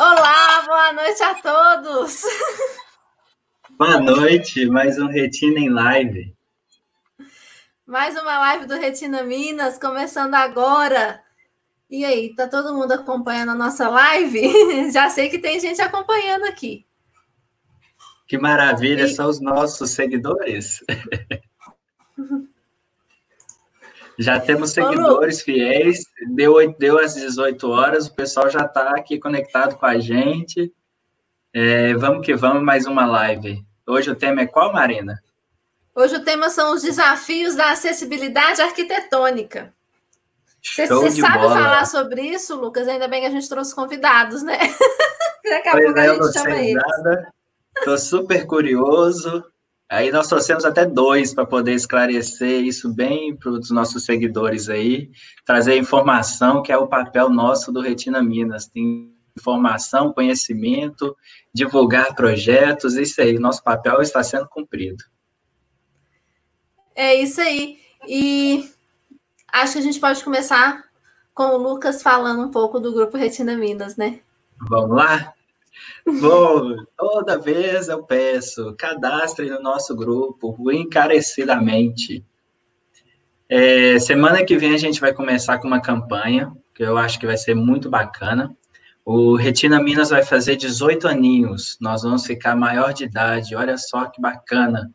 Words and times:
Olá, 0.00 0.62
boa 0.66 0.92
noite 0.92 1.22
a 1.22 1.34
todos. 1.34 2.22
Boa 3.70 4.00
noite, 4.00 4.66
mais 4.66 4.98
um 4.98 5.06
Retina 5.06 5.58
em 5.58 5.68
Live. 5.68 6.34
Mais 7.86 8.14
uma 8.14 8.38
live 8.38 8.66
do 8.66 8.76
Retina 8.76 9.22
Minas, 9.22 9.78
começando 9.78 10.34
agora. 10.34 11.20
E 11.90 12.04
aí, 12.04 12.34
tá 12.34 12.46
todo 12.46 12.72
mundo 12.72 12.92
acompanhando 12.92 13.50
a 13.50 13.54
nossa 13.54 13.88
live? 13.88 14.40
Já 14.92 15.10
sei 15.10 15.28
que 15.28 15.38
tem 15.38 15.58
gente 15.58 15.82
acompanhando 15.82 16.44
aqui. 16.44 16.86
Que 18.28 18.38
maravilha, 18.38 19.06
e... 19.06 19.14
são 19.14 19.28
os 19.28 19.40
nossos 19.40 19.90
seguidores. 19.90 20.84
Já 24.18 24.38
temos 24.38 24.70
seguidores 24.70 25.40
fiéis, 25.42 26.04
deu, 26.34 26.54
deu 26.78 26.98
às 26.98 27.14
18 27.14 27.70
horas, 27.70 28.06
o 28.06 28.14
pessoal 28.14 28.50
já 28.50 28.60
está 28.60 28.90
aqui 28.90 29.18
conectado 29.18 29.76
com 29.76 29.86
a 29.86 29.98
gente. 29.98 30.72
É, 31.52 31.94
vamos 31.94 32.24
que 32.24 32.34
vamos, 32.34 32.62
mais 32.62 32.86
uma 32.86 33.06
live. 33.06 33.64
Hoje 33.86 34.10
o 34.10 34.16
tema 34.16 34.42
é 34.42 34.46
qual, 34.46 34.72
Marina? 34.72 35.20
Hoje 35.94 36.16
o 36.16 36.24
tema 36.24 36.48
são 36.50 36.74
os 36.74 36.82
desafios 36.82 37.56
da 37.56 37.72
acessibilidade 37.72 38.62
arquitetônica. 38.62 39.72
Você, 40.62 40.86
você 40.86 41.20
sabe 41.20 41.38
bola. 41.38 41.54
falar 41.54 41.86
sobre 41.86 42.22
isso, 42.22 42.54
Lucas? 42.54 42.86
Ainda 42.86 43.08
bem 43.08 43.22
que 43.22 43.26
a 43.26 43.30
gente 43.30 43.48
trouxe 43.48 43.74
convidados, 43.74 44.42
né? 44.42 44.58
Daqui 45.44 45.68
a 45.68 45.72
pouco 45.72 45.98
é, 45.98 46.08
a 46.08 46.14
gente 46.14 46.32
chama 46.32 46.56
eles. 46.58 46.82
Estou 47.78 47.98
super 47.98 48.46
curioso. 48.46 49.42
Aí 49.90 50.12
nós 50.12 50.28
trouxemos 50.28 50.64
até 50.64 50.86
dois 50.86 51.34
para 51.34 51.44
poder 51.44 51.74
esclarecer 51.74 52.62
isso 52.62 52.88
bem 52.94 53.34
para 53.34 53.50
os 53.50 53.72
nossos 53.72 54.04
seguidores 54.04 54.68
aí, 54.68 55.10
trazer 55.44 55.76
informação, 55.76 56.62
que 56.62 56.70
é 56.70 56.78
o 56.78 56.86
papel 56.86 57.28
nosso 57.28 57.72
do 57.72 57.80
Retina 57.80 58.22
Minas. 58.22 58.68
Tem 58.68 59.12
informação, 59.36 60.12
conhecimento, 60.12 61.16
divulgar 61.52 62.14
projetos, 62.14 62.94
isso 62.94 63.20
aí, 63.20 63.36
nosso 63.36 63.64
papel 63.64 64.00
está 64.00 64.22
sendo 64.22 64.48
cumprido. 64.48 65.02
É 66.94 67.16
isso 67.16 67.40
aí. 67.40 67.80
E 68.06 68.70
acho 69.52 69.72
que 69.72 69.78
a 69.80 69.82
gente 69.82 69.98
pode 69.98 70.22
começar 70.22 70.84
com 71.34 71.48
o 71.48 71.56
Lucas 71.56 72.00
falando 72.00 72.42
um 72.44 72.50
pouco 72.52 72.78
do 72.78 72.92
grupo 72.92 73.16
Retina 73.16 73.56
Minas, 73.56 73.96
né? 73.96 74.20
Vamos 74.68 74.96
lá? 74.96 75.32
Bom, 76.18 76.76
toda 76.96 77.38
vez 77.38 77.88
eu 77.88 78.02
peço, 78.02 78.74
cadastre 78.76 79.48
no 79.48 79.62
nosso 79.62 79.94
grupo, 79.94 80.70
encarecidamente. 80.72 82.24
É, 83.48 83.98
semana 83.98 84.44
que 84.44 84.56
vem 84.56 84.74
a 84.74 84.78
gente 84.78 85.00
vai 85.00 85.12
começar 85.12 85.58
com 85.58 85.68
uma 85.68 85.80
campanha, 85.80 86.52
que 86.74 86.82
eu 86.82 86.98
acho 86.98 87.18
que 87.18 87.26
vai 87.26 87.36
ser 87.36 87.54
muito 87.54 87.88
bacana. 87.88 88.56
O 89.04 89.36
Retina 89.36 89.82
Minas 89.82 90.10
vai 90.10 90.22
fazer 90.22 90.56
18 90.56 91.06
aninhos, 91.06 91.76
nós 91.80 92.02
vamos 92.02 92.26
ficar 92.26 92.56
maior 92.56 92.92
de 92.92 93.04
idade, 93.04 93.54
olha 93.54 93.76
só 93.78 94.06
que 94.06 94.20
bacana. 94.20 94.90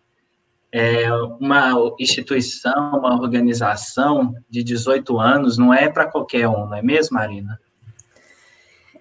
É 0.71 1.11
uma 1.39 1.73
instituição, 1.99 2.99
uma 2.99 3.13
organização 3.13 4.33
de 4.49 4.63
18 4.63 5.17
anos 5.17 5.57
não 5.57 5.73
é 5.73 5.89
para 5.89 6.07
qualquer 6.07 6.47
um, 6.49 6.67
não 6.67 6.75
é 6.75 6.81
mesmo, 6.81 7.15
Marina? 7.15 7.59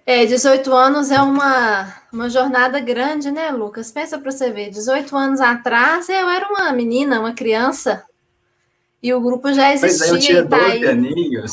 É, 0.05 0.23
18 0.23 0.71
anos 0.71 1.09
é 1.09 1.19
uma, 1.19 1.91
uma 2.13 2.29
jornada 2.29 2.79
grande, 2.79 3.31
né, 3.31 3.49
Lucas? 3.49 3.91
Pensa 3.91 4.19
para 4.19 4.31
você 4.31 4.51
ver, 4.51 4.69
18 4.69 5.17
anos 5.17 5.41
atrás 5.41 6.07
eu 6.09 6.29
era 6.29 6.47
uma 6.47 6.71
menina, 6.71 7.19
uma 7.19 7.33
criança, 7.33 8.05
e 9.01 9.11
o 9.11 9.19
grupo 9.19 9.51
já 9.51 9.73
existia. 9.73 10.09
Pois 10.09 10.11
é, 10.11 10.15
eu 10.15 10.19
tinha 10.19 10.43
12 10.43 10.79
tá 10.79 10.91
aninhos. 10.91 11.51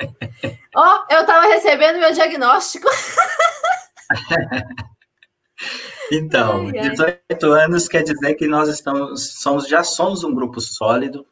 Ó, 0.74 0.84
oh, 0.84 1.04
eu 1.14 1.20
estava 1.20 1.46
recebendo 1.46 2.00
meu 2.00 2.12
diagnóstico. 2.12 2.88
então, 6.10 6.66
ai, 6.74 6.78
ai. 6.78 6.90
18 6.90 7.52
anos 7.52 7.86
quer 7.86 8.02
dizer 8.02 8.34
que 8.34 8.48
nós 8.48 8.68
estamos, 8.68 9.40
somos, 9.40 9.68
já 9.68 9.84
somos 9.84 10.24
um 10.24 10.34
grupo 10.34 10.60
sólido, 10.60 11.24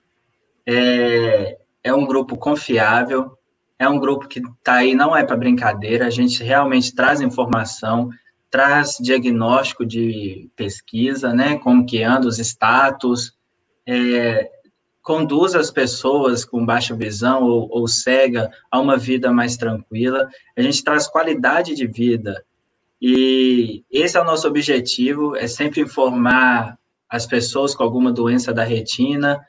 é, 0.65 1.59
é 1.83 1.93
um 1.93 2.07
grupo 2.07 2.37
confiável, 2.37 3.37
é 3.81 3.89
um 3.89 3.99
grupo 3.99 4.29
que 4.29 4.41
está 4.41 4.75
aí, 4.75 4.95
não 4.95 5.17
é 5.17 5.25
para 5.25 5.35
brincadeira, 5.35 6.07
a 6.07 6.11
gente 6.11 6.45
realmente 6.45 6.95
traz 6.95 7.23
informação, 7.23 8.11
traz 8.51 8.99
diagnóstico 9.01 9.87
de 9.87 10.51
pesquisa, 10.55 11.33
né, 11.33 11.57
como 11.57 11.87
que 11.87 12.03
anda 12.03 12.29
os 12.29 12.39
status, 12.39 13.33
é, 13.87 14.51
conduz 15.01 15.55
as 15.55 15.71
pessoas 15.71 16.45
com 16.45 16.65
baixa 16.65 16.95
visão 16.95 17.43
ou, 17.45 17.71
ou 17.71 17.89
cega 17.89 18.51
a 18.71 18.79
uma 18.79 18.99
vida 18.99 19.33
mais 19.33 19.57
tranquila, 19.57 20.29
a 20.55 20.61
gente 20.61 20.85
traz 20.85 21.09
qualidade 21.09 21.75
de 21.75 21.87
vida, 21.87 22.45
e 23.01 23.83
esse 23.91 24.19
é 24.19 24.21
o 24.21 24.27
nosso 24.27 24.47
objetivo, 24.47 25.35
é 25.37 25.47
sempre 25.47 25.81
informar 25.81 26.79
as 27.09 27.25
pessoas 27.25 27.75
com 27.75 27.83
alguma 27.83 28.13
doença 28.13 28.53
da 28.53 28.63
retina, 28.63 29.41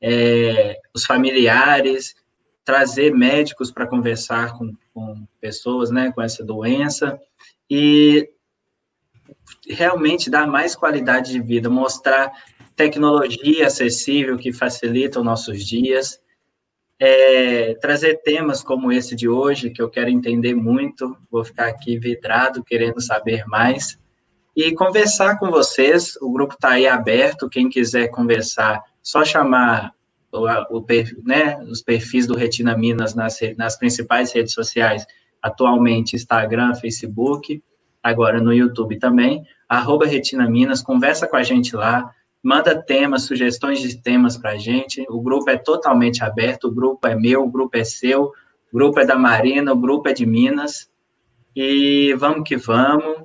é, 0.00 0.78
os 0.94 1.04
familiares, 1.04 2.14
trazer 2.64 3.14
médicos 3.14 3.70
para 3.70 3.86
conversar 3.86 4.56
com, 4.56 4.72
com 4.92 5.26
pessoas 5.40 5.90
né, 5.90 6.10
com 6.12 6.22
essa 6.22 6.42
doença 6.42 7.20
e 7.70 8.28
realmente 9.68 10.30
dar 10.30 10.46
mais 10.46 10.74
qualidade 10.74 11.32
de 11.32 11.40
vida, 11.40 11.68
mostrar 11.68 12.32
tecnologia 12.76 13.66
acessível 13.66 14.36
que 14.36 14.52
facilita 14.52 15.18
os 15.18 15.24
nossos 15.24 15.64
dias, 15.64 16.20
é, 16.98 17.74
trazer 17.74 18.22
temas 18.22 18.62
como 18.62 18.92
esse 18.92 19.14
de 19.14 19.28
hoje, 19.28 19.70
que 19.70 19.80
eu 19.80 19.90
quero 19.90 20.10
entender 20.10 20.54
muito, 20.54 21.16
vou 21.30 21.44
ficar 21.44 21.68
aqui 21.68 21.98
vidrado, 21.98 22.64
querendo 22.64 23.00
saber 23.00 23.44
mais, 23.46 23.98
e 24.56 24.72
conversar 24.72 25.38
com 25.38 25.50
vocês, 25.50 26.16
o 26.20 26.30
grupo 26.30 26.54
está 26.54 26.70
aí 26.70 26.86
aberto, 26.86 27.48
quem 27.48 27.68
quiser 27.68 28.08
conversar, 28.08 28.82
só 29.02 29.24
chamar 29.24 29.93
o, 30.34 30.78
o 30.78 30.86
né, 31.24 31.58
os 31.70 31.80
perfis 31.80 32.26
do 32.26 32.34
Retina 32.34 32.76
Minas 32.76 33.14
nas, 33.14 33.38
nas 33.56 33.76
principais 33.78 34.32
redes 34.32 34.52
sociais, 34.52 35.06
atualmente 35.40 36.16
Instagram, 36.16 36.74
Facebook, 36.74 37.62
agora 38.02 38.40
no 38.40 38.52
YouTube 38.52 38.98
também, 38.98 39.42
arroba 39.68 40.06
Retina 40.06 40.48
Minas, 40.48 40.82
conversa 40.82 41.26
com 41.26 41.36
a 41.36 41.42
gente 41.42 41.74
lá, 41.76 42.10
manda 42.42 42.80
temas, 42.80 43.22
sugestões 43.22 43.80
de 43.80 43.96
temas 43.96 44.36
para 44.36 44.52
a 44.52 44.58
gente, 44.58 45.04
o 45.08 45.20
grupo 45.20 45.48
é 45.48 45.56
totalmente 45.56 46.22
aberto, 46.22 46.68
o 46.68 46.74
grupo 46.74 47.06
é 47.06 47.14
meu, 47.14 47.44
o 47.44 47.50
grupo 47.50 47.76
é 47.76 47.84
seu, 47.84 48.24
o 48.24 48.32
grupo 48.76 49.00
é 49.00 49.06
da 49.06 49.16
Marina, 49.16 49.72
o 49.72 49.80
grupo 49.80 50.08
é 50.08 50.12
de 50.12 50.26
Minas, 50.26 50.90
e 51.56 52.14
vamos 52.18 52.46
que 52.46 52.56
vamos, 52.56 53.24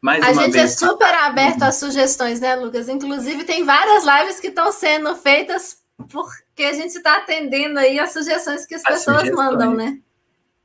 mais 0.00 0.22
a 0.22 0.32
gente 0.32 0.50
é 0.50 0.62
vez. 0.62 0.82
é 0.82 0.86
super 0.86 1.14
aberto 1.14 1.62
às 1.62 1.76
sugestões, 1.76 2.40
né, 2.40 2.54
Lucas? 2.56 2.88
Inclusive, 2.88 3.44
tem 3.44 3.64
várias 3.64 4.04
lives 4.04 4.40
que 4.40 4.48
estão 4.48 4.70
sendo 4.72 5.14
feitas 5.14 5.81
porque 6.10 6.64
a 6.64 6.72
gente 6.72 6.96
está 6.96 7.18
atendendo 7.18 7.78
aí 7.78 7.98
as 7.98 8.12
sugestões 8.12 8.66
que 8.66 8.74
as, 8.74 8.84
as 8.84 8.94
pessoas 8.94 9.20
sugestões. 9.20 9.50
mandam, 9.50 9.74
né? 9.74 9.98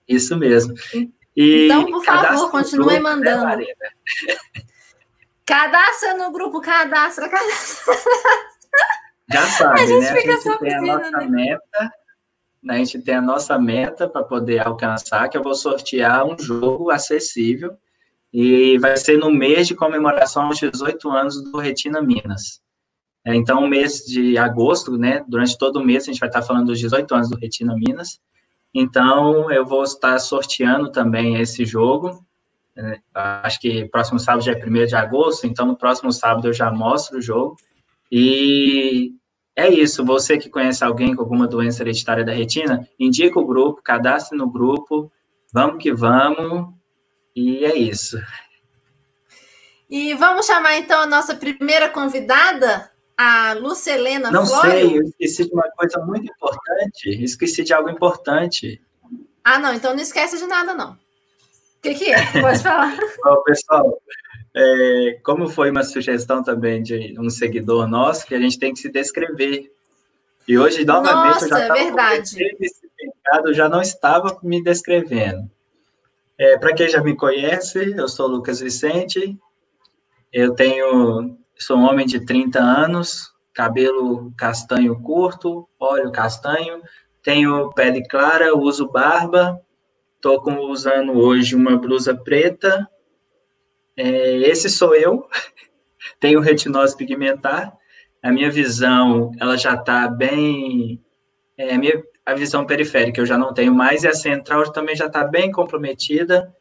Isso 0.08 0.38
mesmo. 0.38 0.74
E 1.36 1.66
então, 1.66 1.86
por 1.86 2.04
favor, 2.04 2.50
continue 2.50 3.00
mandando. 3.00 3.58
Né, 3.58 3.66
cadastra 5.46 6.16
no 6.16 6.32
grupo, 6.32 6.62
cadastra, 6.62 7.30
cadastra. 7.30 7.94
Já 9.32 9.46
sabe, 9.46 9.82
a 9.82 9.86
gente 9.86 10.02
né? 10.02 10.16
Fica 10.16 10.34
a 10.34 10.40
gente 10.40 10.60
tem 10.60 10.74
a 10.74 10.82
nossa 10.82 11.12
né? 11.12 11.28
meta, 11.28 11.94
né? 12.64 12.74
a 12.74 12.78
gente 12.78 13.02
tem 13.02 13.16
a 13.16 13.22
nossa 13.22 13.60
meta 13.60 14.08
para 14.08 14.24
poder 14.24 14.66
alcançar, 14.66 15.28
que 15.30 15.38
eu 15.38 15.44
vou 15.44 15.54
sortear 15.54 16.26
um 16.26 16.38
jogo 16.40 16.90
acessível 16.90 17.78
e 18.32 18.78
vai 18.80 18.96
ser 18.96 19.18
no 19.18 19.30
mês 19.30 19.68
de 19.68 19.76
comemoração 19.76 20.44
aos 20.44 20.58
18 20.58 21.10
anos 21.10 21.44
do 21.44 21.58
Retina 21.60 22.02
Minas. 22.02 22.62
É, 23.28 23.36
então, 23.36 23.68
mês 23.68 24.06
de 24.06 24.38
agosto, 24.38 24.98
né, 24.98 25.22
durante 25.28 25.58
todo 25.58 25.82
o 25.82 25.86
mês, 25.86 26.04
a 26.04 26.06
gente 26.06 26.20
vai 26.20 26.30
estar 26.30 26.42
falando 26.42 26.68
dos 26.68 26.80
18 26.80 27.14
anos 27.14 27.30
do 27.30 27.36
Retina 27.36 27.76
Minas. 27.76 28.22
Então, 28.74 29.52
eu 29.52 29.66
vou 29.66 29.84
estar 29.84 30.18
sorteando 30.18 30.90
também 30.94 31.36
esse 31.36 31.66
jogo. 31.66 32.26
É, 32.74 33.02
acho 33.14 33.60
que 33.60 33.84
próximo 33.90 34.18
sábado 34.18 34.46
já 34.46 34.54
é 34.54 34.56
1 34.56 34.86
de 34.86 34.96
agosto, 34.96 35.46
então 35.46 35.66
no 35.66 35.76
próximo 35.76 36.10
sábado 36.10 36.48
eu 36.48 36.54
já 36.54 36.72
mostro 36.72 37.18
o 37.18 37.22
jogo. 37.22 37.58
E 38.10 39.12
é 39.58 39.68
isso. 39.68 40.06
Você 40.06 40.38
que 40.38 40.50
conhece 40.50 40.86
alguém 40.86 41.14
com 41.14 41.22
alguma 41.22 41.48
doença 41.48 41.84
hereditária 41.84 42.24
da 42.24 42.32
retina, 42.32 42.88
indica 42.98 43.38
o 43.38 43.46
grupo, 43.46 43.82
cadastre 43.84 44.38
no 44.38 44.50
grupo. 44.50 45.12
Vamos 45.54 45.84
que 45.84 45.92
vamos. 45.92 46.74
E 47.36 47.66
é 47.66 47.76
isso. 47.76 48.18
E 49.90 50.14
vamos 50.14 50.46
chamar 50.46 50.78
então 50.78 51.02
a 51.02 51.06
nossa 51.06 51.36
primeira 51.36 51.90
convidada, 51.90 52.90
a 53.18 53.54
Lucelena 53.54 54.30
Não 54.30 54.46
Flório? 54.46 54.72
sei, 54.72 54.98
eu 55.00 55.04
esqueci 55.04 55.46
de 55.48 55.54
uma 55.54 55.70
coisa 55.72 56.00
muito 56.06 56.32
importante. 56.32 57.10
Esqueci 57.24 57.64
de 57.64 57.74
algo 57.74 57.90
importante. 57.90 58.80
Ah, 59.44 59.58
não, 59.58 59.74
então 59.74 59.94
não 59.94 60.02
esquece 60.02 60.38
de 60.38 60.46
nada, 60.46 60.74
não. 60.74 60.92
O 60.92 61.82
que, 61.82 61.96
que 61.96 62.12
é? 62.12 62.42
Pode 62.42 62.62
falar. 62.62 62.96
Bom, 63.24 63.44
pessoal, 63.44 64.02
é, 64.56 65.20
como 65.24 65.48
foi 65.48 65.72
uma 65.72 65.84
sugestão 65.84 66.44
também 66.44 66.82
de 66.84 67.16
um 67.20 67.30
seguidor 67.30 67.88
nosso, 67.88 68.26
que 68.26 68.36
a 68.36 68.40
gente 68.40 68.60
tem 68.60 68.74
que 68.74 68.80
se 68.80 68.90
descrever. 68.90 69.72
E 70.48 70.58
hoje, 70.58 70.86
novamente, 70.86 71.34
Nossa, 71.42 71.46
eu 71.46 71.50
já 71.50 71.60
estava 71.62 71.80
é 71.80 71.84
verdade. 71.84 72.56
esse 72.60 72.90
mercado 73.00 73.54
já 73.54 73.68
não 73.70 73.82
estava 73.82 74.40
me 74.44 74.64
descrevendo. 74.64 75.50
É, 76.38 76.58
Para 76.58 76.74
quem 76.74 76.88
já 76.88 77.02
me 77.02 77.16
conhece, 77.16 77.94
eu 77.98 78.08
sou 78.08 78.28
Lucas 78.28 78.60
Vicente, 78.60 79.38
eu 80.32 80.54
tenho, 80.56 81.38
sou 81.60 81.78
um 81.78 81.84
homem 81.84 82.06
de 82.06 82.26
30 82.26 82.60
anos, 82.60 83.32
cabelo 83.54 84.32
castanho 84.38 85.02
curto, 85.02 85.68
óleo 85.80 86.12
castanho, 86.12 86.82
tenho 87.24 87.72
pele 87.74 88.08
clara, 88.08 88.56
uso 88.56 88.88
barba, 88.90 89.60
estou 90.16 90.42
usando 90.70 91.14
hoje 91.14 91.56
uma 91.56 91.78
blusa 91.78 92.16
preta, 92.16 92.88
é, 93.96 94.38
esse 94.38 94.70
sou 94.70 94.96
eu, 94.96 95.28
tenho 96.20 96.40
retinose 96.40 96.96
pigmentar, 96.96 97.76
a 98.22 98.32
minha 98.32 98.52
visão, 98.52 99.32
ela 99.40 99.58
já 99.58 99.74
está 99.74 100.08
bem, 100.08 101.04
é, 101.58 101.74
a, 101.74 101.78
minha, 101.78 102.04
a 102.26 102.34
visão 102.36 102.66
periférica 102.66 103.22
eu 103.22 103.26
já 103.26 103.38
não 103.38 103.54
tenho 103.54 103.74
mais, 103.74 104.04
e 104.04 104.08
a 104.08 104.14
central 104.14 104.72
também 104.72 104.96
já 104.96 105.08
está 105.08 105.24
bem 105.24 105.52
comprometida, 105.52 106.56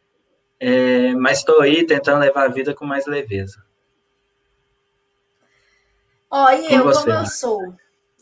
é, 0.58 1.12
mas 1.14 1.38
estou 1.38 1.60
aí 1.60 1.84
tentando 1.84 2.20
levar 2.20 2.44
a 2.44 2.52
vida 2.52 2.74
com 2.74 2.86
mais 2.86 3.06
leveza. 3.06 3.65
Ó, 6.30 6.50
e 6.50 6.74
eu, 6.74 6.90
como 6.92 7.10
eu 7.10 7.26
sou? 7.26 7.74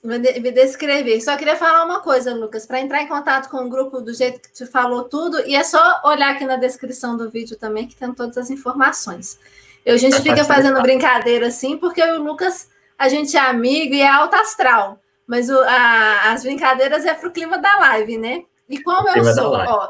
me 0.04 0.52
descrever. 0.52 1.20
Só 1.22 1.36
queria 1.36 1.56
falar 1.56 1.84
uma 1.84 2.00
coisa, 2.00 2.34
Lucas, 2.34 2.66
para 2.66 2.80
entrar 2.80 3.02
em 3.02 3.08
contato 3.08 3.48
com 3.48 3.64
o 3.64 3.70
grupo 3.70 4.02
do 4.02 4.12
jeito 4.12 4.40
que 4.40 4.52
tu 4.52 4.66
falou 4.66 5.04
tudo, 5.04 5.40
e 5.46 5.56
é 5.56 5.64
só 5.64 6.02
olhar 6.04 6.32
aqui 6.32 6.44
na 6.44 6.56
descrição 6.56 7.16
do 7.16 7.30
vídeo 7.30 7.56
também, 7.56 7.86
que 7.86 7.96
tem 7.96 8.12
todas 8.12 8.36
as 8.36 8.50
informações. 8.50 9.38
Eu, 9.84 9.94
a 9.94 9.98
gente 9.98 10.20
fica 10.20 10.44
fazendo 10.44 10.80
brincadeira 10.82 11.46
assim, 11.46 11.78
porque 11.78 12.02
eu 12.02 12.14
e 12.14 12.18
o 12.18 12.22
Lucas, 12.22 12.68
a 12.98 13.08
gente 13.08 13.34
é 13.36 13.40
amigo 13.40 13.94
e 13.94 14.02
é 14.02 14.08
alto 14.08 14.36
astral. 14.36 15.00
Mas 15.26 15.48
o, 15.48 15.58
a, 15.58 16.32
as 16.32 16.42
brincadeiras 16.42 17.06
é 17.06 17.14
pro 17.14 17.32
clima 17.32 17.56
da 17.56 17.78
live, 17.78 18.18
né? 18.18 18.44
E 18.68 18.82
como 18.82 19.08
eu 19.08 19.24
sou, 19.24 19.52
ó, 19.54 19.88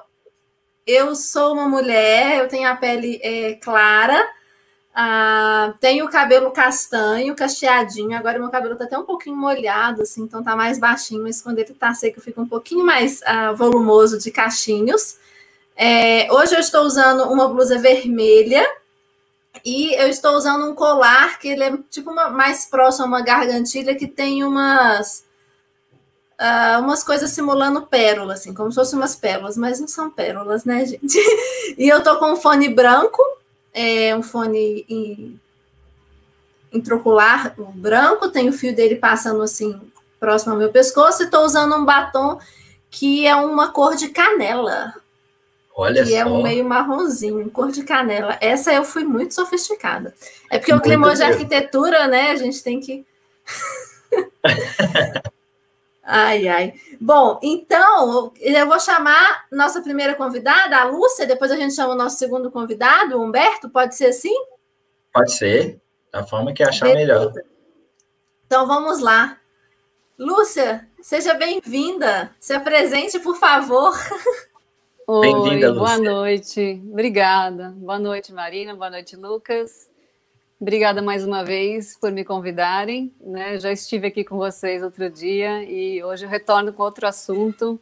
eu 0.86 1.16
sou 1.16 1.54
uma 1.54 1.68
mulher, 1.68 2.38
eu 2.38 2.48
tenho 2.48 2.68
a 2.68 2.76
pele 2.76 3.20
é, 3.22 3.54
clara, 3.54 4.24
ah, 4.94 5.74
tenho 5.80 6.04
o 6.06 6.10
cabelo 6.10 6.52
castanho, 6.52 7.34
cacheadinho. 7.34 8.16
Agora 8.16 8.38
meu 8.38 8.48
cabelo 8.48 8.76
tá 8.76 8.84
até 8.84 8.96
um 8.96 9.04
pouquinho 9.04 9.36
molhado, 9.36 10.02
assim, 10.02 10.22
então 10.22 10.42
tá 10.42 10.54
mais 10.54 10.78
baixinho, 10.78 11.24
mas 11.24 11.42
quando 11.42 11.58
ele 11.58 11.74
tá 11.74 11.92
seco 11.92 12.20
fica 12.20 12.40
um 12.40 12.46
pouquinho 12.46 12.84
mais 12.84 13.20
ah, 13.24 13.52
volumoso 13.52 14.18
de 14.18 14.30
cachinhos. 14.30 15.16
É, 15.76 16.32
hoje 16.32 16.54
eu 16.54 16.60
estou 16.60 16.82
usando 16.84 17.24
uma 17.24 17.48
blusa 17.48 17.76
vermelha 17.78 18.64
e 19.64 19.94
eu 20.00 20.08
estou 20.08 20.36
usando 20.36 20.70
um 20.70 20.74
colar 20.74 21.40
que 21.40 21.48
ele 21.48 21.64
é 21.64 21.76
tipo 21.90 22.10
uma, 22.12 22.30
mais 22.30 22.66
próximo 22.66 23.06
a 23.06 23.08
uma 23.08 23.20
gargantilha 23.20 23.96
que 23.96 24.06
tem 24.06 24.44
umas 24.44 25.24
uh, 26.40 26.80
umas 26.80 27.02
coisas 27.02 27.30
simulando 27.30 27.82
pérolas, 27.82 28.40
assim, 28.40 28.54
como 28.54 28.70
se 28.70 28.76
fossem 28.76 28.98
umas 28.98 29.16
pérolas, 29.16 29.56
mas 29.56 29.80
não 29.80 29.88
são 29.88 30.08
pérolas, 30.08 30.64
né, 30.64 30.84
gente? 30.86 31.18
e 31.76 31.88
eu 31.88 32.02
tô 32.02 32.16
com 32.18 32.32
um 32.32 32.36
fone 32.36 32.68
branco 32.68 33.20
é 33.74 34.16
um 34.16 34.22
fone 34.22 35.38
intraocular 36.72 37.54
branco, 37.74 38.30
tem 38.30 38.48
o 38.48 38.52
fio 38.52 38.74
dele 38.74 38.96
passando 38.96 39.42
assim 39.42 39.78
próximo 40.20 40.52
ao 40.52 40.58
meu 40.58 40.70
pescoço 40.70 41.22
e 41.22 41.24
estou 41.26 41.44
usando 41.44 41.74
um 41.74 41.84
batom 41.84 42.38
que 42.90 43.26
é 43.26 43.34
uma 43.34 43.72
cor 43.72 43.96
de 43.96 44.08
canela. 44.08 44.94
Olha 45.76 46.04
que 46.04 46.10
só. 46.10 46.16
é 46.16 46.24
um 46.24 46.40
meio 46.40 46.64
marronzinho, 46.64 47.50
cor 47.50 47.72
de 47.72 47.82
canela. 47.82 48.38
Essa 48.40 48.72
eu 48.72 48.84
fui 48.84 49.02
muito 49.04 49.34
sofisticada. 49.34 50.14
É 50.48 50.58
porque 50.58 50.72
muito 50.72 50.84
o 50.84 50.88
clima 50.88 51.14
de 51.14 51.22
arquitetura, 51.24 52.06
né? 52.06 52.30
A 52.30 52.36
gente 52.36 52.62
tem 52.62 52.78
que. 52.78 53.04
ai, 56.04 56.48
ai. 56.48 56.74
Bom, 57.00 57.38
então, 57.42 58.32
eu 58.40 58.66
vou 58.66 58.78
chamar 58.78 59.46
nossa 59.50 59.82
primeira 59.82 60.14
convidada, 60.14 60.76
a 60.76 60.84
Lúcia, 60.84 61.26
depois 61.26 61.50
a 61.50 61.56
gente 61.56 61.74
chama 61.74 61.94
o 61.94 61.96
nosso 61.96 62.18
segundo 62.18 62.50
convidado, 62.50 63.16
o 63.16 63.22
Humberto, 63.22 63.68
pode 63.68 63.96
ser 63.96 64.06
assim? 64.06 64.34
Pode 65.12 65.32
ser, 65.32 65.80
da 66.12 66.24
forma 66.24 66.52
que 66.52 66.62
achar 66.62 66.86
Beleza. 66.86 67.30
melhor. 67.30 67.32
Então, 68.46 68.66
vamos 68.66 69.00
lá. 69.00 69.38
Lúcia, 70.18 70.88
seja 71.02 71.34
bem-vinda. 71.34 72.30
Se 72.38 72.52
apresente, 72.52 73.18
por 73.18 73.36
favor. 73.36 73.92
Oi, 75.06 75.32
boa 75.72 75.98
noite. 75.98 76.80
Obrigada. 76.90 77.74
Boa 77.76 77.98
noite, 77.98 78.32
Marina. 78.32 78.74
Boa 78.74 78.90
noite, 78.90 79.16
Lucas. 79.16 79.90
Obrigada 80.60 81.02
mais 81.02 81.24
uma 81.24 81.44
vez 81.44 81.96
por 81.98 82.12
me 82.12 82.24
convidarem. 82.24 83.12
Né? 83.20 83.58
Já 83.58 83.72
estive 83.72 84.06
aqui 84.06 84.24
com 84.24 84.36
vocês 84.36 84.82
outro 84.82 85.10
dia 85.10 85.64
e 85.64 86.02
hoje 86.02 86.24
eu 86.24 86.28
retorno 86.28 86.72
com 86.72 86.82
outro 86.82 87.06
assunto, 87.06 87.78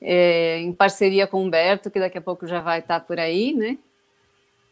é, 0.00 0.58
em 0.58 0.72
parceria 0.72 1.26
com 1.26 1.38
o 1.38 1.42
Humberto, 1.44 1.90
que 1.90 2.00
daqui 2.00 2.16
a 2.16 2.22
pouco 2.22 2.46
já 2.46 2.60
vai 2.60 2.78
estar 2.78 3.00
por 3.00 3.20
aí. 3.20 3.52
Né? 3.54 3.78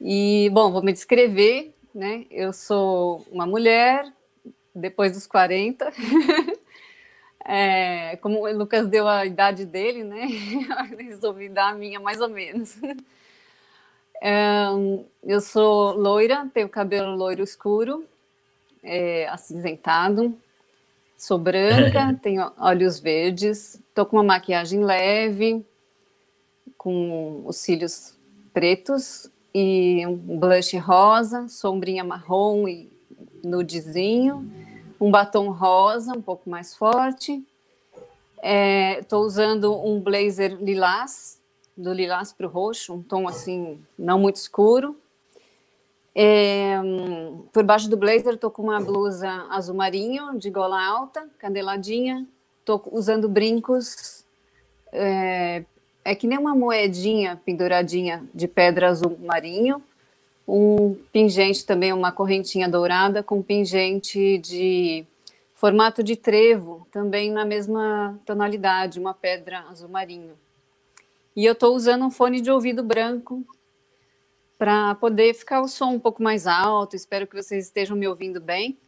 E, 0.00 0.48
bom, 0.50 0.72
vou 0.72 0.82
me 0.82 0.92
descrever. 0.92 1.74
Né? 1.94 2.24
Eu 2.30 2.52
sou 2.52 3.26
uma 3.30 3.46
mulher, 3.46 4.10
depois 4.74 5.12
dos 5.12 5.26
40. 5.26 5.92
É, 7.42 8.16
como 8.18 8.42
o 8.42 8.52
Lucas 8.56 8.86
deu 8.86 9.08
a 9.08 9.24
idade 9.24 9.64
dele, 9.64 10.04
né? 10.04 10.26
Resolvi 11.00 11.48
dar 11.48 11.70
a 11.70 11.74
minha 11.74 11.98
mais 11.98 12.20
ou 12.20 12.28
menos 12.28 12.76
eu 15.22 15.40
sou 15.40 15.96
loira, 15.96 16.48
tenho 16.52 16.68
cabelo 16.68 17.16
loiro 17.16 17.42
escuro, 17.42 18.04
é, 18.82 19.26
acinzentado. 19.28 20.36
Sou 21.16 21.38
branca, 21.38 22.18
tenho 22.22 22.52
olhos 22.58 23.00
verdes, 23.00 23.76
estou 23.76 24.04
com 24.04 24.16
uma 24.16 24.22
maquiagem 24.22 24.84
leve, 24.84 25.64
com 26.76 27.42
os 27.46 27.56
cílios 27.56 28.14
pretos 28.52 29.30
e 29.54 30.06
um 30.06 30.16
blush 30.16 30.76
rosa, 30.78 31.48
sombrinha 31.48 32.04
marrom 32.04 32.68
e 32.68 32.90
nudezinho, 33.42 34.50
um 35.00 35.10
batom 35.10 35.50
rosa 35.50 36.12
um 36.12 36.22
pouco 36.22 36.48
mais 36.48 36.74
forte. 36.74 37.42
Estou 38.42 39.22
é, 39.22 39.26
usando 39.26 39.78
um 39.84 40.00
blazer 40.00 40.56
lilás 40.60 41.39
do 41.80 41.92
lilás 41.92 42.32
para 42.32 42.46
o 42.46 42.50
roxo, 42.50 42.94
um 42.94 43.02
tom 43.02 43.26
assim 43.26 43.80
não 43.98 44.18
muito 44.18 44.36
escuro. 44.36 44.96
É, 46.14 46.76
por 47.52 47.62
baixo 47.62 47.88
do 47.88 47.96
blazer 47.96 48.34
estou 48.34 48.50
com 48.50 48.62
uma 48.62 48.80
blusa 48.80 49.46
azul 49.50 49.74
marinho 49.74 50.36
de 50.38 50.50
gola 50.50 50.82
alta, 50.82 51.28
cadeladinha. 51.38 52.26
Estou 52.58 52.82
usando 52.92 53.28
brincos. 53.28 54.24
É, 54.92 55.64
é 56.04 56.14
que 56.14 56.26
nem 56.26 56.38
uma 56.38 56.54
moedinha 56.54 57.40
penduradinha 57.44 58.24
de 58.34 58.48
pedra 58.48 58.88
azul 58.88 59.16
marinho. 59.20 59.82
Um 60.46 60.96
pingente 61.12 61.64
também, 61.64 61.92
uma 61.92 62.10
correntinha 62.10 62.68
dourada 62.68 63.22
com 63.22 63.40
pingente 63.40 64.38
de 64.38 65.06
formato 65.54 66.02
de 66.02 66.16
trevo, 66.16 66.86
também 66.90 67.30
na 67.30 67.44
mesma 67.44 68.18
tonalidade, 68.24 68.98
uma 68.98 69.14
pedra 69.14 69.60
azul 69.70 69.88
marinho. 69.88 70.32
E 71.34 71.44
eu 71.44 71.52
estou 71.52 71.74
usando 71.74 72.04
um 72.04 72.10
fone 72.10 72.40
de 72.40 72.50
ouvido 72.50 72.82
branco 72.82 73.44
para 74.58 74.94
poder 74.96 75.32
ficar 75.34 75.60
o 75.60 75.68
som 75.68 75.92
um 75.92 75.98
pouco 75.98 76.22
mais 76.22 76.46
alto. 76.46 76.96
Espero 76.96 77.26
que 77.26 77.34
vocês 77.34 77.66
estejam 77.66 77.96
me 77.96 78.06
ouvindo 78.06 78.40
bem. 78.40 78.78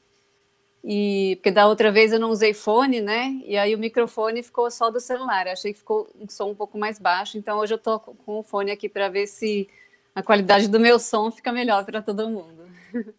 E 0.85 1.37
porque 1.37 1.51
da 1.53 1.67
outra 1.69 1.93
vez 1.93 2.13
eu 2.13 2.19
não 2.19 2.31
usei 2.31 2.53
fone, 2.53 3.01
né? 3.01 3.41
E 3.47 3.57
aí 3.57 3.75
o 3.75 3.79
microfone 3.79 4.43
ficou 4.43 4.71
só 4.71 4.91
do 4.91 5.01
celular. 5.01 5.47
Eu 5.47 5.53
achei 5.53 5.73
que 5.73 5.79
ficou 5.79 6.09
um 6.21 6.29
som 6.29 6.51
um 6.51 6.55
pouco 6.55 6.77
mais 6.77 6.99
baixo. 6.99 7.39
Então 7.39 7.59
hoje 7.59 7.75
eu 7.75 7.79
tô 7.79 8.01
com 8.01 8.41
o 8.41 8.43
fone 8.43 8.73
aqui 8.73 8.89
para 8.89 9.09
ver 9.09 9.27
se 9.27 9.69
a 10.15 10.23
qualidade 10.23 10.69
do 10.69 10.81
meu 10.81 10.99
som 10.99 11.31
fica 11.31 11.53
melhor 11.53 11.85
para 11.85 12.03
todo 12.03 12.29
mundo. 12.29 12.69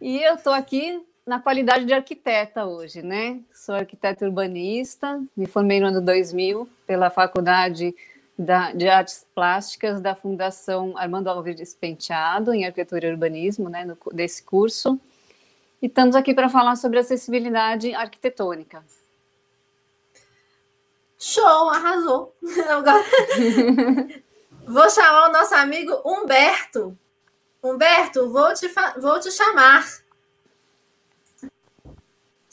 e 0.00 0.22
eu 0.22 0.36
tô 0.36 0.50
aqui 0.50 1.04
na 1.26 1.40
qualidade 1.40 1.84
de 1.84 1.92
arquiteta 1.92 2.64
hoje, 2.64 3.02
né? 3.02 3.40
Sou 3.52 3.74
arquiteta 3.74 4.24
urbanista, 4.24 5.20
me 5.36 5.46
formei 5.46 5.80
no 5.80 5.88
ano 5.88 6.00
2000 6.00 6.68
pela 6.86 7.10
Faculdade 7.10 7.92
de 8.74 8.88
Artes 8.88 9.26
Plásticas 9.34 10.00
da 10.00 10.14
Fundação 10.14 10.96
Armando 10.96 11.28
Alves 11.28 11.74
Penteado, 11.74 12.54
em 12.54 12.64
Arquitetura 12.64 13.08
e 13.08 13.10
Urbanismo, 13.10 13.68
né, 13.68 13.84
no, 13.84 13.98
desse 14.12 14.42
curso. 14.42 15.00
E 15.82 15.86
estamos 15.86 16.14
aqui 16.14 16.32
para 16.32 16.48
falar 16.48 16.76
sobre 16.76 16.98
acessibilidade 16.98 17.92
arquitetônica. 17.94 18.84
Show, 21.18 21.70
arrasou. 21.70 22.36
Agora 22.68 23.04
vou 24.64 24.88
chamar 24.90 25.30
o 25.30 25.32
nosso 25.32 25.54
amigo 25.54 26.00
Humberto. 26.04 26.96
Humberto, 27.62 28.30
vou 28.30 28.52
te, 28.54 28.70
vou 29.00 29.18
te 29.18 29.30
chamar. 29.32 30.05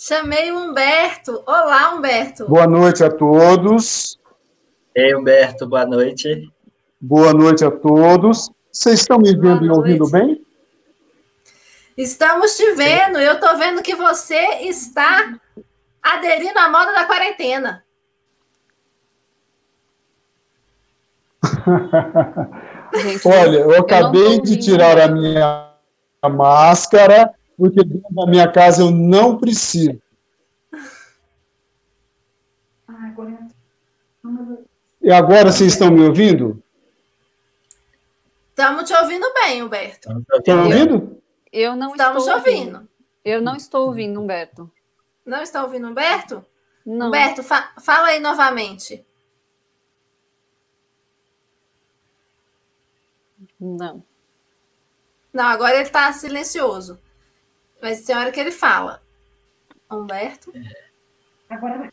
Chamei 0.05 0.51
o 0.51 0.57
Humberto. 0.57 1.41
Olá, 1.47 1.95
Humberto. 1.95 2.45
Boa 2.45 2.67
noite 2.67 3.01
a 3.05 3.09
todos. 3.09 4.19
Ei, 4.93 5.15
Humberto, 5.15 5.65
boa 5.65 5.85
noite. 5.85 6.51
Boa 6.99 7.33
noite 7.33 7.63
a 7.63 7.71
todos. 7.71 8.51
Vocês 8.69 8.99
estão 8.99 9.17
me 9.17 9.33
vendo 9.33 9.65
e 9.65 9.69
ouvindo 9.69 10.05
bem? 10.09 10.45
Estamos 11.97 12.57
te 12.57 12.69
vendo. 12.73 13.17
Eu 13.17 13.35
estou 13.35 13.57
vendo 13.57 13.81
que 13.81 13.95
você 13.95 14.35
está 14.63 15.39
aderindo 16.01 16.59
à 16.59 16.69
moda 16.69 16.91
da 16.91 17.05
quarentena. 17.05 17.85
Gente, 22.93 23.25
Olha, 23.25 23.59
eu 23.59 23.79
acabei 23.79 24.41
de 24.41 24.57
tirar 24.57 24.99
a 24.99 25.07
minha 25.07 25.71
máscara, 26.29 27.33
porque 27.57 27.83
dentro 27.83 28.13
da 28.13 28.25
minha 28.25 28.51
casa 28.51 28.81
eu 28.81 28.91
não 28.91 29.37
preciso. 29.37 30.01
E 35.01 35.11
agora 35.11 35.51
vocês 35.51 35.73
estão 35.73 35.91
me 35.91 36.01
ouvindo? 36.01 36.63
Estamos 38.49 38.83
te 38.85 38.93
ouvindo 38.93 39.25
bem, 39.33 39.63
Humberto. 39.63 40.09
Estão 40.37 40.63
ouvindo? 40.63 41.21
Eu 41.51 41.75
não 41.75 41.91
Estamos 41.91 42.23
estou 42.23 42.37
ouvindo. 42.37 42.75
ouvindo. 42.75 42.89
Eu 43.25 43.41
não 43.41 43.55
estou 43.55 43.87
ouvindo, 43.87 44.21
Humberto. 44.21 44.71
Não 45.25 45.41
está 45.41 45.63
ouvindo, 45.63 45.87
Humberto? 45.87 46.45
Não. 46.85 47.07
Humberto, 47.07 47.43
fa 47.43 47.73
fala 47.81 48.07
aí 48.07 48.19
novamente. 48.19 49.05
Não. 53.59 54.03
Não, 55.33 55.45
agora 55.45 55.75
ele 55.75 55.83
está 55.83 56.11
silencioso. 56.13 56.99
Mas 57.83 58.05
tem 58.05 58.15
hora 58.15 58.31
que 58.31 58.39
ele 58.39 58.49
fala. 58.49 59.03
Humberto? 59.91 60.53
Agora 61.49 61.79
vai. 61.79 61.91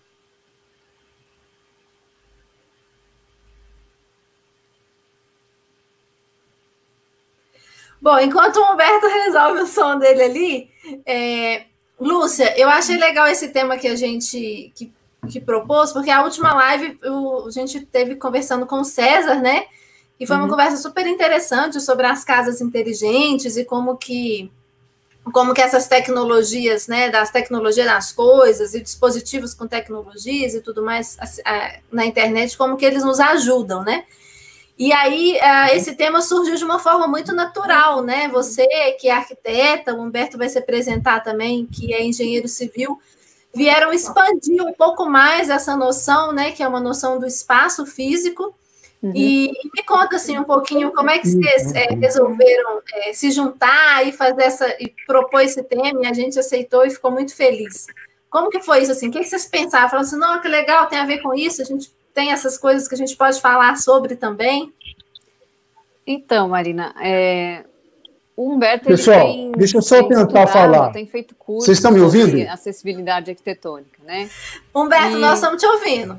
Bom, 8.01 8.19
enquanto 8.21 8.59
o 8.59 8.73
Humberto 8.73 9.09
resolve 9.09 9.63
o 9.63 9.67
som 9.67 9.99
dele 9.99 10.23
ali, 10.23 10.71
é... 11.05 11.67
Lúcia, 11.99 12.57
eu 12.57 12.69
achei 12.69 12.97
legal 12.97 13.27
esse 13.27 13.49
tema 13.49 13.77
que 13.77 13.89
a 13.89 13.97
gente 13.97 14.73
que, 14.77 14.91
que 15.29 15.41
propôs, 15.41 15.93
porque 15.93 16.11
a 16.11 16.23
última 16.23 16.55
live 16.55 16.99
o, 17.05 17.49
a 17.49 17.51
gente 17.51 17.85
teve 17.85 18.15
conversando 18.15 18.65
com 18.65 18.77
o 18.77 18.85
César, 18.85 19.43
né? 19.43 19.67
E 20.21 20.27
foi 20.27 20.37
uma 20.37 20.45
uhum. 20.45 20.51
conversa 20.51 20.77
super 20.77 21.07
interessante 21.07 21.81
sobre 21.81 22.07
as 22.07 22.25
casas 22.25 22.61
inteligentes 22.61 23.57
e 23.57 23.65
como 23.65 23.99
que 23.99 24.51
como 25.33 25.55
que 25.55 25.61
essas 25.61 25.87
tecnologias, 25.87 26.89
né, 26.89 27.11
das 27.11 27.31
tecnologias 27.31 27.87
das 27.87 28.13
coisas 28.13 28.75
e 28.75 28.81
dispositivos 28.81 29.55
com 29.55 29.67
tecnologias 29.67 30.55
e 30.55 30.61
tudo 30.61 30.83
mais 30.83 31.17
na 31.93 32.07
internet, 32.07 32.57
como 32.57 32.77
que 32.77 32.85
eles 32.85 33.05
nos 33.05 33.21
ajudam, 33.21 33.83
né? 33.83 34.05
E 34.79 34.95
aí, 34.95 35.37
uh, 35.37 35.77
esse 35.77 35.95
tema 35.95 36.23
surgiu 36.23 36.57
de 36.57 36.65
uma 36.65 36.79
forma 36.79 37.07
muito 37.07 37.35
natural, 37.35 38.03
né? 38.03 38.29
Você, 38.29 38.67
que 38.99 39.09
é 39.09 39.13
arquiteta, 39.13 39.93
o 39.93 40.01
Humberto 40.01 40.39
vai 40.39 40.49
se 40.49 40.59
apresentar 40.59 41.21
também, 41.21 41.67
que 41.67 41.93
é 41.93 42.03
engenheiro 42.03 42.49
civil, 42.49 42.99
vieram 43.55 43.93
expandir 43.93 44.65
um 44.65 44.73
pouco 44.73 45.05
mais 45.05 45.51
essa 45.51 45.77
noção, 45.77 46.33
né? 46.33 46.53
Que 46.53 46.63
é 46.63 46.67
uma 46.67 46.81
noção 46.81 47.19
do 47.19 47.27
espaço 47.27 47.85
físico. 47.85 48.55
Uhum. 49.03 49.13
E, 49.15 49.47
e, 49.47 49.71
me 49.75 49.83
conta 49.83 50.17
assim 50.17 50.39
um 50.39 50.45
pouquinho 50.45 50.93
como 50.93 51.09
é 51.09 51.19
que 51.19 51.27
vocês 51.27 51.75
é, 51.75 51.95
resolveram 51.95 52.83
é, 52.93 53.13
se 53.15 53.31
juntar 53.31 54.07
e 54.07 54.13
fazer 54.13 54.43
essa 54.43 54.69
e 54.79 54.93
propor 55.07 55.41
esse 55.41 55.63
tema, 55.63 56.03
e 56.03 56.07
a 56.07 56.13
gente 56.13 56.39
aceitou 56.39 56.85
e 56.85 56.91
ficou 56.91 57.11
muito 57.11 57.35
feliz. 57.35 57.87
Como 58.29 58.51
que 58.51 58.61
foi 58.61 58.83
isso 58.83 58.93
assim? 58.93 59.09
O 59.09 59.11
que, 59.11 59.21
que 59.21 59.25
vocês 59.25 59.47
pensaram? 59.47 59.89
Falaram 59.89 60.07
assim, 60.07 60.19
não, 60.19 60.41
que 60.41 60.49
legal, 60.49 60.87
tem 60.87 60.99
a 60.99 61.07
ver 61.07 61.23
com 61.23 61.35
isso, 61.35 61.63
a 61.63 61.65
gente 61.65 61.91
tem 62.13 62.31
essas 62.31 62.59
coisas 62.59 62.87
que 62.87 62.95
a 62.95 62.99
gente 62.99 63.17
pode 63.17 63.41
falar 63.41 63.77
sobre 63.77 64.17
também? 64.17 64.73
Então, 66.07 66.49
Marina, 66.49 66.95
é, 67.01 67.65
o 68.37 68.53
Humberto 68.53 68.87
Pessoal, 68.87 69.27
tem, 69.27 69.53
deixa 69.53 69.79
eu 69.79 69.83
só 69.83 70.03
tentar 70.03 70.23
estudado, 70.23 70.49
falar. 70.49 70.91
Tem 70.93 71.07
feito 71.07 71.35
curso 71.35 71.67
Vocês 71.67 71.79
estão 71.79 71.91
me 71.91 72.01
ouvindo? 72.01 72.49
acessibilidade 72.51 73.31
arquitetônica, 73.31 74.03
né? 74.05 74.29
Humberto, 74.75 75.17
e, 75.17 75.21
nós 75.21 75.35
estamos 75.35 75.61
te 75.61 75.67
ouvindo. 75.67 76.19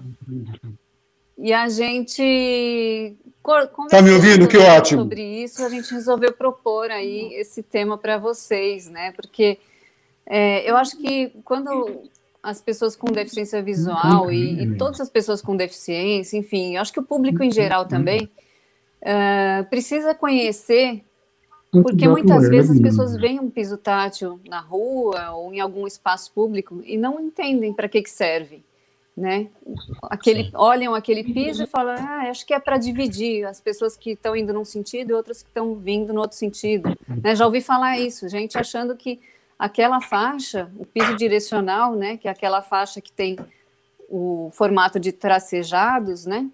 E 1.41 1.51
a 1.51 1.67
gente 1.67 3.17
Está 3.85 4.03
me 4.03 4.11
ouvindo? 4.11 4.47
Que 4.47 4.57
ótimo. 4.57 5.01
Sobre 5.01 5.43
isso, 5.43 5.65
a 5.65 5.69
gente 5.69 5.91
resolveu 5.91 6.31
propor 6.31 6.91
aí 6.91 7.33
esse 7.33 7.63
tema 7.63 7.97
para 7.97 8.19
vocês, 8.19 8.87
né? 8.87 9.11
Porque 9.13 9.57
é, 10.27 10.69
eu 10.69 10.77
acho 10.77 10.95
que 10.97 11.31
quando 11.43 12.03
as 12.43 12.61
pessoas 12.61 12.95
com 12.95 13.11
deficiência 13.11 13.61
visual 13.61 14.31
e, 14.31 14.63
e, 14.63 14.77
todas 14.77 15.01
as 15.01 15.09
pessoas 15.09 15.41
com 15.41 15.55
deficiência, 15.55 16.37
enfim, 16.37 16.77
acho 16.77 16.93
que 16.93 16.99
o 16.99 17.03
público 17.03 17.43
em 17.43 17.51
geral 17.51 17.87
também 17.87 18.29
uh, 19.01 19.67
precisa 19.69 20.13
conhecer, 20.13 21.03
porque 21.71 22.07
muitas 22.07 22.47
vezes 22.47 22.71
as 22.71 22.79
pessoas 22.79 23.15
veem 23.17 23.39
um 23.39 23.49
piso 23.49 23.77
tátil 23.77 24.39
na 24.47 24.59
rua 24.59 25.31
ou 25.31 25.51
em 25.51 25.59
algum 25.59 25.87
espaço 25.87 26.31
público 26.31 26.81
e 26.83 26.95
não 26.97 27.19
entendem 27.19 27.73
para 27.73 27.89
que, 27.89 28.03
que 28.03 28.09
serve. 28.09 28.63
Né? 29.15 29.49
Aquele, 30.03 30.49
olham 30.53 30.95
aquele 30.95 31.23
piso 31.23 31.63
e 31.63 31.67
falam, 31.67 31.95
ah, 31.99 32.29
acho 32.29 32.45
que 32.45 32.53
é 32.53 32.59
para 32.59 32.77
dividir 32.77 33.45
as 33.45 33.59
pessoas 33.59 33.97
que 33.97 34.11
estão 34.11 34.35
indo 34.35 34.53
num 34.53 34.63
sentido 34.63 35.11
e 35.11 35.13
outras 35.13 35.43
que 35.43 35.49
estão 35.49 35.75
vindo 35.75 36.13
no 36.13 36.21
outro 36.21 36.37
sentido. 36.37 36.97
Né? 37.21 37.35
Já 37.35 37.45
ouvi 37.45 37.61
falar 37.61 37.99
isso, 37.99 38.29
gente 38.29 38.57
achando 38.57 38.95
que 38.95 39.19
aquela 39.61 40.01
faixa, 40.01 40.71
o 40.75 40.87
piso 40.87 41.15
direcional, 41.15 41.93
né, 41.93 42.17
que 42.17 42.27
é 42.27 42.31
aquela 42.31 42.63
faixa 42.63 42.99
que 42.99 43.11
tem 43.11 43.37
o 44.09 44.49
formato 44.51 44.99
de 44.99 45.11
tracejados, 45.11 46.25
né, 46.25 46.49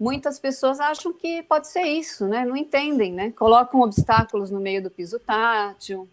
muitas 0.00 0.38
pessoas 0.38 0.80
acham 0.80 1.12
que 1.12 1.42
pode 1.42 1.68
ser 1.68 1.82
isso, 1.82 2.26
né, 2.26 2.46
não 2.46 2.56
entendem, 2.56 3.12
né, 3.12 3.32
colocam 3.32 3.82
obstáculos 3.82 4.50
no 4.50 4.58
meio 4.60 4.82
do 4.82 4.88
piso 4.88 5.18
tátil, 5.18 6.08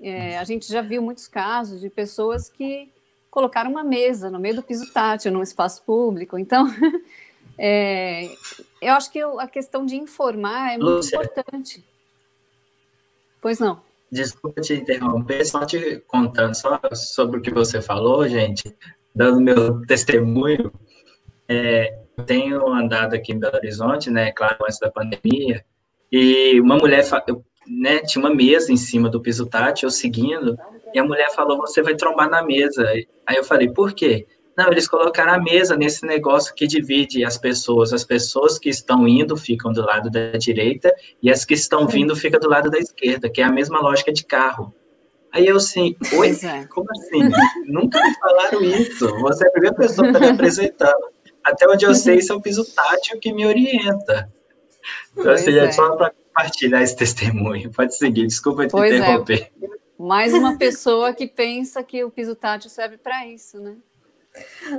é, 0.00 0.36
a 0.38 0.42
gente 0.42 0.66
já 0.66 0.82
viu 0.82 1.00
muitos 1.00 1.28
casos 1.28 1.80
de 1.80 1.88
pessoas 1.88 2.50
que 2.50 2.90
colocaram 3.34 3.68
uma 3.68 3.82
mesa 3.82 4.30
no 4.30 4.38
meio 4.38 4.54
do 4.54 4.62
piso 4.62 4.92
tátil, 4.92 5.32
num 5.32 5.42
espaço 5.42 5.82
público, 5.82 6.38
então... 6.38 6.66
É, 7.56 8.30
eu 8.82 8.94
acho 8.94 9.12
que 9.12 9.20
a 9.20 9.46
questão 9.46 9.86
de 9.86 9.94
informar 9.94 10.72
é 10.72 10.76
muito 10.76 10.96
Lúcia. 10.96 11.14
importante. 11.14 11.84
Pois 13.40 13.60
não. 13.60 13.80
Desculpa 14.10 14.60
te 14.60 14.74
interromper, 14.74 15.44
só 15.44 15.64
te 15.64 16.02
contando 16.08 16.54
só 16.54 16.80
sobre 16.92 17.38
o 17.38 17.40
que 17.40 17.52
você 17.52 17.80
falou, 17.80 18.28
gente, 18.28 18.74
dando 19.14 19.40
meu 19.40 19.86
testemunho. 19.86 20.72
É, 21.48 21.96
eu 22.16 22.24
tenho 22.24 22.68
andado 22.72 23.14
aqui 23.14 23.32
em 23.32 23.38
Belo 23.38 23.56
Horizonte, 23.56 24.10
né, 24.10 24.32
claro, 24.32 24.56
antes 24.64 24.80
da 24.80 24.90
pandemia, 24.90 25.64
e 26.10 26.60
uma 26.60 26.76
mulher, 26.76 27.04
né, 27.68 28.00
tinha 28.00 28.24
uma 28.24 28.34
mesa 28.34 28.72
em 28.72 28.76
cima 28.76 29.08
do 29.08 29.20
piso 29.20 29.46
tátil, 29.46 29.86
eu 29.86 29.90
seguindo, 29.90 30.56
e 30.94 30.98
a 30.98 31.04
mulher 31.04 31.30
falou, 31.34 31.58
você 31.58 31.82
vai 31.82 31.94
trombar 31.94 32.30
na 32.30 32.42
mesa. 32.42 32.88
Aí 33.26 33.36
eu 33.36 33.44
falei, 33.44 33.68
por 33.68 33.92
quê? 33.92 34.26
Não, 34.56 34.70
eles 34.70 34.86
colocaram 34.86 35.34
a 35.34 35.40
mesa 35.40 35.76
nesse 35.76 36.06
negócio 36.06 36.54
que 36.54 36.66
divide 36.66 37.24
as 37.24 37.36
pessoas. 37.36 37.92
As 37.92 38.04
pessoas 38.04 38.58
que 38.58 38.68
estão 38.68 39.06
indo 39.08 39.36
ficam 39.36 39.72
do 39.72 39.84
lado 39.84 40.08
da 40.08 40.32
direita 40.32 40.94
e 41.20 41.30
as 41.30 41.44
que 41.44 41.54
estão 41.54 41.88
vindo 41.88 42.14
ficam 42.14 42.38
do 42.38 42.48
lado 42.48 42.70
da 42.70 42.78
esquerda, 42.78 43.28
que 43.28 43.40
é 43.40 43.44
a 43.44 43.52
mesma 43.52 43.80
lógica 43.80 44.12
de 44.12 44.24
carro. 44.24 44.72
Aí 45.32 45.48
eu 45.48 45.56
assim, 45.56 45.96
oi? 46.16 46.30
É. 46.30 46.64
Como 46.66 46.86
assim? 46.92 47.28
Nunca 47.66 48.00
me 48.00 48.14
falaram 48.20 48.62
isso. 48.62 49.08
Você 49.18 49.44
é 49.44 49.48
a 49.48 49.50
primeira 49.50 49.76
pessoa 49.76 50.06
que 50.06 50.14
está 50.14 50.20
me 50.20 50.32
apresentando. 50.32 51.08
Até 51.42 51.68
onde 51.68 51.84
eu 51.84 51.94
sei, 51.94 52.18
isso 52.18 52.32
é 52.32 52.36
o 52.36 52.40
piso 52.40 52.64
tátil 52.72 53.18
que 53.18 53.32
me 53.32 53.44
orienta. 53.44 54.32
Então, 55.16 55.32
assim, 55.32 55.50
é. 55.50 55.64
é 55.64 55.72
só 55.72 55.96
para 55.96 56.10
compartilhar 56.10 56.82
esse 56.82 56.96
testemunho. 56.96 57.72
Pode 57.72 57.96
seguir, 57.96 58.28
desculpa 58.28 58.66
te 58.66 58.70
pois 58.70 58.92
é. 58.92 58.96
interromper. 58.98 59.50
É. 59.60 59.73
Mais 59.98 60.34
uma 60.34 60.58
pessoa 60.58 61.12
que 61.12 61.26
pensa 61.26 61.82
que 61.82 62.02
o 62.02 62.10
piso 62.10 62.34
tátil 62.34 62.68
serve 62.68 62.98
para 62.98 63.26
isso, 63.26 63.60
né? 63.60 63.76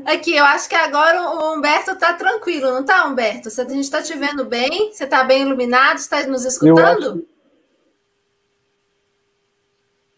Aqui, 0.06 0.36
eu 0.36 0.44
acho 0.44 0.68
que 0.68 0.76
agora 0.76 1.22
o 1.22 1.54
Humberto 1.54 1.92
está 1.92 2.14
tranquilo, 2.14 2.72
não 2.72 2.82
está, 2.82 3.08
Humberto? 3.08 3.50
Você, 3.50 3.62
a 3.62 3.70
gente 3.70 3.86
está 3.86 4.02
te 4.02 4.14
vendo 4.18 4.44
bem? 4.44 4.92
Você 4.92 5.06
está 5.06 5.24
bem 5.24 5.44
iluminado? 5.44 5.98
Está 5.98 6.28
nos 6.28 6.44
escutando? 6.44 7.26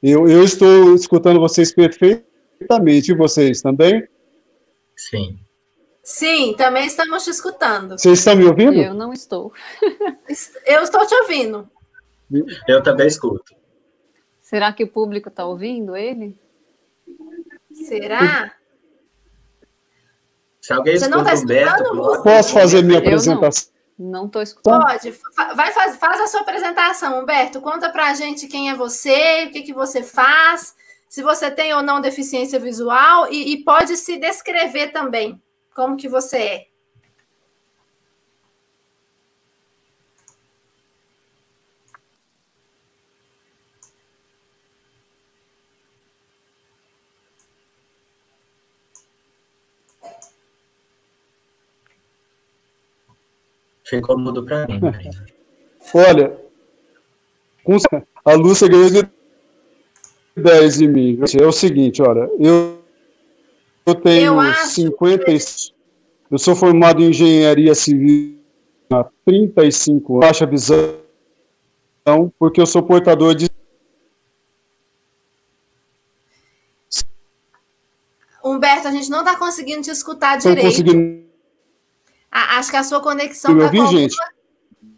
Eu, 0.02 0.28
eu, 0.28 0.44
estou 0.44 0.96
escutando 0.96 1.40
vocês 1.40 1.74
perfeitamente. 1.74 3.12
E 3.12 3.16
vocês 3.16 3.62
também? 3.62 4.08
Sim. 4.96 5.38
Sim, 6.02 6.56
também 6.58 6.88
estamos 6.88 7.24
te 7.24 7.30
escutando. 7.30 7.98
Vocês 7.98 8.20
estão 8.20 8.36
me 8.36 8.46
ouvindo? 8.46 8.80
Eu 8.80 8.94
não 8.94 9.14
estou. 9.14 9.52
Eu 10.66 10.82
estou 10.82 11.06
te 11.06 11.14
ouvindo. 11.14 11.70
Eu 12.68 12.82
também 12.82 13.08
escuto. 13.08 13.57
Será 14.48 14.72
que 14.72 14.82
o 14.82 14.88
público 14.88 15.28
está 15.28 15.46
ouvindo 15.46 15.94
ele? 15.94 16.40
Será? 17.74 18.56
Se 20.62 20.72
alguém 20.72 20.98
Você 20.98 21.10
não 21.10 21.20
está 21.20 21.34
escutando, 21.34 22.24
Posso 22.24 22.54
fazer 22.54 22.82
minha 22.82 23.00
apresentação? 23.00 23.74
Não 24.00 24.28
estou 24.28 24.42
escutando. 24.42 24.86
Pode. 24.86 25.12
Vai, 25.54 25.74
faz, 25.74 25.98
faz 25.98 26.22
a 26.22 26.28
sua 26.28 26.40
apresentação, 26.40 27.20
Humberto. 27.20 27.60
Conta 27.60 27.90
para 27.90 28.10
a 28.10 28.14
gente 28.14 28.48
quem 28.48 28.70
é 28.70 28.74
você, 28.74 29.48
o 29.48 29.52
que, 29.52 29.64
que 29.64 29.74
você 29.74 30.02
faz, 30.02 30.74
se 31.10 31.22
você 31.22 31.52
tem 31.52 31.74
ou 31.74 31.84
não 31.84 32.00
deficiência 32.00 32.58
visual 32.58 33.30
e, 33.30 33.52
e 33.52 33.66
pode 33.66 33.98
se 33.98 34.18
descrever 34.18 34.94
também. 34.94 35.44
Como 35.76 35.98
que 35.98 36.08
você 36.08 36.38
é? 36.38 36.68
Ficou 53.90 54.18
mudo 54.18 54.44
para 54.44 54.68
mim. 54.68 54.82
Olha, 55.94 56.38
a 58.26 58.34
Lúcia 58.34 58.68
ganhou 58.68 58.90
de 58.90 59.10
10 60.36 60.82
em 60.82 60.88
mim. 60.88 61.20
É 61.40 61.46
o 61.46 61.52
seguinte, 61.54 62.02
olha, 62.02 62.30
eu, 62.38 62.82
eu 63.86 63.96
tenho 63.96 64.44
eu 64.44 64.54
50. 64.54 65.26
Eu 66.30 66.38
sou 66.38 66.54
formado 66.56 67.02
em 67.02 67.10
engenharia 67.10 67.74
civil 67.74 68.38
há 68.92 69.06
35 69.26 70.16
anos. 70.16 70.28
Baixa 70.28 70.46
visão, 70.46 70.98
porque 72.38 72.60
eu 72.60 72.66
sou 72.66 72.84
portador 72.84 73.36
de. 73.36 73.48
Humberto, 78.44 78.88
a 78.88 78.92
gente 78.92 79.10
não 79.10 79.20
está 79.20 79.38
conseguindo 79.38 79.82
te 79.82 79.92
escutar 79.92 80.38
direito. 80.38 81.27
Conseguindo... 82.32 82.60
acho 82.60 82.72
que 82.72 82.78
a 82.78 82.84
sua 82.84 83.02
conexão 83.02 83.58
está 83.58 83.70
com 83.70 83.88
gente? 83.88 84.16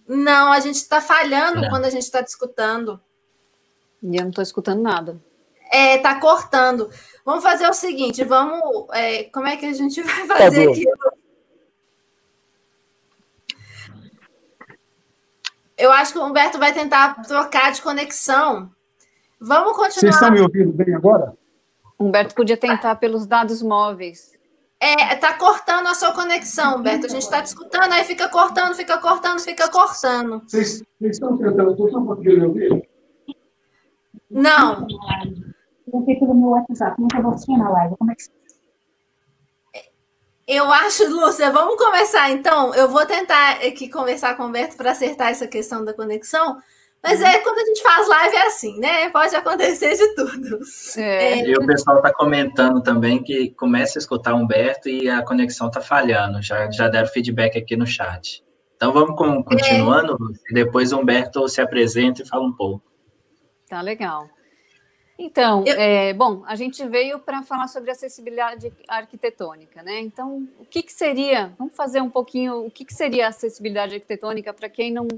Não, 0.07 0.51
a 0.51 0.59
gente 0.59 0.77
está 0.77 0.99
falhando 0.99 1.69
quando 1.69 1.85
a 1.85 1.89
gente 1.89 2.03
está 2.03 2.23
te 2.23 2.29
escutando. 2.29 2.99
E 4.01 4.15
eu 4.15 4.23
não 4.23 4.29
estou 4.29 4.41
escutando 4.41 4.81
nada. 4.81 5.21
É, 5.71 5.99
tá 5.99 6.19
cortando. 6.19 6.89
Vamos 7.23 7.43
fazer 7.43 7.67
o 7.67 7.73
seguinte, 7.73 8.23
vamos. 8.23 8.87
É, 8.91 9.25
como 9.25 9.45
é 9.45 9.55
que 9.55 9.67
a 9.67 9.73
gente 9.73 10.01
vai 10.03 10.25
fazer 10.25 10.65
tá 10.65 10.71
aqui? 10.71 10.85
Eu 15.77 15.91
acho 15.91 16.11
que 16.11 16.19
o 16.19 16.25
Humberto 16.25 16.57
vai 16.57 16.73
tentar 16.73 17.21
trocar 17.21 17.71
de 17.71 17.81
conexão. 17.81 18.71
Vamos 19.39 19.77
continuar. 19.77 19.91
Vocês 19.91 20.15
estão 20.15 20.31
me 20.31 20.41
ouvindo 20.41 20.73
bem 20.73 20.93
agora? 20.93 21.37
Humberto 21.99 22.33
podia 22.33 22.57
tentar 22.57 22.95
pelos 22.95 23.27
dados 23.27 23.61
móveis. 23.61 24.38
É, 24.81 25.15
tá 25.15 25.33
cortando 25.37 25.87
a 25.87 25.93
sua 25.93 26.13
conexão, 26.13 26.77
Humberto. 26.77 27.05
A 27.05 27.09
gente 27.09 27.23
está 27.23 27.41
discutindo, 27.41 27.91
aí 27.91 28.05
fica 28.05 28.29
cortando, 28.29 28.75
fica 28.75 28.97
cortando, 28.97 29.39
fica 29.39 29.69
cortando. 29.69 30.41
Vocês, 30.47 30.81
estão 31.01 31.37
tentando, 31.37 31.75
vocês 31.75 31.87
estão 31.87 32.05
conseguindo 32.05 32.37
me 32.37 32.45
ouvir? 32.45 32.89
Não. 34.31 34.87
Eu 35.91 36.05
sei 36.05 36.15
pelo 36.15 36.33
meu 36.33 36.49
WhatsApp, 36.49 37.01
nunca 37.01 37.21
você 37.21 37.51
na 37.57 37.69
live. 37.69 37.97
Como 37.97 38.11
é 38.11 38.15
que 38.15 38.23
eu 40.51 40.65
acho, 40.71 41.07
Lúcia, 41.07 41.51
vamos 41.51 41.75
começar 41.75 42.31
então. 42.31 42.73
Eu 42.73 42.89
vou 42.89 43.05
tentar 43.05 43.57
aqui 43.57 43.87
conversar 43.87 44.35
com 44.35 44.41
o 44.41 44.45
Humberto 44.47 44.75
para 44.75 44.89
acertar 44.89 45.27
essa 45.27 45.47
questão 45.47 45.85
da 45.85 45.93
conexão. 45.93 46.57
Mas 47.01 47.21
é 47.21 47.39
quando 47.39 47.59
a 47.59 47.65
gente 47.65 47.81
faz 47.81 48.07
live 48.07 48.35
é 48.35 48.47
assim, 48.47 48.77
né? 48.77 49.09
Pode 49.09 49.33
acontecer 49.33 49.95
de 49.95 50.15
tudo. 50.15 50.59
É. 50.97 51.47
E 51.47 51.53
o 51.53 51.65
pessoal 51.65 51.97
está 51.97 52.13
comentando 52.13 52.81
também 52.81 53.23
que 53.23 53.51
começa 53.51 53.97
a 53.97 54.01
escutar 54.01 54.33
o 54.33 54.37
Humberto 54.37 54.89
e 54.89 55.09
a 55.09 55.23
conexão 55.23 55.67
está 55.67 55.79
falhando. 55.79 56.41
Já, 56.41 56.69
já 56.69 56.89
deram 56.89 57.07
feedback 57.07 57.57
aqui 57.57 57.77
no 57.77 57.87
chat. 57.87 58.43
Então 58.75 58.91
vamos 58.91 59.15
com, 59.17 59.43
continuando, 59.43 60.17
é. 60.49 60.53
depois 60.53 60.91
o 60.91 60.99
Humberto 60.99 61.47
se 61.47 61.61
apresenta 61.61 62.21
e 62.21 62.27
fala 62.27 62.45
um 62.45 62.53
pouco. 62.53 62.83
Tá 63.67 63.81
legal. 63.81 64.29
Então, 65.17 65.65
eu... 65.65 65.75
é, 65.77 66.13
bom, 66.13 66.43
a 66.45 66.55
gente 66.55 66.87
veio 66.87 67.19
para 67.19 67.43
falar 67.43 67.67
sobre 67.67 67.91
acessibilidade 67.91 68.71
arquitetônica, 68.87 69.83
né? 69.83 69.99
Então, 69.99 70.47
o 70.57 70.65
que, 70.65 70.81
que 70.81 70.93
seria? 70.93 71.53
Vamos 71.59 71.75
fazer 71.75 72.01
um 72.01 72.09
pouquinho. 72.09 72.65
O 72.65 72.71
que, 72.71 72.85
que 72.85 72.93
seria 72.93 73.27
acessibilidade 73.27 73.95
arquitetônica 73.95 74.53
para 74.53 74.69
quem 74.69 74.93
não, 74.93 75.09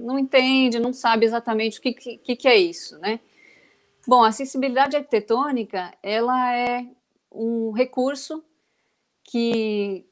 não 0.00 0.18
entende, 0.18 0.80
não 0.80 0.92
sabe 0.92 1.26
exatamente 1.26 1.78
o 1.78 1.82
que, 1.82 1.92
que, 1.92 2.36
que 2.36 2.48
é 2.48 2.56
isso, 2.56 2.98
né? 2.98 3.20
Bom, 4.06 4.22
a 4.22 4.28
acessibilidade 4.28 4.96
arquitetônica, 4.96 5.92
ela 6.02 6.56
é 6.56 6.86
um 7.30 7.70
recurso 7.70 8.42
que 9.22 10.04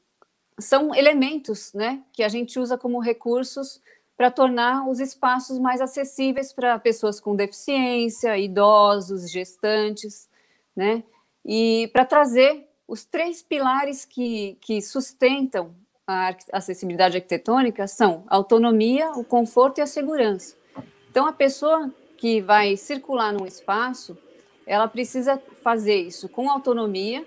são 0.59 0.93
elementos, 0.93 1.73
né, 1.73 2.03
que 2.13 2.23
a 2.23 2.29
gente 2.29 2.59
usa 2.59 2.77
como 2.77 2.99
recursos 2.99 3.81
para 4.15 4.29
tornar 4.29 4.87
os 4.87 4.99
espaços 4.99 5.57
mais 5.57 5.81
acessíveis 5.81 6.51
para 6.51 6.77
pessoas 6.77 7.19
com 7.19 7.35
deficiência, 7.35 8.37
idosos, 8.37 9.31
gestantes, 9.31 10.29
né? 10.75 11.03
E 11.45 11.89
para 11.93 12.03
trazer 12.03 12.67
os 12.85 13.05
três 13.05 13.41
pilares 13.41 14.03
que, 14.03 14.57
que 14.59 14.81
sustentam 14.81 15.73
a 16.11 16.35
acessibilidade 16.53 17.17
arquitetônica 17.17 17.85
são 17.87 18.23
a 18.27 18.35
autonomia, 18.35 19.11
o 19.11 19.23
conforto 19.23 19.77
e 19.77 19.81
a 19.81 19.85
segurança. 19.85 20.55
Então, 21.11 21.27
a 21.27 21.31
pessoa 21.31 21.93
que 22.17 22.41
vai 22.41 22.75
circular 22.75 23.31
num 23.31 23.45
espaço, 23.45 24.17
ela 24.65 24.87
precisa 24.87 25.39
fazer 25.61 25.97
isso 25.97 26.27
com 26.27 26.49
autonomia, 26.49 27.23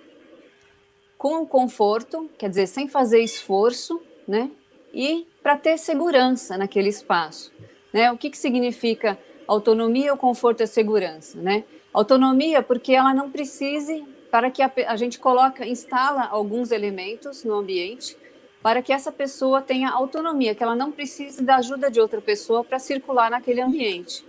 com 1.17 1.47
conforto, 1.47 2.29
quer 2.37 2.49
dizer, 2.49 2.67
sem 2.67 2.89
fazer 2.89 3.21
esforço, 3.21 4.03
né? 4.27 4.51
E 4.93 5.29
para 5.41 5.57
ter 5.57 5.79
segurança 5.79 6.59
naquele 6.59 6.89
espaço. 6.89 7.53
Né? 7.93 8.11
O 8.11 8.19
que, 8.19 8.31
que 8.31 8.39
significa 8.39 9.17
autonomia, 9.47 10.13
o 10.13 10.17
conforto 10.17 10.61
e 10.61 10.65
a 10.65 10.67
segurança? 10.67 11.41
Né? 11.41 11.63
Autonomia 11.93 12.63
porque 12.63 12.93
ela 12.93 13.15
não 13.15 13.31
precise, 13.31 14.05
para 14.29 14.51
que 14.51 14.61
a, 14.61 14.71
a 14.89 14.97
gente 14.97 15.21
coloca, 15.21 15.65
instala 15.65 16.25
alguns 16.25 16.73
elementos 16.73 17.45
no 17.45 17.55
ambiente 17.55 18.17
para 18.63 18.81
que 18.81 18.93
essa 18.93 19.11
pessoa 19.11 19.61
tenha 19.61 19.91
autonomia, 19.91 20.55
que 20.55 20.63
ela 20.63 20.77
não 20.77 20.93
precise 20.93 21.43
da 21.43 21.57
ajuda 21.57 21.91
de 21.91 22.01
outra 22.01 22.21
pessoa 22.21 22.63
para 22.63 22.79
circular 22.79 23.31
naquele 23.31 23.61
ambiente. 23.61 24.25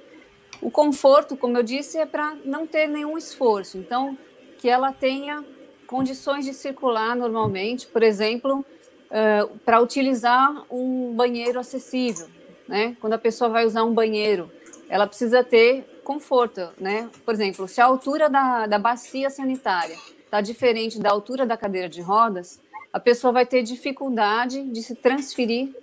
O 0.62 0.72
conforto, 0.72 1.38
como 1.38 1.58
eu 1.58 1.64
disse, 1.64 1.98
é 1.98 2.06
para 2.06 2.36
não 2.44 2.66
ter 2.66 2.88
nenhum 2.88 3.18
esforço. 3.18 3.78
Então, 3.78 4.18
que 4.60 4.70
ela 4.70 4.92
tenha 4.92 5.44
condições 5.86 6.46
de 6.46 6.54
circular 6.54 7.16
normalmente, 7.16 7.86
por 7.86 8.02
exemplo, 8.02 8.60
uh, 8.60 9.58
para 9.60 9.80
utilizar 9.82 10.66
um 10.72 11.14
banheiro 11.14 11.60
acessível, 11.60 12.28
né? 12.68 12.96
Quando 13.00 13.14
a 13.14 13.18
pessoa 13.18 13.50
vai 13.50 13.66
usar 13.66 13.84
um 13.84 13.94
banheiro, 13.94 14.50
ela 14.90 15.06
precisa 15.06 15.44
ter 15.44 15.84
conforto, 16.04 16.70
né? 16.80 17.10
Por 17.26 17.34
exemplo, 17.34 17.68
se 17.68 17.82
a 17.82 17.86
altura 17.86 18.30
da, 18.30 18.66
da 18.66 18.80
bacia 18.80 19.30
sanitária 19.30 19.98
está 20.24 20.42
diferente 20.42 21.00
da 21.00 21.12
altura 21.12 21.46
da 21.46 21.58
cadeira 21.58 21.90
de 21.90 22.02
rodas, 22.02 22.60
a 22.94 23.00
pessoa 23.00 23.34
vai 23.34 23.46
ter 23.46 23.64
dificuldade 23.64 24.64
de 24.64 24.82
se 24.82 24.96
transferir 24.96 25.76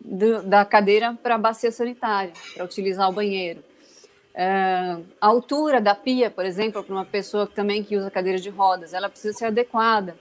do, 0.00 0.42
da 0.44 0.64
cadeira 0.64 1.18
para 1.20 1.34
a 1.34 1.38
bacia 1.38 1.70
sanitária, 1.70 2.32
para 2.54 2.64
utilizar 2.64 3.10
o 3.10 3.12
banheiro. 3.12 3.60
Uh, 4.34 5.04
a 5.20 5.26
altura 5.26 5.80
da 5.80 5.94
pia, 5.94 6.30
por 6.30 6.46
exemplo, 6.46 6.82
para 6.82 6.94
uma 6.94 7.04
pessoa 7.04 7.46
também 7.46 7.82
que 7.82 7.96
usa 7.96 8.10
cadeira 8.10 8.38
de 8.38 8.48
rodas, 8.50 8.94
ela 8.94 9.08
precisa 9.08 9.36
ser 9.36 9.46
adequada 9.46 10.14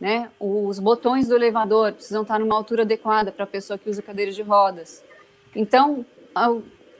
né? 0.00 0.30
Os 0.38 0.78
botões 0.78 1.28
do 1.28 1.34
elevador 1.34 1.92
precisam 1.92 2.22
estar 2.22 2.38
numa 2.38 2.54
altura 2.54 2.82
adequada 2.82 3.32
para 3.32 3.44
a 3.44 3.46
pessoa 3.46 3.78
que 3.78 3.88
usa 3.88 4.02
cadeira 4.02 4.30
de 4.30 4.42
rodas. 4.42 5.02
Então, 5.54 6.04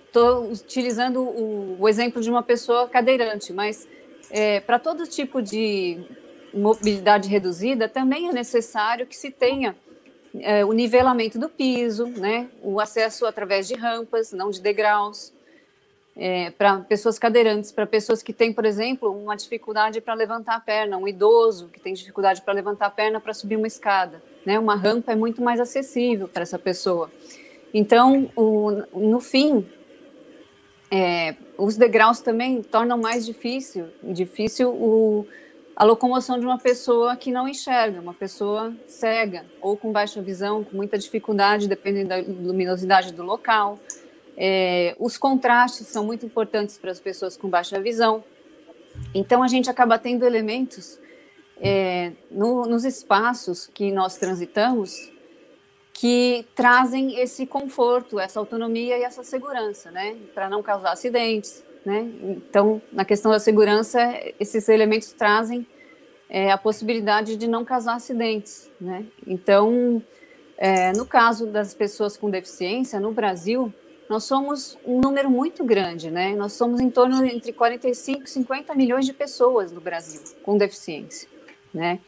estou 0.06 0.50
utilizando 0.50 1.20
o, 1.20 1.76
o, 1.80 1.88
exemplo 1.88 2.22
de 2.22 2.30
uma 2.30 2.42
pessoa 2.42 2.88
cadeirante, 2.88 3.52
mas 3.52 3.86
é, 4.30 4.60
para 4.60 4.78
todo 4.78 5.06
tipo 5.06 5.42
de 5.42 6.00
mobilidade 6.54 7.28
reduzida, 7.28 7.88
também 7.88 8.28
é 8.28 8.32
necessário 8.32 9.06
que 9.06 9.16
se 9.16 9.30
tenha 9.30 9.76
é, 10.40 10.64
o 10.64 10.72
nivelamento 10.72 11.38
do 11.38 11.48
piso, 11.48 12.06
né? 12.06 12.48
o 12.62 12.80
acesso 12.80 13.26
através 13.26 13.68
de 13.68 13.74
rampas, 13.74 14.32
não 14.32 14.50
de 14.50 14.60
degraus, 14.60 15.32
é, 16.16 16.50
para 16.50 16.78
pessoas 16.80 17.18
cadeirantes, 17.18 17.72
para 17.72 17.86
pessoas 17.86 18.22
que 18.22 18.32
têm, 18.32 18.52
por 18.52 18.64
exemplo, 18.64 19.10
uma 19.10 19.36
dificuldade 19.36 20.00
para 20.00 20.14
levantar 20.14 20.56
a 20.56 20.60
perna, 20.60 20.96
um 20.96 21.08
idoso 21.08 21.68
que 21.68 21.80
tem 21.80 21.92
dificuldade 21.92 22.40
para 22.42 22.54
levantar 22.54 22.86
a 22.86 22.90
perna 22.90 23.20
para 23.20 23.34
subir 23.34 23.56
uma 23.56 23.66
escada. 23.66 24.22
Né? 24.46 24.58
Uma 24.58 24.76
rampa 24.76 25.12
é 25.12 25.16
muito 25.16 25.42
mais 25.42 25.58
acessível 25.58 26.28
para 26.28 26.42
essa 26.42 26.58
pessoa. 26.58 27.10
Então, 27.72 28.30
o, 28.36 28.70
no 28.94 29.20
fim, 29.20 29.66
é, 30.90 31.34
os 31.58 31.76
degraus 31.76 32.20
também 32.20 32.62
tornam 32.62 32.96
mais 32.96 33.26
difícil, 33.26 33.88
difícil 34.02 34.70
o, 34.70 35.26
a 35.76 35.84
locomoção 35.84 36.38
de 36.38 36.46
uma 36.46 36.58
pessoa 36.58 37.16
que 37.16 37.32
não 37.32 37.48
enxerga, 37.48 38.00
uma 38.00 38.14
pessoa 38.14 38.72
cega 38.86 39.44
ou 39.60 39.76
com 39.76 39.90
baixa 39.90 40.22
visão, 40.22 40.62
com 40.62 40.76
muita 40.76 40.96
dificuldade, 40.96 41.66
dependendo 41.66 42.10
da 42.10 42.16
luminosidade 42.16 43.12
do 43.12 43.22
local. 43.22 43.78
É, 44.36 44.94
os 44.98 45.16
contrastes 45.16 45.88
são 45.88 46.04
muito 46.04 46.24
importantes 46.24 46.78
para 46.78 46.90
as 46.90 47.00
pessoas 47.00 47.36
com 47.36 47.48
baixa 47.48 47.80
visão. 47.80 48.22
Então, 49.12 49.42
a 49.42 49.48
gente 49.48 49.68
acaba 49.68 49.98
tendo 49.98 50.24
elementos 50.24 50.98
é, 51.60 52.12
no, 52.30 52.66
nos 52.66 52.84
espaços 52.84 53.66
que 53.66 53.90
nós 53.90 54.16
transitamos 54.16 55.12
que 55.92 56.44
trazem 56.56 57.20
esse 57.20 57.46
conforto, 57.46 58.18
essa 58.18 58.40
autonomia 58.40 58.98
e 58.98 59.02
essa 59.02 59.22
segurança, 59.22 59.92
né? 59.92 60.16
Para 60.34 60.50
não 60.50 60.60
causar 60.60 60.90
acidentes, 60.92 61.62
né? 61.84 62.10
Então, 62.22 62.80
na 62.92 63.04
questão 63.04 63.30
da 63.30 63.38
segurança, 63.38 64.00
esses 64.40 64.68
elementos 64.68 65.12
trazem 65.12 65.66
é, 66.28 66.50
a 66.50 66.58
possibilidade 66.58 67.36
de 67.36 67.46
não 67.46 67.64
causar 67.64 67.94
acidentes, 67.94 68.70
né? 68.80 69.04
Então, 69.26 70.02
é, 70.56 70.92
no 70.92 71.04
caso 71.04 71.46
das 71.46 71.74
pessoas 71.74 72.16
com 72.16 72.30
deficiência, 72.30 72.98
no 72.98 73.12
Brasil, 73.12 73.72
nós 74.08 74.24
somos 74.24 74.78
um 74.84 75.00
número 75.00 75.30
muito 75.30 75.64
grande, 75.64 76.10
né? 76.10 76.34
Nós 76.34 76.52
somos 76.52 76.80
em 76.80 76.90
torno 76.90 77.24
entre 77.24 77.52
45 77.52 78.24
e 78.24 78.28
50 78.28 78.74
milhões 78.74 79.06
de 79.06 79.12
pessoas 79.12 79.72
no 79.72 79.80
Brasil 79.80 80.20
com 80.42 80.56
deficiência, 80.56 81.28
né? 81.72 81.98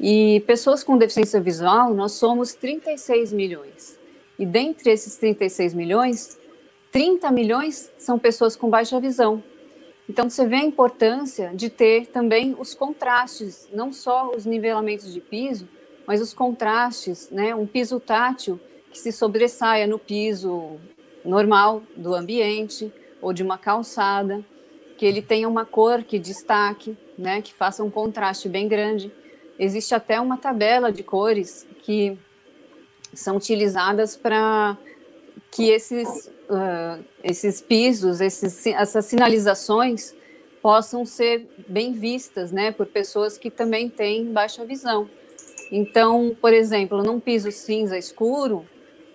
E 0.00 0.42
pessoas 0.46 0.82
com 0.82 0.98
deficiência 0.98 1.40
visual, 1.40 1.94
nós 1.94 2.12
somos 2.12 2.54
36 2.54 3.32
milhões. 3.32 3.98
E 4.38 4.44
dentre 4.44 4.90
esses 4.90 5.16
36 5.16 5.74
milhões, 5.74 6.38
30 6.92 7.30
milhões 7.32 7.90
são 7.98 8.18
pessoas 8.18 8.54
com 8.54 8.68
baixa 8.68 9.00
visão. 9.00 9.42
Então, 10.08 10.28
você 10.28 10.46
vê 10.46 10.56
a 10.56 10.64
importância 10.64 11.50
de 11.54 11.70
ter 11.70 12.06
também 12.06 12.54
os 12.58 12.74
contrastes, 12.74 13.66
não 13.72 13.92
só 13.92 14.30
os 14.36 14.44
nivelamentos 14.44 15.10
de 15.10 15.20
piso, 15.20 15.66
mas 16.06 16.20
os 16.20 16.34
contrastes, 16.34 17.30
né? 17.30 17.54
Um 17.54 17.66
piso 17.66 17.98
tátil 17.98 18.60
que 18.90 18.98
se 18.98 19.10
sobressaia 19.10 19.86
no 19.86 19.98
piso 19.98 20.76
normal 21.24 21.82
do 21.96 22.14
ambiente 22.14 22.92
ou 23.22 23.32
de 23.32 23.42
uma 23.42 23.56
calçada, 23.56 24.44
que 24.98 25.06
ele 25.06 25.22
tenha 25.22 25.48
uma 25.48 25.64
cor 25.64 26.02
que 26.02 26.18
destaque, 26.18 26.94
né? 27.16 27.40
Que 27.40 27.54
faça 27.54 27.82
um 27.82 27.90
contraste 27.90 28.50
bem 28.50 28.68
grande. 28.68 29.10
Existe 29.58 29.94
até 29.94 30.20
uma 30.20 30.36
tabela 30.36 30.92
de 30.92 31.02
cores 31.02 31.66
que 31.82 32.18
são 33.14 33.36
utilizadas 33.36 34.14
para 34.14 34.76
que 35.52 35.68
esses, 35.70 36.26
uh, 36.48 37.04
esses 37.22 37.60
pisos, 37.60 38.20
esses, 38.20 38.66
essas 38.66 39.04
sinalizações 39.04 40.14
possam 40.62 41.04
ser 41.04 41.46
bem 41.68 41.92
vistas, 41.92 42.50
né, 42.50 42.72
por 42.72 42.86
pessoas 42.86 43.36
que 43.36 43.50
também 43.50 43.88
têm 43.88 44.32
baixa 44.32 44.64
visão. 44.64 45.08
Então, 45.70 46.34
por 46.40 46.52
exemplo, 46.54 47.02
num 47.02 47.20
piso 47.20 47.52
cinza 47.52 47.98
escuro, 47.98 48.64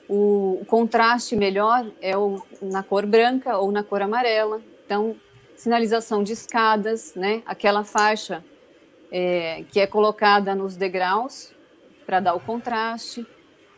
o, 0.07 0.63
contraste 0.67 1.35
melhor 1.35 1.85
é 2.01 2.17
o, 2.17 2.41
na 2.61 2.83
cor 2.83 3.05
branca 3.05 3.57
ou 3.57 3.71
na 3.71 3.83
cor 3.83 4.01
amarela. 4.01 4.61
Então, 4.85 5.15
sinalização 5.55 6.23
de 6.23 6.33
escadas, 6.33 7.13
né, 7.15 7.41
aquela 7.45 7.83
faixa 7.83 8.43
é, 9.11 9.63
que 9.71 9.79
é 9.79 9.87
colocada 9.87 10.53
nos 10.53 10.75
degraus 10.75 11.51
para 12.05 12.19
dar 12.19 12.35
o 12.35 12.39
contraste. 12.39 13.21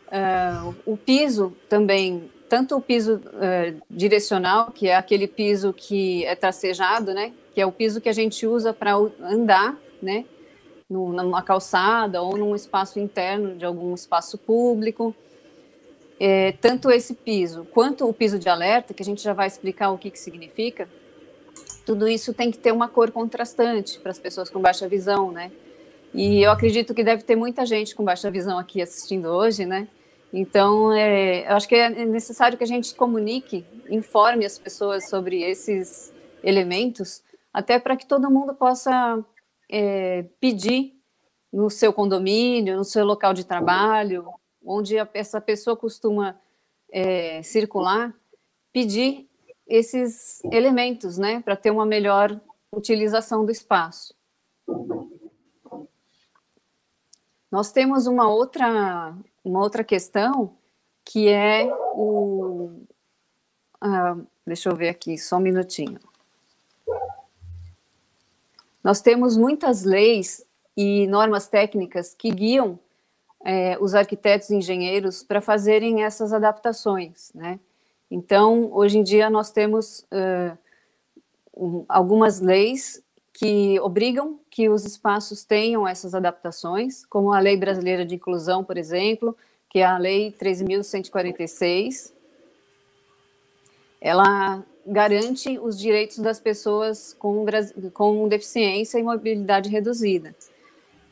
Uh, 0.07 0.75
o 0.85 0.97
piso 0.97 1.55
também, 1.67 2.31
tanto 2.49 2.75
o 2.75 2.81
piso 2.81 3.15
uh, 3.15 3.81
direcional, 3.89 4.71
que 4.71 4.87
é 4.87 4.95
aquele 4.95 5.27
piso 5.27 5.71
que 5.71 6.25
é 6.25 6.35
tracejado, 6.35 7.13
né, 7.13 7.31
que 7.53 7.61
é 7.61 7.65
o 7.65 7.71
piso 7.71 8.01
que 8.01 8.09
a 8.09 8.13
gente 8.13 8.47
usa 8.47 8.73
para 8.73 8.93
andar, 9.21 9.77
né, 10.01 10.25
numa 10.89 11.43
calçada 11.43 12.21
ou 12.21 12.35
num 12.35 12.55
espaço 12.55 12.99
interno 12.99 13.55
de 13.55 13.63
algum 13.63 13.93
espaço 13.93 14.37
público. 14.37 15.15
É, 16.19 16.53
tanto 16.53 16.91
esse 16.91 17.13
piso 17.13 17.65
quanto 17.71 18.09
o 18.09 18.13
piso 18.13 18.39
de 18.39 18.49
alerta, 18.49 18.93
que 18.93 19.03
a 19.03 19.05
gente 19.05 19.21
já 19.21 19.31
vai 19.31 19.47
explicar 19.47 19.91
o 19.91 19.97
que, 19.97 20.09
que 20.09 20.19
significa, 20.19 20.89
tudo 21.85 22.07
isso 22.07 22.33
tem 22.33 22.51
que 22.51 22.57
ter 22.57 22.71
uma 22.71 22.89
cor 22.89 23.11
contrastante 23.11 23.99
para 23.99 24.11
as 24.11 24.19
pessoas 24.19 24.49
com 24.49 24.59
baixa 24.59 24.87
visão, 24.87 25.31
né? 25.31 25.51
E 26.13 26.41
eu 26.41 26.51
acredito 26.51 26.93
que 26.93 27.03
deve 27.03 27.23
ter 27.23 27.35
muita 27.35 27.65
gente 27.65 27.95
com 27.95 28.03
baixa 28.03 28.29
visão 28.31 28.57
aqui 28.57 28.81
assistindo 28.81 29.27
hoje, 29.27 29.65
né? 29.65 29.87
Então, 30.31 30.91
é, 30.93 31.49
eu 31.49 31.55
acho 31.55 31.67
que 31.67 31.75
é 31.75 31.89
necessário 32.05 32.57
que 32.57 32.63
a 32.63 32.67
gente 32.67 32.93
comunique, 32.93 33.65
informe 33.89 34.45
as 34.45 34.59
pessoas 34.59 35.09
sobre 35.09 35.41
esses 35.41 36.13
elementos, 36.43 37.23
até 37.51 37.79
para 37.79 37.97
que 37.97 38.05
todo 38.05 38.29
mundo 38.29 38.53
possa 38.53 39.23
é, 39.69 40.23
pedir 40.39 40.93
no 41.51 41.69
seu 41.69 41.91
condomínio, 41.91 42.77
no 42.77 42.83
seu 42.83 43.03
local 43.03 43.33
de 43.33 43.43
trabalho, 43.43 44.27
onde 44.63 44.99
a, 44.99 45.09
essa 45.13 45.41
pessoa 45.41 45.75
costuma 45.75 46.39
é, 46.91 47.41
circular, 47.41 48.13
pedir 48.71 49.27
esses 49.67 50.43
elementos, 50.45 51.17
né, 51.17 51.41
para 51.41 51.55
ter 51.55 51.71
uma 51.71 51.85
melhor 51.85 52.39
utilização 52.71 53.45
do 53.45 53.51
espaço. 53.51 54.13
Nós 57.51 57.71
temos 57.71 58.05
uma 58.05 58.29
outra, 58.29 59.15
uma 59.43 59.61
outra 59.61 59.83
questão 59.83 60.55
que 61.05 61.27
é 61.27 61.65
o. 61.93 62.71
Ah, 63.81 64.17
deixa 64.45 64.69
eu 64.69 64.75
ver 64.75 64.89
aqui, 64.89 65.17
só 65.17 65.37
um 65.37 65.41
minutinho. 65.41 65.99
Nós 68.83 69.01
temos 69.01 69.35
muitas 69.35 69.83
leis 69.83 70.45
e 70.75 71.07
normas 71.07 71.47
técnicas 71.47 72.13
que 72.13 72.29
guiam 72.29 72.79
é, 73.43 73.77
os 73.79 73.95
arquitetos 73.95 74.49
e 74.49 74.55
engenheiros 74.55 75.23
para 75.23 75.41
fazerem 75.41 76.03
essas 76.03 76.33
adaptações, 76.33 77.31
né? 77.33 77.59
Então, 78.11 78.71
hoje 78.73 78.97
em 78.97 79.03
dia, 79.03 79.29
nós 79.29 79.51
temos 79.51 79.99
uh, 80.11 80.57
um, 81.55 81.85
algumas 81.87 82.39
leis 82.39 83.03
que 83.39 83.79
obrigam 83.79 84.37
que 84.49 84.67
os 84.67 84.83
espaços 84.83 85.45
tenham 85.45 85.87
essas 85.87 86.13
adaptações, 86.13 87.05
como 87.05 87.31
a 87.31 87.39
Lei 87.39 87.55
Brasileira 87.55 88.05
de 88.05 88.15
Inclusão, 88.15 88.65
por 88.65 88.77
exemplo, 88.77 89.33
que 89.69 89.79
é 89.79 89.85
a 89.85 89.97
Lei 89.97 90.35
13.146. 90.37 92.11
Ela 94.01 94.61
garante 94.85 95.57
os 95.57 95.79
direitos 95.79 96.19
das 96.19 96.37
pessoas 96.37 97.15
com, 97.17 97.45
com 97.93 98.27
deficiência 98.27 98.99
e 98.99 99.03
mobilidade 99.03 99.69
reduzida. 99.69 100.35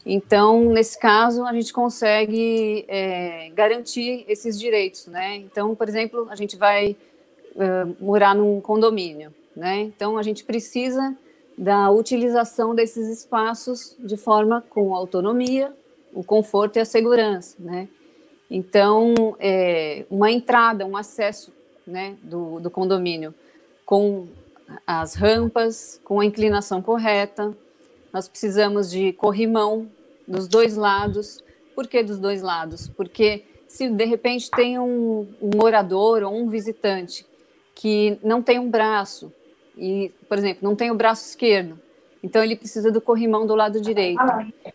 Então, 0.05 0.65
nesse 0.65 0.99
caso, 0.99 1.45
a 1.45 1.53
gente 1.53 1.71
consegue 1.71 2.83
é, 2.89 3.49
garantir 3.55 4.25
esses 4.27 4.59
direitos, 4.59 5.07
né? 5.07 5.37
Então, 5.37 5.73
por 5.73 5.87
exemplo, 5.87 6.27
a 6.29 6.35
gente 6.35 6.57
vai 6.57 6.97
uh, 7.55 7.95
morar 8.03 8.35
num 8.35 8.59
condomínio, 8.59 9.33
né? 9.55 9.79
Então, 9.79 10.17
a 10.17 10.23
gente 10.23 10.43
precisa 10.43 11.15
da 11.57 11.89
utilização 11.89 12.75
desses 12.75 13.07
espaços 13.09 13.95
de 13.99 14.15
forma 14.15 14.63
com 14.69 14.93
autonomia, 14.93 15.73
o 16.13 16.23
conforto 16.23 16.77
e 16.77 16.79
a 16.79 16.85
segurança, 16.85 17.55
né? 17.59 17.87
Então, 18.49 19.13
é, 19.39 20.05
uma 20.09 20.31
entrada, 20.31 20.85
um 20.85 20.95
acesso, 20.95 21.51
né, 21.85 22.15
do, 22.21 22.59
do 22.59 22.69
condomínio 22.69 23.33
com 23.85 24.27
as 24.85 25.15
rampas, 25.15 25.99
com 26.03 26.19
a 26.19 26.25
inclinação 26.25 26.81
correta, 26.81 27.55
nós 28.11 28.27
precisamos 28.27 28.89
de 28.89 29.13
corrimão 29.13 29.87
dos 30.27 30.47
dois 30.47 30.75
lados. 30.75 31.43
Por 31.73 31.87
que 31.87 32.03
dos 32.03 32.17
dois 32.17 32.41
lados? 32.41 32.87
Porque 32.89 33.45
se 33.67 33.89
de 33.89 34.05
repente 34.05 34.49
tem 34.51 34.79
um, 34.79 35.27
um 35.41 35.49
morador 35.55 36.23
ou 36.23 36.35
um 36.35 36.47
visitante 36.49 37.25
que 37.75 38.17
não 38.23 38.41
tem 38.41 38.59
um 38.59 38.69
braço, 38.69 39.31
e, 39.77 40.11
por 40.27 40.37
exemplo, 40.37 40.67
não 40.67 40.75
tem 40.75 40.91
o 40.91 40.95
braço 40.95 41.27
esquerdo, 41.27 41.79
então 42.23 42.43
ele 42.43 42.55
precisa 42.55 42.91
do 42.91 42.99
corrimão 42.99 43.45
do 43.45 43.55
lado 43.55 43.79
direito. 43.79 44.21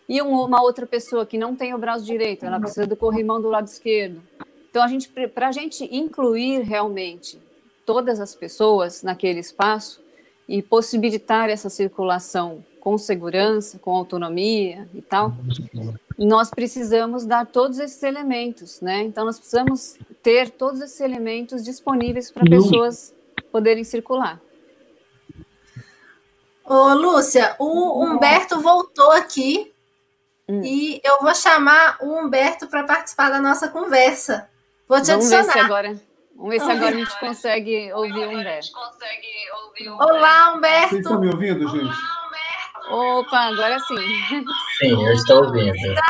E 0.07 0.21
uma 0.21 0.61
outra 0.61 0.85
pessoa 0.85 1.25
que 1.25 1.37
não 1.37 1.55
tem 1.55 1.73
o 1.73 1.77
braço 1.77 2.05
direito, 2.05 2.45
ela 2.45 2.59
precisa 2.59 2.87
do 2.87 2.95
corrimão 2.95 3.41
do 3.41 3.49
lado 3.49 3.67
esquerdo. 3.67 4.21
Então, 4.69 4.81
a 4.81 4.87
gente, 4.87 5.07
para 5.07 5.49
a 5.49 5.51
gente 5.51 5.87
incluir 5.95 6.61
realmente 6.61 7.39
todas 7.85 8.19
as 8.19 8.33
pessoas 8.33 9.03
naquele 9.03 9.39
espaço 9.39 10.01
e 10.47 10.61
possibilitar 10.61 11.49
essa 11.49 11.69
circulação 11.69 12.63
com 12.79 12.97
segurança, 12.97 13.77
com 13.77 13.95
autonomia 13.95 14.87
e 14.93 15.01
tal, 15.01 15.33
nós 16.17 16.49
precisamos 16.49 17.25
dar 17.25 17.45
todos 17.45 17.79
esses 17.79 18.01
elementos, 18.03 18.81
né? 18.81 19.03
Então, 19.03 19.25
nós 19.25 19.37
precisamos 19.37 19.97
ter 20.21 20.49
todos 20.49 20.81
esses 20.81 20.99
elementos 20.99 21.63
disponíveis 21.63 22.31
para 22.31 22.43
pessoas 22.43 23.13
poderem 23.51 23.83
circular. 23.83 24.41
Ô, 26.65 26.93
Lúcia, 26.93 27.55
o 27.59 28.03
Humberto 28.03 28.61
voltou 28.61 29.11
aqui 29.11 29.71
hum. 30.47 30.61
e 30.63 31.01
eu 31.03 31.19
vou 31.21 31.35
chamar 31.35 31.97
o 32.01 32.17
Humberto 32.17 32.67
para 32.67 32.83
participar 32.83 33.29
da 33.29 33.41
nossa 33.41 33.67
conversa. 33.67 34.47
Vou 34.87 35.01
te 35.01 35.07
Vamos 35.07 35.31
adicionar. 35.31 35.43
Ver 35.43 35.51
se 35.51 35.59
agora, 35.59 36.01
vamos 36.35 36.51
ver 36.51 36.59
se 36.61 36.71
agora 36.71 36.95
a 36.95 36.99
gente 36.99 37.19
consegue 37.19 37.93
ouvir 37.93 38.27
o 38.27 38.39
Humberto. 38.39 38.71
Olá, 39.99 40.53
Humberto. 40.53 40.89
Vocês 40.89 41.01
estão 41.01 41.19
me 41.19 41.27
ouvindo, 41.27 41.67
gente? 41.67 41.95
Opa, 42.89 43.39
agora 43.39 43.79
sim. 43.79 44.45
Sim, 44.77 45.05
eu 45.05 45.13
estou 45.13 45.45
ouvindo. 45.45 45.75
Então, 45.75 46.01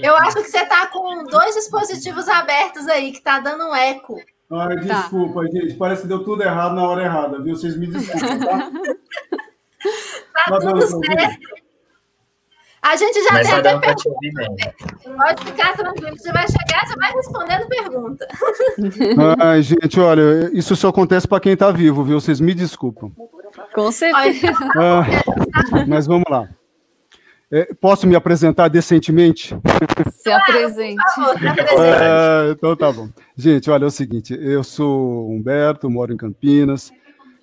eu 0.00 0.16
acho 0.16 0.36
que 0.36 0.44
você 0.44 0.58
está 0.58 0.86
com 0.86 1.24
dois 1.24 1.54
dispositivos 1.54 2.28
abertos 2.28 2.88
aí, 2.88 3.10
que 3.10 3.18
está 3.18 3.40
dando 3.40 3.68
um 3.68 3.74
eco. 3.74 4.20
Ai, 4.50 4.76
tá. 4.86 5.00
desculpa, 5.00 5.42
tá. 5.42 5.50
gente. 5.50 5.74
Parece 5.74 6.02
que 6.02 6.08
deu 6.08 6.22
tudo 6.24 6.42
errado 6.42 6.74
na 6.74 6.88
hora 6.88 7.02
errada, 7.02 7.42
viu? 7.42 7.56
Vocês 7.56 7.76
me 7.76 7.86
desculpem, 7.88 8.38
tá? 8.38 8.70
tá 10.48 10.58
tudo 10.58 10.80
certo. 10.80 11.66
A 12.82 12.94
gente 12.94 13.20
já 13.24 13.32
Mas 13.32 13.48
tem 13.48 13.56
até 13.56 13.78
pergunta. 13.80 14.74
Pode 15.04 15.44
ficar 15.44 15.76
tranquilo, 15.76 16.16
você 16.16 16.32
vai 16.32 16.46
chegar, 16.46 16.86
você 16.86 16.96
vai 16.96 17.12
respondendo 17.12 17.66
pergunta. 17.66 18.28
Ai, 19.40 19.62
gente, 19.62 19.98
olha, 19.98 20.50
isso 20.52 20.76
só 20.76 20.88
acontece 20.88 21.26
para 21.26 21.40
quem 21.40 21.54
está 21.54 21.72
vivo, 21.72 22.04
viu? 22.04 22.20
Vocês 22.20 22.38
me 22.38 22.54
desculpam. 22.54 23.10
Com 23.74 23.90
certeza. 23.90 24.70
Ah, 24.76 25.04
mas 25.88 26.06
vamos 26.06 26.26
lá. 26.30 26.48
É, 27.50 27.72
posso 27.80 28.06
me 28.06 28.14
apresentar 28.14 28.68
decentemente? 28.68 29.56
Se 30.12 30.30
apresente. 30.30 31.02
É, 31.76 32.50
então 32.50 32.76
tá 32.76 32.92
bom. 32.92 33.08
Gente, 33.36 33.68
olha, 33.68 33.84
é 33.84 33.86
o 33.88 33.90
seguinte, 33.90 34.36
eu 34.40 34.62
sou 34.62 35.28
Humberto, 35.30 35.90
moro 35.90 36.12
em 36.12 36.16
Campinas, 36.16 36.92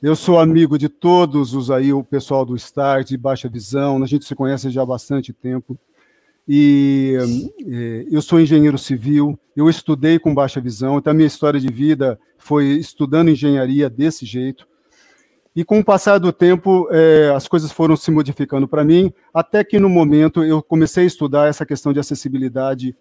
eu 0.04 0.18
sou 0.18 0.38
amigo 0.38 0.78
de 0.78 0.90
todos 0.90 1.54
os 1.54 1.72
aí, 1.72 1.94
o 1.94 2.04
pessoal 2.04 2.46
do 2.46 2.58
Start, 2.58 3.08
de 3.08 3.18
Baixa 3.18 3.48
Visão, 3.48 4.04
a 4.04 4.06
gente 4.06 4.26
se 4.26 4.36
conhece 4.36 4.70
já 4.70 4.82
há 4.82 4.86
bastante 4.86 5.32
tempo. 5.32 5.80
e, 6.46 7.18
e 7.66 8.08
eu 8.12 8.22
sou 8.22 8.38
engenheiro 8.38 8.78
civil, 8.78 9.40
eu 9.56 9.70
estudei 9.70 10.20
com 10.20 10.36
baixa 10.36 10.60
visão, 10.60 10.98
então 10.98 11.12
a 11.12 11.14
minha 11.14 11.26
história 11.26 11.58
de 11.58 11.72
vida 11.72 12.20
foi 12.38 12.66
estudando 12.66 13.30
engenharia 13.30 13.90
desse 13.90 14.26
jeito. 14.26 14.68
E 15.56 15.64
com 15.64 15.80
o 15.80 15.86
passar 15.86 16.18
do 16.18 16.34
tempo, 16.34 16.90
é, 16.92 17.32
as 17.34 17.48
coisas 17.48 17.72
foram 17.72 17.96
se 17.96 18.12
modificando 18.12 18.68
para 18.68 18.84
mim, 18.84 19.14
até 19.34 19.64
que 19.64 19.80
no 19.80 19.88
momento 19.88 20.44
eu 20.44 20.62
comecei 20.62 21.06
a 21.06 21.08
estudar 21.08 21.48
essa 21.48 21.66
questão 21.66 21.94
de 21.94 22.00
acessibilidade 22.02 22.94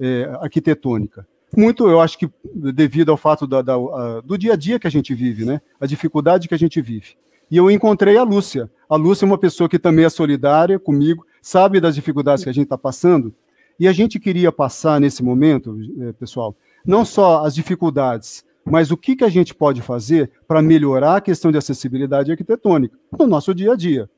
é, 0.00 0.24
arquitetônica. 0.40 1.24
Muito, 1.56 1.88
eu 1.88 2.00
acho 2.00 2.18
que 2.18 2.28
devido 2.54 3.10
ao 3.10 3.16
fato 3.16 3.46
da, 3.46 3.62
da, 3.62 3.74
a, 3.74 4.20
do 4.22 4.36
dia 4.36 4.52
a 4.52 4.56
dia 4.56 4.78
que 4.78 4.86
a 4.86 4.90
gente 4.90 5.14
vive, 5.14 5.44
né? 5.44 5.60
A 5.80 5.86
dificuldade 5.86 6.48
que 6.48 6.54
a 6.54 6.58
gente 6.58 6.80
vive. 6.80 7.16
E 7.50 7.56
eu 7.56 7.70
encontrei 7.70 8.16
a 8.16 8.22
Lúcia. 8.22 8.70
A 8.88 8.96
Lúcia 8.96 9.24
é 9.24 9.26
uma 9.26 9.38
pessoa 9.38 9.68
que 9.68 9.78
também 9.78 10.04
é 10.04 10.10
solidária 10.10 10.78
comigo, 10.78 11.26
sabe 11.40 11.80
das 11.80 11.94
dificuldades 11.94 12.44
que 12.44 12.50
a 12.50 12.52
gente 12.52 12.64
está 12.64 12.76
passando. 12.76 13.34
E 13.80 13.88
a 13.88 13.92
gente 13.92 14.18
queria 14.18 14.52
passar 14.52 15.00
nesse 15.00 15.22
momento, 15.22 15.78
é, 16.00 16.12
pessoal, 16.12 16.54
não 16.84 17.04
só 17.04 17.44
as 17.44 17.54
dificuldades, 17.54 18.44
mas 18.64 18.90
o 18.90 18.96
que, 18.96 19.16
que 19.16 19.24
a 19.24 19.28
gente 19.28 19.54
pode 19.54 19.80
fazer 19.80 20.30
para 20.46 20.60
melhorar 20.60 21.16
a 21.16 21.20
questão 21.20 21.50
de 21.50 21.56
acessibilidade 21.56 22.30
arquitetônica 22.30 22.96
no 23.18 23.26
nosso 23.26 23.54
dia 23.54 23.72
a 23.72 23.76
dia. 23.76 24.10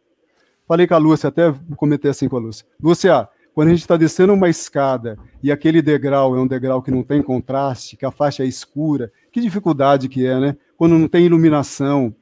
Falei 0.66 0.86
com 0.86 0.94
a 0.94 0.98
Lúcia, 0.98 1.28
até 1.28 1.54
comentei 1.76 2.10
assim 2.10 2.28
com 2.28 2.36
a 2.36 2.40
Lúcia. 2.40 2.66
Lúcia, 2.82 3.28
quando 3.60 3.68
a 3.68 3.72
gente 3.72 3.82
está 3.82 3.98
descendo 3.98 4.32
uma 4.32 4.48
escada 4.48 5.18
e 5.42 5.52
aquele 5.52 5.82
degrau 5.82 6.34
é 6.34 6.40
um 6.40 6.46
degrau 6.46 6.80
que 6.80 6.90
não 6.90 7.02
tem 7.02 7.20
contraste, 7.20 7.94
que 7.94 8.06
a 8.06 8.10
faixa 8.10 8.42
é 8.42 8.46
escura, 8.46 9.12
que 9.30 9.38
dificuldade 9.38 10.08
que 10.08 10.24
é, 10.24 10.40
né? 10.40 10.56
Quando 10.78 10.96
não 10.96 11.06
tem 11.06 11.26
iluminação. 11.26 12.14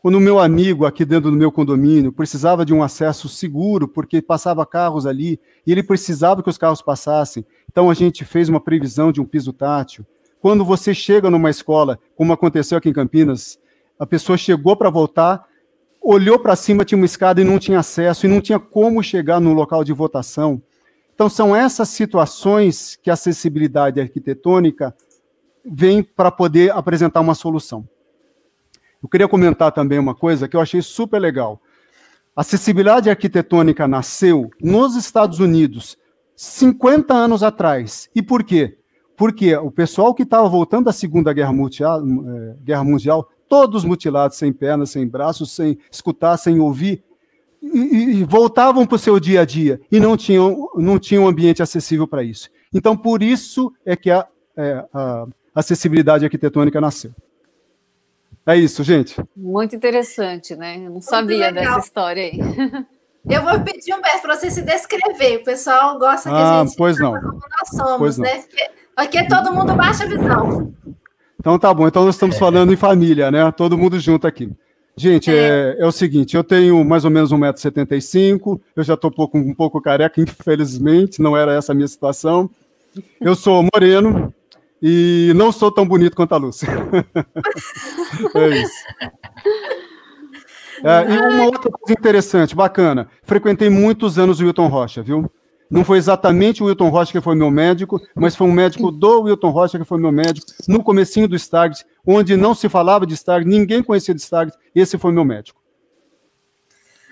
Quando 0.00 0.14
o 0.14 0.20
meu 0.20 0.38
amigo 0.38 0.86
aqui 0.86 1.04
dentro 1.04 1.32
do 1.32 1.36
meu 1.36 1.50
condomínio 1.50 2.12
precisava 2.12 2.64
de 2.64 2.72
um 2.72 2.80
acesso 2.80 3.28
seguro, 3.28 3.88
porque 3.88 4.22
passava 4.22 4.64
carros 4.64 5.04
ali, 5.04 5.40
e 5.66 5.72
ele 5.72 5.82
precisava 5.82 6.44
que 6.44 6.48
os 6.48 6.56
carros 6.56 6.80
passassem. 6.80 7.44
Então 7.68 7.90
a 7.90 7.94
gente 7.94 8.24
fez 8.24 8.48
uma 8.48 8.60
previsão 8.60 9.10
de 9.10 9.20
um 9.20 9.24
piso 9.24 9.52
tátil. 9.52 10.06
Quando 10.40 10.64
você 10.64 10.94
chega 10.94 11.28
numa 11.28 11.50
escola, 11.50 11.98
como 12.14 12.32
aconteceu 12.32 12.78
aqui 12.78 12.88
em 12.88 12.92
Campinas, 12.92 13.58
a 13.98 14.06
pessoa 14.06 14.38
chegou 14.38 14.76
para 14.76 14.90
voltar, 14.90 15.44
olhou 16.00 16.38
para 16.38 16.54
cima, 16.54 16.84
tinha 16.84 16.96
uma 16.96 17.04
escada 17.04 17.40
e 17.40 17.44
não 17.44 17.58
tinha 17.58 17.80
acesso, 17.80 18.26
e 18.26 18.28
não 18.28 18.40
tinha 18.40 18.60
como 18.60 19.02
chegar 19.02 19.40
no 19.40 19.52
local 19.52 19.82
de 19.82 19.92
votação. 19.92 20.62
Então, 21.18 21.28
são 21.28 21.56
essas 21.56 21.88
situações 21.88 22.96
que 23.02 23.10
a 23.10 23.14
acessibilidade 23.14 24.00
arquitetônica 24.00 24.94
vem 25.64 26.00
para 26.00 26.30
poder 26.30 26.70
apresentar 26.70 27.18
uma 27.18 27.34
solução. 27.34 27.88
Eu 29.02 29.08
queria 29.08 29.26
comentar 29.26 29.72
também 29.72 29.98
uma 29.98 30.14
coisa 30.14 30.46
que 30.46 30.54
eu 30.54 30.60
achei 30.60 30.80
super 30.80 31.18
legal. 31.18 31.60
A 32.36 32.42
acessibilidade 32.42 33.10
arquitetônica 33.10 33.88
nasceu 33.88 34.48
nos 34.62 34.94
Estados 34.94 35.40
Unidos 35.40 35.98
50 36.36 37.12
anos 37.12 37.42
atrás. 37.42 38.08
E 38.14 38.22
por 38.22 38.44
quê? 38.44 38.78
Porque 39.16 39.56
o 39.56 39.72
pessoal 39.72 40.14
que 40.14 40.22
estava 40.22 40.48
voltando 40.48 40.84
da 40.84 40.92
Segunda 40.92 41.32
Guerra 41.32 41.52
Mundial, 41.52 42.00
é, 42.00 42.56
Guerra 42.62 42.84
Mundial, 42.84 43.28
todos 43.48 43.84
mutilados, 43.84 44.36
sem 44.36 44.52
pernas, 44.52 44.90
sem 44.90 45.04
braços, 45.04 45.50
sem 45.50 45.80
escutar, 45.90 46.36
sem 46.36 46.60
ouvir, 46.60 47.02
e, 47.62 48.20
e 48.20 48.24
voltavam 48.24 48.86
para 48.86 48.96
o 48.96 48.98
seu 48.98 49.18
dia 49.18 49.42
a 49.42 49.44
dia 49.44 49.80
e 49.90 49.98
não 49.98 50.16
tinham, 50.16 50.68
não 50.76 50.98
tinham 50.98 51.24
um 51.24 51.28
ambiente 51.28 51.62
acessível 51.62 52.06
para 52.06 52.22
isso. 52.22 52.50
Então, 52.72 52.96
por 52.96 53.22
isso 53.22 53.72
é 53.84 53.96
que 53.96 54.10
a, 54.10 54.26
é, 54.56 54.84
a 54.92 55.26
acessibilidade 55.54 56.24
arquitetônica 56.24 56.80
nasceu. 56.80 57.12
É 58.46 58.56
isso, 58.56 58.82
gente. 58.82 59.14
Muito 59.36 59.76
interessante, 59.76 60.56
né? 60.56 60.76
Eu 60.76 60.84
não 60.84 60.92
Muito 60.92 61.04
sabia 61.04 61.50
legal. 61.50 61.64
dessa 61.64 61.78
história 61.86 62.22
aí. 62.24 62.38
Eu 63.28 63.42
vou 63.42 63.60
pedir 63.60 63.92
um 63.94 64.00
para 64.00 64.36
você 64.36 64.50
se 64.50 64.62
descrever. 64.62 65.38
O 65.38 65.44
pessoal 65.44 65.98
gosta 65.98 66.30
que 66.30 66.34
ah, 66.34 66.60
a 66.60 66.64
gente 66.64 66.76
pois 66.76 66.98
não. 66.98 67.12
como 67.12 67.32
nós 67.32 67.68
somos, 67.70 67.98
pois 67.98 68.18
né? 68.18 68.42
Aqui 68.96 69.18
é 69.18 69.28
todo 69.28 69.52
mundo 69.52 69.74
baixa 69.74 70.06
visão. 70.06 70.72
Então 71.38 71.58
tá 71.58 71.72
bom, 71.74 71.86
então 71.86 72.04
nós 72.04 72.14
estamos 72.14 72.36
é. 72.36 72.38
falando 72.38 72.72
em 72.72 72.76
família, 72.76 73.30
né? 73.30 73.52
Todo 73.52 73.76
mundo 73.76 74.00
junto 74.00 74.26
aqui. 74.26 74.50
Gente, 74.98 75.30
é. 75.30 75.76
É, 75.78 75.82
é 75.82 75.86
o 75.86 75.92
seguinte, 75.92 76.36
eu 76.36 76.42
tenho 76.42 76.84
mais 76.84 77.04
ou 77.04 77.10
menos 77.10 77.32
1,75m, 77.32 78.60
eu 78.74 78.82
já 78.82 78.94
estou 78.94 79.10
um 79.10 79.14
pouco, 79.14 79.38
um 79.38 79.54
pouco 79.54 79.80
careca, 79.80 80.20
infelizmente, 80.20 81.22
não 81.22 81.36
era 81.36 81.52
essa 81.54 81.72
a 81.72 81.74
minha 81.74 81.88
situação. 81.88 82.50
Eu 83.20 83.36
sou 83.36 83.64
moreno 83.72 84.34
e 84.82 85.32
não 85.36 85.52
sou 85.52 85.70
tão 85.70 85.86
bonito 85.86 86.16
quanto 86.16 86.34
a 86.34 86.38
Lúcia. 86.38 86.68
é 88.34 88.48
isso. 88.48 88.84
É, 90.82 91.12
e 91.12 91.18
uma 91.18 91.44
outra 91.44 91.70
coisa 91.70 91.98
interessante, 91.98 92.54
bacana, 92.54 93.08
frequentei 93.22 93.68
muitos 93.68 94.18
anos 94.18 94.40
o 94.40 94.44
Wilton 94.44 94.68
Rocha, 94.68 95.02
viu? 95.02 95.30
Não 95.70 95.84
foi 95.84 95.98
exatamente 95.98 96.62
o 96.62 96.66
Wilton 96.66 96.88
Rocha 96.88 97.12
que 97.12 97.20
foi 97.20 97.34
meu 97.34 97.50
médico, 97.50 98.00
mas 98.14 98.34
foi 98.34 98.46
um 98.46 98.52
médico 98.52 98.90
do 98.90 99.22
Wilton 99.22 99.50
Rocha 99.50 99.78
que 99.78 99.84
foi 99.84 99.98
meu 99.98 100.10
médico 100.10 100.46
no 100.66 100.82
comecinho 100.82 101.28
do 101.28 101.36
Stargate, 101.36 101.84
onde 102.06 102.36
não 102.36 102.54
se 102.54 102.68
falava 102.68 103.06
de 103.06 103.14
Stargate, 103.14 103.50
ninguém 103.50 103.82
conhecia 103.82 104.14
de 104.14 104.20
Stargate, 104.20 104.56
esse 104.74 104.96
foi 104.96 105.12
meu 105.12 105.24
médico. 105.24 105.60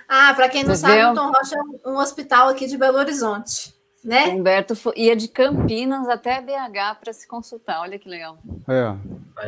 Ah, 0.09 0.33
para 0.35 0.49
quem 0.49 0.63
não 0.65 0.73
Entendeu? 0.73 0.89
sabe, 0.89 1.05
o 1.05 1.09
Wilton 1.09 1.33
Rocha 1.33 1.57
é 1.85 1.89
um 1.89 1.99
hospital 1.99 2.49
aqui 2.49 2.67
de 2.67 2.79
Belo 2.79 2.97
Horizonte, 2.97 3.75
né? 4.03 4.29
Humberto 4.29 4.75
ia 4.97 5.15
de 5.17 5.29
Campinas 5.29 6.09
até 6.09 6.41
BH 6.41 7.01
para 7.01 7.13
se 7.13 7.27
consultar, 7.29 7.81
olha 7.83 7.99
que 7.99 8.09
legal. 8.09 8.39
É, 8.69 8.95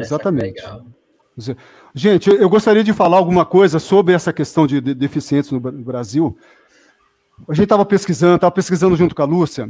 exatamente. 0.00 0.62
Gente, 1.94 2.28
eu 2.28 2.48
gostaria 2.50 2.82
de 2.82 2.92
falar 2.92 3.16
alguma 3.16 3.46
coisa 3.46 3.78
sobre 3.78 4.12
essa 4.12 4.32
questão 4.32 4.66
de 4.66 4.80
deficientes 4.80 5.52
no 5.52 5.60
Brasil, 5.60 6.36
a 7.46 7.54
gente 7.54 7.64
estava 7.64 7.84
pesquisando, 7.84 8.36
estava 8.36 8.52
pesquisando 8.52 8.96
junto 8.96 9.14
com 9.14 9.22
a 9.22 9.26
Lúcia. 9.26 9.68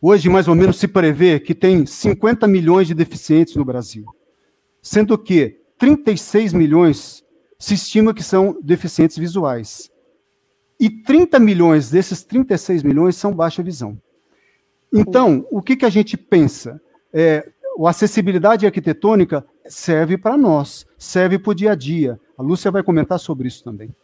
Hoje, 0.00 0.28
mais 0.28 0.48
ou 0.48 0.54
menos, 0.54 0.78
se 0.78 0.86
prevê 0.86 1.40
que 1.40 1.54
tem 1.54 1.84
50 1.86 2.46
milhões 2.46 2.86
de 2.86 2.94
deficientes 2.94 3.56
no 3.56 3.64
Brasil, 3.64 4.04
sendo 4.80 5.16
que 5.18 5.60
36 5.78 6.52
milhões 6.52 7.24
se 7.58 7.74
estima 7.74 8.14
que 8.14 8.22
são 8.22 8.58
deficientes 8.62 9.16
visuais. 9.16 9.90
E 10.78 10.90
30 10.90 11.38
milhões 11.38 11.90
desses 11.90 12.22
36 12.24 12.82
milhões 12.82 13.16
são 13.16 13.32
baixa 13.32 13.62
visão. 13.62 13.98
Então, 14.92 15.46
o 15.50 15.62
que, 15.62 15.76
que 15.76 15.86
a 15.86 15.90
gente 15.90 16.16
pensa? 16.16 16.80
É, 17.12 17.50
a 17.82 17.90
acessibilidade 17.90 18.66
arquitetônica 18.66 19.44
serve 19.66 20.18
para 20.18 20.36
nós, 20.36 20.86
serve 20.98 21.38
para 21.38 21.50
o 21.50 21.54
dia 21.54 21.72
a 21.72 21.74
dia. 21.74 22.20
A 22.36 22.42
Lúcia 22.42 22.70
vai 22.70 22.82
comentar 22.82 23.18
sobre 23.18 23.48
isso 23.48 23.64
também. 23.64 23.94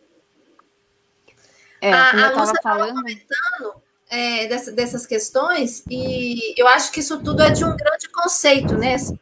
É, 1.80 1.92
a, 1.92 2.28
a 2.28 2.30
Lúcia 2.32 2.54
estava 2.54 2.88
comentando 2.88 3.74
é, 4.10 4.46
dessa, 4.46 4.72
dessas 4.72 5.06
questões, 5.06 5.82
e 5.88 6.60
eu 6.60 6.66
acho 6.68 6.92
que 6.92 7.00
isso 7.00 7.22
tudo 7.22 7.42
é 7.42 7.50
de 7.50 7.64
um 7.64 7.76
grande 7.76 8.08
conceito, 8.10 8.76
né? 8.76 8.94
Assim, 8.94 9.18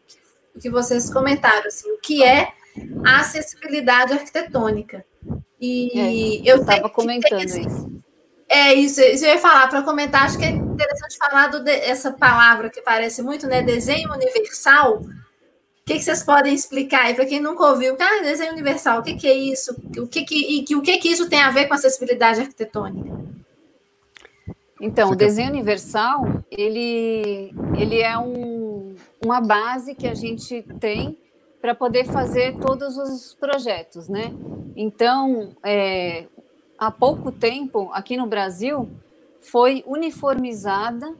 o 0.54 0.60
que 0.60 0.70
vocês 0.70 1.12
comentaram, 1.12 1.66
assim, 1.66 1.90
o 1.92 1.98
que 1.98 2.24
é 2.24 2.52
a 3.04 3.20
acessibilidade 3.20 4.12
arquitetônica. 4.12 5.04
E 5.60 6.42
é, 6.44 6.50
eu 6.50 6.62
estava 6.62 6.88
comentando 6.88 7.44
isso. 7.44 7.98
É 8.48 8.72
isso, 8.72 9.00
isso 9.02 9.24
eu 9.24 9.34
ia 9.34 9.38
falar 9.38 9.68
para 9.68 9.82
comentar. 9.82 10.24
Acho 10.24 10.38
que 10.38 10.44
é 10.44 10.50
interessante 10.50 11.18
falar 11.18 11.48
dessa 11.48 12.12
palavra 12.12 12.70
que 12.70 12.80
parece 12.80 13.22
muito, 13.22 13.46
né? 13.46 13.62
Desenho 13.62 14.10
universal 14.12 15.02
que, 15.88 15.94
que 15.94 16.04
vocês 16.04 16.22
podem 16.22 16.54
explicar 16.54 17.06
aí 17.06 17.14
para 17.14 17.24
quem 17.24 17.40
nunca 17.40 17.64
ouviu? 17.64 17.96
Ah, 17.98 18.22
desenho 18.22 18.52
universal, 18.52 19.00
o 19.00 19.02
que, 19.02 19.14
que 19.14 19.26
é 19.26 19.34
isso? 19.34 19.74
O 19.96 20.06
que 20.06 20.22
que, 20.22 20.64
e 20.70 20.76
o 20.76 20.82
que, 20.82 20.98
que 20.98 21.08
isso 21.08 21.28
tem 21.30 21.40
a 21.40 21.50
ver 21.50 21.66
com 21.66 21.72
acessibilidade 21.72 22.40
arquitetônica? 22.40 23.18
Então, 24.80 25.10
o 25.10 25.16
desenho 25.16 25.48
universal, 25.48 26.44
ele, 26.50 27.52
ele 27.76 28.00
é 28.00 28.16
um, 28.18 28.94
uma 29.24 29.40
base 29.40 29.94
que 29.94 30.06
a 30.06 30.14
gente 30.14 30.62
tem 30.78 31.16
para 31.60 31.74
poder 31.74 32.04
fazer 32.04 32.56
todos 32.58 32.96
os 32.98 33.34
projetos, 33.34 34.08
né? 34.08 34.32
Então, 34.76 35.56
é, 35.64 36.26
há 36.78 36.90
pouco 36.90 37.32
tempo, 37.32 37.90
aqui 37.92 38.16
no 38.16 38.26
Brasil, 38.26 38.88
foi 39.40 39.82
uniformizada 39.86 41.12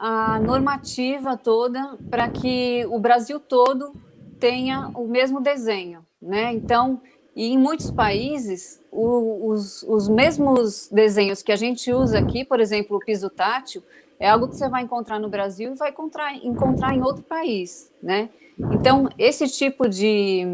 a 0.00 0.40
normativa 0.40 1.36
toda 1.36 1.98
para 2.08 2.26
que 2.30 2.86
o 2.88 2.98
Brasil 2.98 3.38
todo 3.38 3.92
tenha 4.40 4.90
o 4.94 5.06
mesmo 5.06 5.42
desenho, 5.42 6.06
né? 6.20 6.54
Então, 6.54 7.02
e 7.36 7.48
em 7.48 7.58
muitos 7.58 7.90
países, 7.90 8.80
o, 8.90 9.50
os, 9.50 9.82
os 9.82 10.08
mesmos 10.08 10.88
desenhos 10.90 11.42
que 11.42 11.52
a 11.52 11.56
gente 11.56 11.92
usa 11.92 12.18
aqui, 12.18 12.46
por 12.46 12.60
exemplo, 12.60 12.96
o 12.96 13.00
piso 13.00 13.28
tátil, 13.28 13.82
é 14.18 14.30
algo 14.30 14.48
que 14.48 14.56
você 14.56 14.70
vai 14.70 14.82
encontrar 14.82 15.18
no 15.18 15.28
Brasil 15.28 15.72
e 15.72 15.76
vai 15.76 15.90
encontrar, 15.90 16.34
encontrar 16.34 16.94
em 16.94 17.02
outro 17.02 17.22
país, 17.22 17.92
né? 18.02 18.30
Então, 18.72 19.08
esse 19.18 19.46
tipo 19.48 19.88
de 19.88 20.46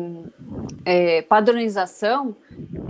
é, 0.84 1.22
padronização 1.22 2.36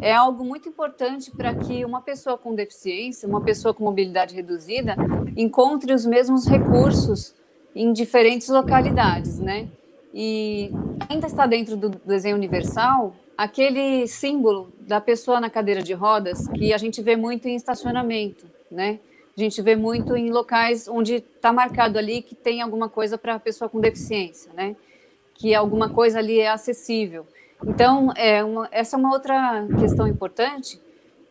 é 0.01 0.13
algo 0.13 0.45
muito 0.45 0.69
importante 0.69 1.31
para 1.31 1.55
que 1.55 1.85
uma 1.85 2.01
pessoa 2.01 2.37
com 2.37 2.55
deficiência, 2.55 3.29
uma 3.29 3.41
pessoa 3.41 3.73
com 3.73 3.85
mobilidade 3.85 4.35
reduzida, 4.35 4.97
encontre 5.37 5.93
os 5.93 6.05
mesmos 6.05 6.47
recursos 6.47 7.35
em 7.75 7.93
diferentes 7.93 8.49
localidades, 8.49 9.39
né? 9.39 9.69
E 10.13 10.71
ainda 11.09 11.27
está 11.27 11.47
dentro 11.47 11.77
do 11.77 11.91
desenho 11.91 12.37
universal 12.37 13.15
aquele 13.37 14.07
símbolo 14.07 14.73
da 14.81 15.01
pessoa 15.01 15.41
na 15.41 15.51
cadeira 15.51 15.83
de 15.83 15.93
rodas 15.93 16.49
que 16.49 16.73
a 16.73 16.79
gente 16.79 17.03
vê 17.03 17.17
muito 17.17 17.47
em 17.47 17.55
estacionamento, 17.55 18.47
né? 18.71 18.99
A 19.37 19.41
gente 19.41 19.61
vê 19.61 19.77
muito 19.77 20.17
em 20.17 20.31
locais 20.31 20.89
onde 20.89 21.17
está 21.17 21.53
marcado 21.53 21.99
ali 21.99 22.23
que 22.23 22.35
tem 22.35 22.63
alguma 22.63 22.89
coisa 22.89 23.19
para 23.19 23.35
a 23.35 23.39
pessoa 23.39 23.69
com 23.69 23.79
deficiência, 23.79 24.51
né? 24.55 24.75
Que 25.39 25.55
alguma 25.55 25.89
coisa 25.89 26.19
ali 26.19 26.41
é 26.41 26.49
acessível. 26.49 27.27
Então, 27.65 28.13
é 28.17 28.43
uma, 28.45 28.69
essa 28.71 28.97
é 28.97 28.99
uma 28.99 29.13
outra 29.13 29.67
questão 29.79 30.07
importante 30.07 30.81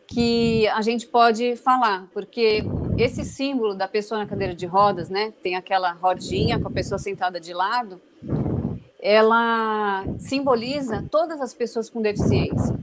que 0.08 0.68
a 0.68 0.80
gente 0.82 1.06
pode 1.06 1.56
falar, 1.56 2.06
porque 2.12 2.64
esse 2.96 3.24
símbolo 3.24 3.74
da 3.74 3.88
pessoa 3.88 4.20
na 4.20 4.26
cadeira 4.26 4.54
de 4.54 4.64
rodas, 4.64 5.08
né? 5.08 5.32
Tem 5.42 5.56
aquela 5.56 5.92
rodinha 5.92 6.60
com 6.60 6.68
a 6.68 6.70
pessoa 6.70 6.98
sentada 6.98 7.40
de 7.40 7.52
lado, 7.52 8.00
ela 9.00 10.04
simboliza 10.18 11.04
todas 11.10 11.40
as 11.40 11.52
pessoas 11.52 11.90
com 11.90 12.00
deficiência. 12.00 12.76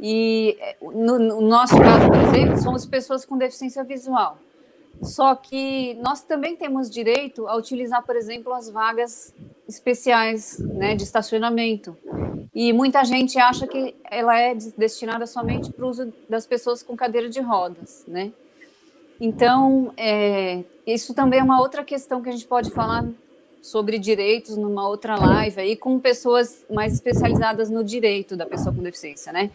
E 0.00 0.58
no, 0.80 1.18
no 1.18 1.40
nosso 1.40 1.78
caso, 1.78 2.08
por 2.08 2.16
exemplo, 2.16 2.60
somos 2.60 2.84
pessoas 2.86 3.24
com 3.24 3.36
deficiência 3.36 3.84
visual. 3.84 4.38
Só 5.02 5.34
que 5.34 5.94
nós 5.94 6.22
também 6.22 6.56
temos 6.56 6.88
direito 6.88 7.48
a 7.48 7.56
utilizar, 7.56 8.04
por 8.04 8.14
exemplo, 8.14 8.52
as 8.52 8.70
vagas 8.70 9.34
especiais 9.68 10.58
né, 10.58 10.94
de 10.94 11.02
estacionamento. 11.02 11.96
E 12.54 12.72
muita 12.72 13.04
gente 13.04 13.38
acha 13.38 13.66
que 13.66 13.94
ela 14.10 14.38
é 14.38 14.54
destinada 14.76 15.26
somente 15.26 15.72
para 15.72 15.84
o 15.84 15.88
uso 15.88 16.12
das 16.28 16.46
pessoas 16.46 16.82
com 16.82 16.94
cadeira 16.94 17.28
de 17.28 17.40
rodas, 17.40 18.04
né? 18.06 18.32
Então, 19.20 19.92
é, 19.96 20.62
isso 20.86 21.14
também 21.14 21.40
é 21.40 21.42
uma 21.42 21.60
outra 21.60 21.84
questão 21.84 22.20
que 22.20 22.28
a 22.28 22.32
gente 22.32 22.46
pode 22.46 22.70
falar 22.70 23.08
sobre 23.62 23.98
direitos 23.98 24.56
numa 24.56 24.86
outra 24.86 25.16
live 25.16 25.60
aí 25.60 25.76
com 25.76 25.98
pessoas 25.98 26.66
mais 26.68 26.92
especializadas 26.94 27.70
no 27.70 27.84
direito 27.84 28.36
da 28.36 28.44
pessoa 28.44 28.74
com 28.74 28.82
deficiência, 28.82 29.32
né? 29.32 29.50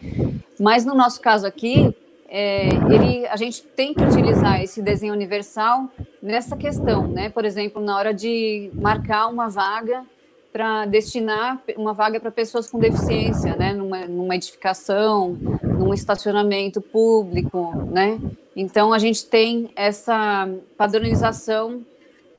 Mas 0.58 0.84
no 0.84 0.94
nosso 0.94 1.20
caso 1.20 1.46
aqui, 1.46 1.94
é, 2.28 2.68
ele, 2.92 3.26
a 3.26 3.36
gente 3.36 3.62
tem 3.62 3.94
que 3.94 4.02
utilizar 4.02 4.62
esse 4.62 4.82
desenho 4.82 5.14
universal 5.14 5.88
nessa 6.22 6.56
questão, 6.56 7.08
né? 7.08 7.30
Por 7.30 7.44
exemplo, 7.44 7.82
na 7.82 7.96
hora 7.96 8.12
de 8.12 8.70
marcar 8.74 9.28
uma 9.28 9.48
vaga 9.48 10.04
para 10.52 10.84
destinar 10.86 11.58
uma 11.76 11.94
vaga 11.94 12.20
para 12.20 12.30
pessoas 12.30 12.70
com 12.70 12.78
deficiência, 12.78 13.56
né? 13.56 13.72
Numa, 13.72 14.06
numa 14.06 14.36
edificação, 14.36 15.38
num 15.62 15.94
estacionamento 15.94 16.82
público, 16.82 17.72
né? 17.90 18.18
Então 18.54 18.92
a 18.92 18.98
gente 18.98 19.24
tem 19.24 19.70
essa 19.74 20.48
padronização 20.76 21.80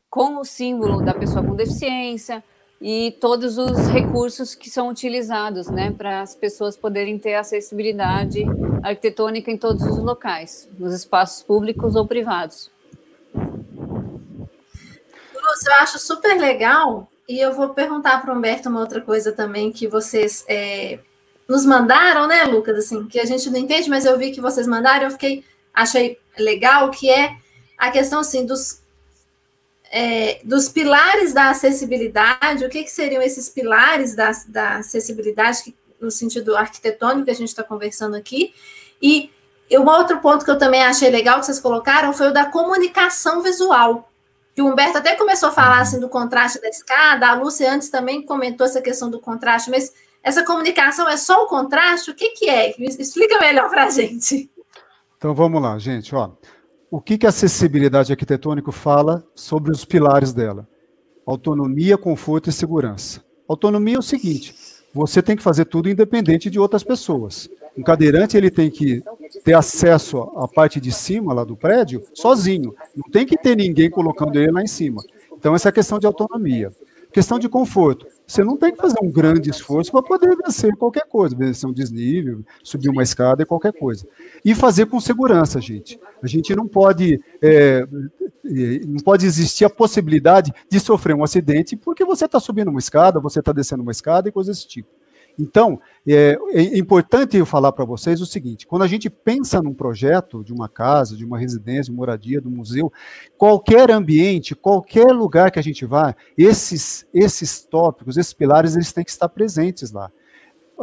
com 0.07 0.37
o 0.37 0.45
símbolo 0.45 1.01
da 1.03 1.13
pessoa 1.13 1.43
com 1.43 1.55
deficiência 1.55 2.43
e 2.81 3.15
todos 3.19 3.57
os 3.57 3.87
recursos 3.89 4.55
que 4.55 4.69
são 4.69 4.87
utilizados, 4.87 5.67
né, 5.67 5.91
para 5.91 6.21
as 6.21 6.33
pessoas 6.33 6.77
poderem 6.77 7.19
ter 7.19 7.35
acessibilidade 7.35 8.45
arquitetônica 8.81 9.51
em 9.51 9.57
todos 9.57 9.83
os 9.83 9.97
locais, 9.97 10.69
nos 10.77 10.93
espaços 10.93 11.43
públicos 11.43 11.95
ou 11.95 12.07
privados. 12.07 12.71
eu 15.65 15.73
acho 15.81 15.99
super 15.99 16.39
legal 16.39 17.09
e 17.27 17.39
eu 17.39 17.53
vou 17.53 17.69
perguntar 17.69 18.21
para 18.21 18.33
o 18.33 18.37
Humberto 18.37 18.69
uma 18.69 18.79
outra 18.79 19.01
coisa 19.01 19.31
também 19.31 19.71
que 19.71 19.87
vocês 19.87 20.45
é, 20.47 20.99
nos 21.47 21.65
mandaram, 21.65 22.27
né, 22.27 22.43
Lucas? 22.45 22.77
Assim, 22.77 23.05
que 23.07 23.19
a 23.19 23.25
gente 23.25 23.49
não 23.49 23.59
entende, 23.59 23.89
mas 23.89 24.05
eu 24.05 24.17
vi 24.17 24.31
que 24.31 24.39
vocês 24.39 24.65
mandaram, 24.65 25.05
eu 25.05 25.11
fiquei, 25.11 25.43
achei 25.73 26.17
legal, 26.37 26.89
que 26.91 27.09
é 27.09 27.35
a 27.77 27.91
questão 27.91 28.21
assim 28.21 28.45
dos 28.45 28.81
é, 29.91 30.39
dos 30.43 30.69
pilares 30.69 31.33
da 31.33 31.49
acessibilidade, 31.49 32.65
o 32.65 32.69
que, 32.69 32.83
que 32.83 32.91
seriam 32.91 33.21
esses 33.21 33.49
pilares 33.49 34.15
da, 34.15 34.31
da 34.47 34.75
acessibilidade, 34.77 35.63
que, 35.63 35.75
no 35.99 36.11
sentido 36.11 36.55
arquitetônico 36.55 37.25
que 37.25 37.31
a 37.31 37.35
gente 37.35 37.49
está 37.49 37.63
conversando 37.63 38.15
aqui, 38.15 38.53
e 39.01 39.31
um 39.71 39.85
outro 39.87 40.19
ponto 40.19 40.45
que 40.45 40.51
eu 40.51 40.57
também 40.57 40.83
achei 40.83 41.09
legal 41.09 41.39
que 41.39 41.45
vocês 41.45 41.59
colocaram 41.59 42.13
foi 42.13 42.29
o 42.29 42.33
da 42.33 42.45
comunicação 42.45 43.41
visual. 43.41 44.09
Que 44.55 44.61
o 44.61 44.67
Humberto 44.67 44.97
até 44.97 45.15
começou 45.15 45.49
a 45.49 45.51
falar 45.51 45.79
assim, 45.79 45.99
do 45.99 46.09
contraste 46.09 46.59
da 46.59 46.67
escada, 46.67 47.27
a 47.27 47.33
Lúcia 47.33 47.71
antes 47.71 47.89
também 47.89 48.21
comentou 48.25 48.65
essa 48.65 48.81
questão 48.81 49.09
do 49.09 49.19
contraste, 49.19 49.69
mas 49.69 49.93
essa 50.23 50.43
comunicação 50.43 51.07
é 51.07 51.17
só 51.17 51.43
o 51.43 51.47
contraste? 51.47 52.11
O 52.11 52.15
que, 52.15 52.29
que 52.31 52.49
é? 52.49 52.73
Explica 52.77 53.39
melhor 53.39 53.69
para 53.69 53.85
a 53.85 53.89
gente. 53.89 54.49
Então 55.17 55.33
vamos 55.33 55.61
lá, 55.61 55.77
gente. 55.77 56.13
Ó, 56.13 56.31
o 56.91 56.99
que, 56.99 57.17
que 57.17 57.25
a 57.25 57.29
acessibilidade 57.29 58.11
arquitetônica 58.11 58.71
fala 58.71 59.23
sobre 59.35 59.71
os 59.71 59.85
pilares 59.85 60.33
dela? 60.33 60.67
Autonomia, 61.25 61.97
conforto 61.97 62.49
e 62.49 62.53
segurança. 62.53 63.23
Autonomia 63.47 63.95
é 63.95 63.99
o 63.99 64.03
seguinte: 64.03 64.55
você 64.93 65.21
tem 65.21 65.35
que 65.35 65.43
fazer 65.43 65.65
tudo 65.65 65.89
independente 65.89 66.49
de 66.49 66.59
outras 66.59 66.83
pessoas. 66.83 67.49
Um 67.77 67.83
cadeirante 67.83 68.35
ele 68.35 68.49
tem 68.49 68.69
que 68.69 69.03
ter 69.43 69.53
acesso 69.53 70.21
à 70.35 70.47
parte 70.47 70.81
de 70.81 70.91
cima 70.91 71.33
lá 71.33 71.43
do 71.43 71.55
prédio 71.55 72.03
sozinho. 72.13 72.73
Não 72.95 73.09
tem 73.11 73.25
que 73.25 73.37
ter 73.37 73.55
ninguém 73.55 73.89
colocando 73.89 74.35
ele 74.37 74.51
lá 74.51 74.61
em 74.61 74.67
cima. 74.67 75.01
Então 75.31 75.55
essa 75.55 75.69
é 75.69 75.71
a 75.71 75.73
questão 75.73 75.99
de 75.99 76.07
autonomia. 76.07 76.71
Questão 77.11 77.39
de 77.39 77.49
conforto. 77.49 78.05
Você 78.25 78.43
não 78.43 78.55
tem 78.55 78.71
que 78.71 78.77
fazer 78.77 78.97
um 79.01 79.11
grande 79.11 79.49
esforço 79.49 79.91
para 79.91 80.03
poder 80.03 80.35
vencer 80.37 80.75
qualquer 80.75 81.07
coisa, 81.07 81.35
vencer 81.35 81.67
um 81.67 81.73
desnível, 81.73 82.43
subir 82.63 82.89
uma 82.89 83.01
escada 83.01 83.41
e 83.41 83.45
qualquer 83.45 83.73
coisa. 83.73 84.07
E 84.45 84.53
fazer 84.53 84.85
com 84.85 84.99
segurança, 84.99 85.59
gente. 85.59 85.99
A 86.21 86.27
gente 86.27 86.55
não 86.55 86.67
pode, 86.67 87.19
é, 87.41 87.83
é 88.45 88.79
não 88.85 88.99
pode 89.03 89.25
existir 89.25 89.65
a 89.65 89.69
possibilidade 89.69 90.53
de 90.69 90.79
sofrer 90.79 91.15
um 91.15 91.23
acidente 91.23 91.75
porque 91.75 92.05
você 92.05 92.25
está 92.25 92.39
subindo 92.39 92.69
uma 92.69 92.79
escada, 92.79 93.19
você 93.19 93.39
está 93.39 93.51
descendo 93.51 93.81
uma 93.81 93.91
escada 93.91 94.29
e 94.29 94.31
coisas 94.31 94.57
desse 94.57 94.67
tipo. 94.67 94.98
Então, 95.39 95.79
é, 96.05 96.37
é 96.51 96.77
importante 96.77 97.37
eu 97.37 97.45
falar 97.45 97.71
para 97.71 97.85
vocês 97.85 98.19
o 98.19 98.25
seguinte: 98.25 98.67
quando 98.67 98.81
a 98.81 98.87
gente 98.87 99.09
pensa 99.09 99.61
num 99.61 99.73
projeto 99.73 100.43
de 100.43 100.51
uma 100.51 100.67
casa, 100.67 101.15
de 101.15 101.23
uma 101.23 101.39
residência, 101.39 101.91
de 101.91 101.97
moradia, 101.97 102.41
do 102.41 102.49
museu, 102.49 102.91
qualquer 103.37 103.89
ambiente, 103.89 104.53
qualquer 104.53 105.11
lugar 105.13 105.49
que 105.49 105.57
a 105.57 105.61
gente 105.63 105.85
vá, 105.85 106.13
esses, 106.37 107.07
esses 107.13 107.63
tópicos, 107.63 108.17
esses 108.17 108.33
pilares, 108.33 108.75
eles 108.75 108.91
têm 108.91 109.03
que 109.03 109.11
estar 109.11 109.29
presentes 109.29 109.91
lá. 109.91 110.11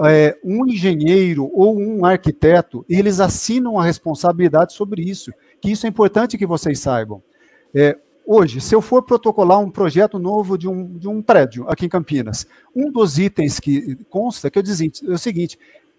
É, 0.04 0.36
um 0.44 0.66
engenheiro 0.66 1.50
ou 1.54 1.78
um 1.78 2.04
arquiteto, 2.04 2.84
eles 2.88 3.20
assinam 3.20 3.78
a 3.78 3.84
responsabilidade 3.84 4.72
sobre 4.72 5.02
isso, 5.02 5.32
que 5.60 5.70
isso 5.70 5.86
é 5.86 5.88
importante 5.88 6.36
que 6.38 6.46
vocês 6.46 6.78
saibam. 6.80 7.22
É, 7.74 7.98
Hoje, 8.28 8.60
se 8.60 8.74
eu 8.74 8.82
for 8.82 9.02
protocolar 9.02 9.60
um 9.60 9.70
projeto 9.70 10.18
novo 10.18 10.58
de 10.58 10.68
um, 10.68 10.98
de 10.98 11.06
um 11.06 11.22
prédio 11.22 11.64
aqui 11.68 11.86
em 11.86 11.88
Campinas, 11.88 12.44
um 12.74 12.90
dos 12.90 13.18
itens 13.18 13.60
que 13.60 13.94
consta 14.10 14.50
que 14.50 14.58
eu 14.58 14.62
dizia, 14.64 14.90
é 15.08 15.12
o 15.12 15.18
seguinte: 15.18 15.56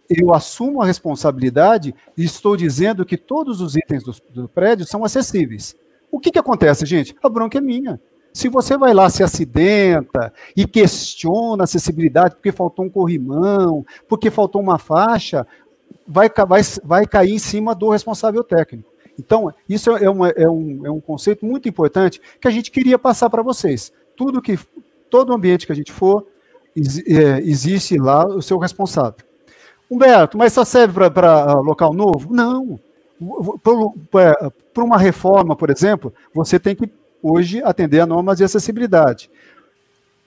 eu 0.10 0.34
assumo 0.34 0.82
a 0.82 0.86
responsabilidade 0.86 1.96
e 2.18 2.26
estou 2.26 2.58
dizendo 2.58 3.06
que 3.06 3.16
todos 3.16 3.62
os 3.62 3.78
itens 3.78 4.04
do, 4.04 4.14
do 4.30 4.50
prédio 4.50 4.86
são 4.86 5.06
acessíveis. 5.06 5.74
O 6.12 6.20
que, 6.20 6.30
que 6.30 6.40
acontece, 6.40 6.86
gente? 6.86 7.16
A 7.24 7.30
bronca 7.30 7.60
é 7.60 7.62
minha. 7.62 7.98
Se 8.34 8.50
você 8.50 8.78
vai 8.78 8.94
lá, 8.94 9.10
se 9.10 9.24
acidenta 9.24 10.34
e 10.56 10.68
questiona 10.68 11.64
a 11.64 11.66
acessibilidade 11.66 12.36
porque 12.36 12.52
faltou 12.52 12.86
um 12.86 12.90
corrimão, 12.90 13.86
porque 14.08 14.30
faltou 14.30 14.62
uma 14.62 14.78
faixa, 14.78 15.48
vai, 16.06 16.30
vai, 16.48 16.62
vai 16.84 17.06
cair 17.06 17.32
em 17.32 17.40
cima 17.40 17.74
do 17.74 17.90
responsável 17.90 18.44
técnico. 18.44 18.97
Então, 19.20 19.54
isso 19.68 19.92
é, 19.92 20.10
uma, 20.10 20.30
é, 20.30 20.48
um, 20.48 20.86
é 20.86 20.92
um 20.92 21.00
conceito 21.00 21.46
muito 21.46 21.68
importante 21.68 22.22
que 22.40 22.48
a 22.48 22.52
gente 22.52 22.70
queria 22.70 23.00
passar 23.00 23.30
para 23.30 23.42
vocês. 23.42 23.92
Tudo 24.16 24.42
que, 24.42 24.60
todo 25.10 25.34
ambiente 25.34 25.66
que 25.66 25.72
a 25.72 25.76
gente 25.76 25.92
for, 25.92 26.26
é, 26.76 27.40
existe 27.42 27.98
lá 27.98 28.26
o 28.26 28.42
seu 28.42 28.58
responsável. 28.58 29.26
Humberto, 29.90 30.38
mas 30.38 30.54
só 30.54 30.64
serve 30.64 31.10
para 31.10 31.54
local 31.62 31.94
novo? 31.94 32.34
Não. 32.34 32.80
Para 34.74 34.84
uma 34.84 34.98
reforma, 34.98 35.56
por 35.56 35.70
exemplo, 35.70 36.14
você 36.34 36.60
tem 36.60 36.76
que 36.76 36.92
hoje 37.24 37.64
atender 37.64 38.02
a 38.02 38.06
normas 38.06 38.38
de 38.38 38.44
acessibilidade. 38.44 39.30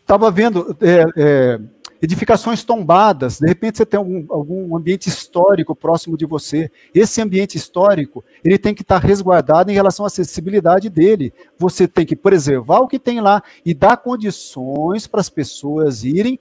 Estava 0.01 0.31
vendo 0.31 0.77
é, 0.81 1.05
é, 1.17 1.61
edificações 2.03 2.65
tombadas, 2.65 3.39
de 3.39 3.47
repente 3.47 3.79
você 3.79 3.87
tem 3.87 3.99
algum, 3.99 4.25
algum 4.31 4.77
ambiente 4.77 5.09
histórico 5.09 5.75
próximo 5.75 6.17
de 6.17 6.25
você. 6.25 6.71
Esse 6.95 7.21
ambiente 7.21 7.57
histórico, 7.57 8.25
ele 8.43 8.59
tem 8.59 8.75
que 8.75 8.83
estar 8.83 8.99
resguardado 8.99 9.71
em 9.71 9.75
relação 9.75 10.05
à 10.05 10.09
acessibilidade 10.09 10.89
dele. 10.89 11.33
Você 11.59 11.87
tem 11.87 12.07
que 12.07 12.17
preservar 12.17 12.79
o 12.79 12.89
que 12.89 12.99
tem 12.99 13.21
lá 13.21 13.43
e 13.65 13.75
dar 13.75 13.99
condições 13.99 15.07
para 15.07 15.21
as 15.21 15.29
pessoas 15.29 16.03
irem 16.05 16.39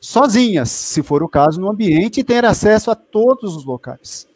sozinhas, 0.00 0.70
se 0.70 1.02
for 1.02 1.22
o 1.22 1.28
caso, 1.28 1.60
no 1.60 1.70
ambiente 1.70 2.20
e 2.20 2.24
ter 2.24 2.44
acesso 2.44 2.90
a 2.90 2.94
todos 2.94 3.54
os 3.54 3.64
locais. 3.64 4.26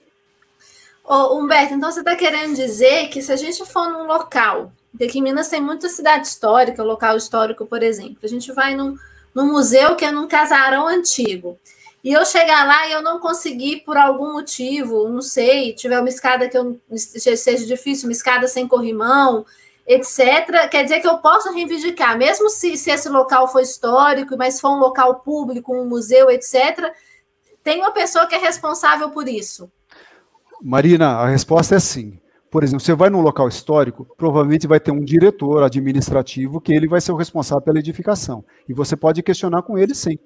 Humberto, 1.09 1.75
então 1.75 1.91
você 1.91 2.01
está 2.01 2.17
querendo 2.17 2.55
dizer 2.55 3.09
que 3.09 3.23
se 3.23 3.33
a 3.33 3.37
gente 3.37 3.65
for 3.65 3.89
num 3.91 4.07
local, 4.07 4.73
porque 4.91 5.19
em 5.19 5.23
Minas 5.23 5.49
tem 5.49 5.61
muita 5.61 5.89
cidade 5.89 6.27
histórica, 6.27 6.83
local 6.83 7.17
histórico, 7.17 7.65
por 7.65 7.83
exemplo, 7.83 8.19
a 8.25 8.27
gente 8.27 8.53
vai 8.53 8.75
num 8.75 8.97
no 9.37 9.45
museu 9.45 9.95
que 9.95 10.05
é 10.07 10.11
num 10.11 10.27
casarão 10.27 10.89
antigo. 10.89 11.59
E 12.03 12.11
eu 12.11 12.25
chegar 12.25 12.67
lá 12.67 12.89
e 12.89 12.93
eu 12.93 13.03
não 13.03 13.21
conseguir, 13.21 13.83
por 13.85 13.95
algum 13.95 14.33
motivo, 14.33 15.11
não 15.11 15.21
sei, 15.21 15.75
tiver 15.75 16.01
uma 16.01 16.09
escada 16.09 16.49
que 16.49 16.57
eu, 16.57 16.81
seja 16.97 17.67
difícil, 17.67 18.09
uma 18.09 18.13
escada 18.13 18.49
sem 18.49 18.67
corrimão, 18.67 19.45
etc., 19.87 20.71
quer 20.71 20.85
dizer 20.85 21.01
que 21.01 21.07
eu 21.07 21.19
posso 21.19 21.53
reivindicar, 21.53 22.17
mesmo 22.17 22.49
se, 22.49 22.79
se 22.79 22.91
esse 22.91 23.11
local 23.11 23.47
for 23.47 23.61
histórico, 23.61 24.39
mas 24.39 24.59
for 24.59 24.71
um 24.71 24.79
local 24.79 25.17
público, 25.17 25.77
um 25.77 25.87
museu, 25.87 26.31
etc., 26.31 26.91
tem 27.63 27.81
uma 27.81 27.91
pessoa 27.91 28.27
que 28.27 28.37
é 28.37 28.39
responsável 28.39 29.11
por 29.11 29.29
isso. 29.29 29.71
Marina, 30.63 31.09
a 31.09 31.29
resposta 31.29 31.75
é 31.75 31.79
sim. 31.79 32.19
Por 32.57 32.65
exemplo, 32.65 32.83
você 32.83 32.95
vai 32.95 33.11
num 33.11 33.21
local 33.21 33.49
histórico, 33.49 34.07
provavelmente 34.17 34.67
vai 34.67 34.81
ter 34.81 34.91
um 34.91 35.05
diretor 35.05 35.63
administrativo 35.63 36.59
que 36.59 36.73
ele 36.73 36.89
vai 36.89 37.03
ser 37.03 37.13
o 37.13 37.15
responsável 37.15 37.63
pela 37.63 37.79
edificação. 37.79 38.43
E 38.67 38.73
você 38.73 38.97
pode 38.97 39.23
questionar 39.23 39.61
com 39.61 39.77
ele, 39.77 39.95
sim. 39.95 40.19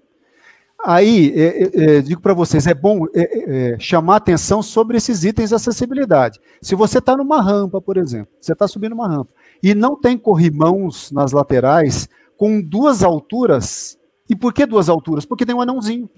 Aí, 0.84 1.32
é, 1.34 1.64
é, 1.64 1.96
é 1.96 2.00
digo 2.00 2.20
para 2.20 2.32
vocês, 2.32 2.68
é 2.68 2.72
bom 2.72 3.04
é, 3.06 3.20
é, 3.20 3.72
é, 3.72 3.78
chamar 3.80 4.14
atenção 4.14 4.62
sobre 4.62 4.96
esses 4.96 5.24
itens 5.24 5.48
de 5.48 5.56
acessibilidade. 5.56 6.38
Se 6.62 6.76
você 6.76 6.98
está 6.98 7.16
numa 7.16 7.42
rampa, 7.42 7.80
por 7.80 7.96
exemplo, 7.96 8.28
você 8.40 8.52
está 8.52 8.68
subindo 8.68 8.92
uma 8.92 9.08
rampa, 9.08 9.32
e 9.60 9.74
não 9.74 10.00
tem 10.00 10.16
corrimãos 10.16 11.10
nas 11.10 11.32
laterais 11.32 12.08
com 12.36 12.62
duas 12.62 13.02
alturas, 13.02 13.98
e 14.28 14.36
por 14.36 14.54
que 14.54 14.64
duas 14.66 14.88
alturas? 14.88 15.24
Porque 15.24 15.44
tem 15.44 15.56
um 15.56 15.60
anãozinho. 15.60 16.08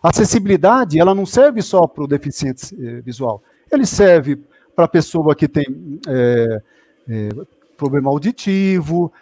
A 0.00 0.10
acessibilidade, 0.10 1.00
ela 1.00 1.16
não 1.16 1.26
serve 1.26 1.60
só 1.62 1.84
para 1.88 2.04
o 2.04 2.06
deficiente 2.06 2.76
visual, 3.02 3.42
ele 3.72 3.84
serve 3.84 4.38
para 4.74 4.84
a 4.86 4.88
pessoa 4.88 5.34
que 5.34 5.48
tem 5.48 5.66
problema 7.76 8.10
auditivo, 8.10 9.12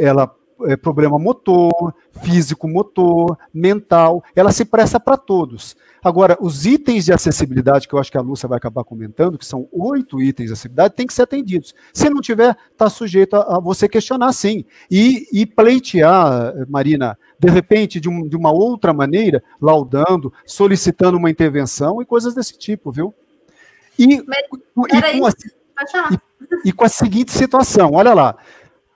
ela 0.00 0.34
é, 0.64 0.76
problema 0.76 1.18
motor, 1.18 1.94
físico 2.22 2.66
motor, 2.66 3.36
mental, 3.52 4.24
ela 4.34 4.50
se 4.50 4.64
presta 4.64 4.98
para 4.98 5.16
todos. 5.16 5.76
Agora, 6.02 6.38
os 6.40 6.64
itens 6.64 7.04
de 7.04 7.12
acessibilidade, 7.12 7.86
que 7.86 7.94
eu 7.94 7.98
acho 7.98 8.10
que 8.10 8.16
a 8.16 8.22
Lúcia 8.22 8.48
vai 8.48 8.56
acabar 8.56 8.84
comentando, 8.84 9.36
que 9.36 9.44
são 9.44 9.68
oito 9.70 10.22
itens 10.22 10.46
de 10.46 10.52
acessibilidade, 10.54 10.94
tem 10.94 11.06
que 11.06 11.12
ser 11.12 11.22
atendidos. 11.22 11.74
Se 11.92 12.08
não 12.08 12.20
tiver, 12.20 12.56
está 12.72 12.88
sujeito 12.88 13.34
a, 13.34 13.56
a, 13.56 13.60
você 13.60 13.88
questionar 13.88 14.32
sim. 14.32 14.64
E, 14.90 15.26
e, 15.32 15.44
pleitear, 15.44 16.54
Marina, 16.68 17.18
de 17.38 17.50
repente, 17.50 18.00
de, 18.00 18.08
um, 18.08 18.26
de 18.26 18.36
uma 18.36 18.52
outra 18.52 18.94
maneira, 18.94 19.42
laudando, 19.60 20.32
solicitando 20.46 21.18
uma 21.18 21.30
intervenção 21.30 22.00
e 22.00 22.06
coisas 22.06 22.34
desse 22.34 22.56
tipo, 22.56 22.90
viu? 22.90 23.14
E, 23.98 24.22
Mas, 24.26 24.38
e, 24.92 25.18
com 25.18 25.26
a, 25.26 25.30
e, 25.30 26.68
e 26.68 26.72
com 26.72 26.84
a 26.84 26.88
seguinte 26.88 27.32
situação, 27.32 27.92
olha 27.94 28.14
lá, 28.14 28.36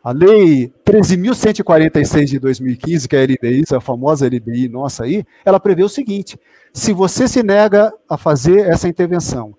a 0.03 0.13
lei 0.13 0.73
13.146 0.85 2.25
de 2.25 2.39
2015, 2.39 3.09
que 3.09 3.17
é 3.17 3.21
a 3.21 3.25
LBI, 3.25 3.65
a 3.75 3.81
famosa 3.81 4.27
LBI 4.27 4.69
nossa 4.69 5.05
aí, 5.05 5.25
ela 5.45 5.61
prevê 5.61 5.85
o 5.85 5.89
seguinte: 5.89 6.39
se 6.73 6.93
você 6.93 7.29
se 7.29 7.43
nega 7.43 7.93
a 8.09 8.17
fazer 8.17 8.61
essa 8.61 8.89
intervenção, 8.89 9.55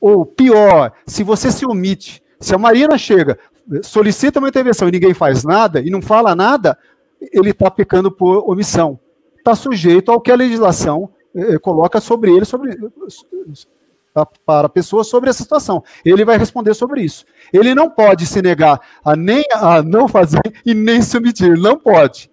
ou 0.00 0.26
pior, 0.26 0.92
se 1.06 1.22
você 1.22 1.52
se 1.52 1.64
omite, 1.64 2.22
se 2.40 2.54
a 2.54 2.58
Marina 2.58 2.98
chega, 2.98 3.38
solicita 3.82 4.38
uma 4.38 4.48
intervenção 4.48 4.88
e 4.88 4.92
ninguém 4.92 5.14
faz 5.14 5.44
nada, 5.44 5.80
e 5.80 5.88
não 5.88 6.02
fala 6.02 6.34
nada, 6.34 6.76
ele 7.20 7.50
está 7.50 7.70
pecando 7.70 8.10
por 8.10 8.48
omissão. 8.50 8.98
Está 9.38 9.54
sujeito 9.54 10.10
ao 10.10 10.20
que 10.20 10.32
a 10.32 10.36
legislação 10.36 11.08
eh, 11.34 11.58
coloca 11.58 12.00
sobre 12.00 12.32
ele, 12.32 12.44
sobre, 12.44 12.76
para 14.24 14.66
a 14.66 14.70
pessoa 14.70 15.04
sobre 15.04 15.28
essa 15.28 15.42
situação. 15.42 15.82
Ele 16.04 16.24
vai 16.24 16.38
responder 16.38 16.74
sobre 16.74 17.02
isso. 17.02 17.24
Ele 17.52 17.74
não 17.74 17.90
pode 17.90 18.26
se 18.26 18.40
negar 18.40 18.80
a 19.04 19.16
nem 19.16 19.44
a 19.52 19.82
não 19.82 20.08
fazer 20.08 20.40
e 20.64 20.72
nem 20.72 21.02
se 21.02 21.16
omitir. 21.18 21.58
Não 21.58 21.78
pode. 21.78 22.30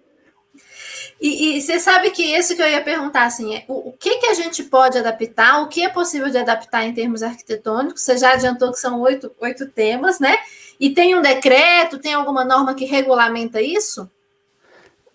E, 1.20 1.56
e, 1.56 1.60
você 1.60 1.78
sabe 1.78 2.10
que 2.10 2.22
isso 2.22 2.54
que 2.54 2.60
eu 2.60 2.68
ia 2.68 2.82
perguntar, 2.82 3.24
assim, 3.24 3.54
é, 3.54 3.64
o, 3.66 3.88
o, 3.88 3.92
que, 3.92 4.18
que 4.18 4.26
a 4.26 4.34
gente 4.34 4.62
pode 4.64 4.98
adaptar, 4.98 5.62
o 5.62 5.68
que 5.68 5.82
é 5.82 5.88
possível 5.88 6.28
de 6.28 6.36
adaptar 6.36 6.84
em 6.84 6.92
termos 6.92 7.22
arquitetônicos? 7.22 8.02
Você 8.02 8.18
já 8.18 8.32
adiantou 8.32 8.70
que 8.70 8.78
são 8.78 9.00
oito, 9.00 9.30
oito 9.40 9.66
temas, 9.66 10.20
né? 10.20 10.36
E 10.78 10.90
tem 10.90 11.14
um 11.14 11.22
decreto, 11.22 11.98
tem 11.98 12.12
alguma 12.12 12.44
norma 12.44 12.74
que 12.74 12.84
regulamenta 12.84 13.62
isso? 13.62 14.10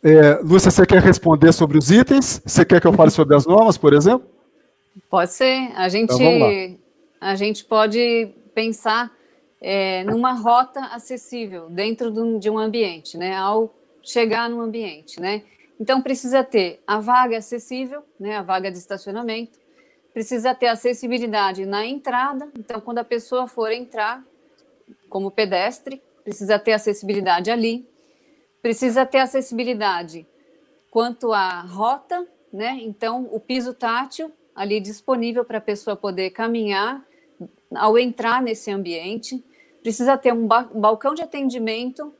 É, 0.01 0.39
Lúcia, 0.41 0.72
você 0.72 0.86
quer 0.86 1.01
responder 1.01 1.51
sobre 1.51 1.78
os 1.78 1.91
itens? 1.91 2.41
Você 2.45 2.63
quer 2.63 2.80
que 2.80 2.88
eu 2.88 2.93
fale 2.93 3.11
sobre 3.11 3.36
as 3.36 3.45
normas, 3.45 3.78
por 3.78 3.93
exemplo? 3.93 4.28
Pode 5.10 5.32
ser. 5.32 5.72
A 5.76 5.88
gente, 5.89 6.14
então, 6.14 6.78
a 7.22 7.36
gente 7.36 7.64
pode 7.66 8.34
pensar 8.54 9.16
é, 9.62 10.04
numa 10.04 10.34
rota 10.34 10.80
acessível 10.86 11.70
dentro 11.70 12.12
de 12.39 12.50
um 12.50 12.58
ambiente, 12.58 13.18
né? 13.18 13.36
Ao 13.36 13.74
chegar 14.02 14.50
no 14.50 14.62
ambiente, 14.62 15.20
né? 15.20 15.43
Então 15.80 16.02
precisa 16.02 16.43
ter 16.43 16.82
a 16.86 17.00
vaga 17.00 17.38
acessível, 17.38 18.04
né? 18.20 18.38
A 18.38 18.41
vaga 18.41 18.72
de 18.72 18.78
estacionamento. 18.78 19.60
Precisa 20.14 20.56
ter 20.56 20.68
acessibilidade 20.68 21.66
na 21.66 21.86
entrada. 21.86 22.50
Então, 22.58 22.82
quando 22.82 22.97
a 22.97 23.04
pessoa 23.04 23.47
for 23.47 23.72
entrar 23.72 24.24
como 25.08 25.30
pedestre, 25.30 26.02
precisa 26.24 26.58
ter 26.58 26.74
acessibilidade 26.74 27.52
ali. 27.52 27.88
Precisa 28.62 29.06
ter 29.06 29.20
acessibilidade 29.20 30.26
quanto 30.91 31.32
à 31.32 31.62
rota, 31.62 32.28
né? 32.52 32.80
Então, 32.82 33.30
o 33.32 33.39
piso 33.39 33.74
tátil 33.74 34.32
ali 34.60 34.82
disponível 34.82 35.45
para 35.45 35.60
a 35.60 35.62
pessoa 35.62 35.95
poder 35.95 36.32
caminhar 36.32 37.01
ao 37.74 37.97
entrar 37.97 38.41
nesse 38.41 38.70
ambiente. 38.70 39.41
Precisa 39.82 40.18
ter 40.18 40.34
um, 40.34 40.45
ba 40.45 40.64
balcão 40.64 41.14
de 41.14 41.22
atendimento 41.22 42.14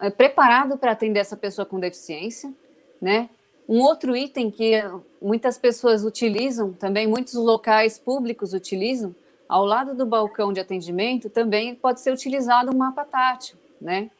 é, 0.00 0.08
preparado 0.08 0.78
para 0.78 0.92
atender 0.92 1.18
essa 1.18 1.36
pessoa 1.36 1.66
com 1.66 1.80
deficiência, 1.80 2.54
né? 3.02 3.28
Um 3.68 3.80
outro 3.80 4.16
item 4.16 4.52
que 4.52 4.80
muitas 5.20 5.58
pessoas 5.58 6.04
utilizam, 6.04 6.72
também 6.72 7.08
muitos 7.08 7.34
locais 7.34 7.98
públicos 7.98 8.54
utilizam, 8.54 9.12
ao 9.48 9.64
lado 9.64 9.96
do 9.96 10.06
balcão 10.06 10.52
de 10.52 10.60
atendimento 10.60 11.28
também 11.28 11.74
pode 11.74 12.00
ser 12.00 12.12
utilizado 12.12 12.72
um 12.72 12.78
mapa 12.78 13.04
tátil, 13.04 13.56
né? 13.80 14.12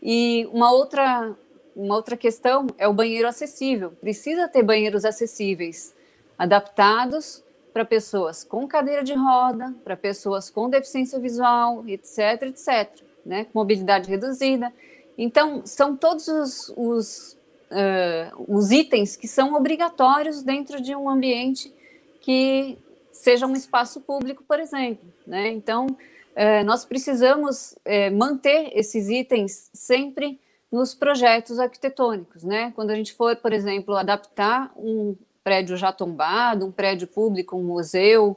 E 0.00 0.48
uma 0.52 0.70
outra, 0.70 1.36
uma 1.74 1.96
outra 1.96 2.16
questão 2.16 2.68
é 2.78 2.86
o 2.86 2.92
banheiro 2.92 3.26
acessível. 3.26 3.90
Precisa 3.90 4.46
ter 4.46 4.62
banheiros 4.62 5.04
acessíveis 5.04 6.00
adaptados 6.42 7.40
para 7.72 7.84
pessoas 7.84 8.42
com 8.42 8.66
cadeira 8.66 9.04
de 9.04 9.14
roda, 9.14 9.72
para 9.84 9.96
pessoas 9.96 10.50
com 10.50 10.68
deficiência 10.68 11.16
visual, 11.20 11.84
etc, 11.86 12.42
etc, 12.42 13.00
né, 13.24 13.46
mobilidade 13.54 14.10
reduzida. 14.10 14.72
Então, 15.16 15.64
são 15.64 15.96
todos 15.96 16.26
os, 16.26 16.74
os, 16.76 17.38
uh, 17.70 18.44
os 18.48 18.72
itens 18.72 19.14
que 19.14 19.28
são 19.28 19.54
obrigatórios 19.54 20.42
dentro 20.42 20.82
de 20.82 20.96
um 20.96 21.08
ambiente 21.08 21.72
que 22.20 22.76
seja 23.12 23.46
um 23.46 23.54
espaço 23.54 24.00
público, 24.00 24.42
por 24.42 24.58
exemplo. 24.58 25.04
Né? 25.24 25.48
Então, 25.50 25.86
uh, 25.86 26.64
nós 26.64 26.84
precisamos 26.84 27.76
uh, 27.86 28.16
manter 28.16 28.76
esses 28.76 29.08
itens 29.08 29.70
sempre 29.72 30.40
nos 30.72 30.92
projetos 30.92 31.60
arquitetônicos. 31.60 32.42
Né? 32.42 32.72
Quando 32.74 32.90
a 32.90 32.96
gente 32.96 33.12
for, 33.12 33.36
por 33.36 33.52
exemplo, 33.52 33.94
adaptar 33.94 34.72
um, 34.76 35.14
prédio 35.42 35.76
já 35.76 35.92
tombado, 35.92 36.66
um 36.66 36.72
prédio 36.72 37.06
público, 37.06 37.56
um 37.56 37.62
museu, 37.62 38.36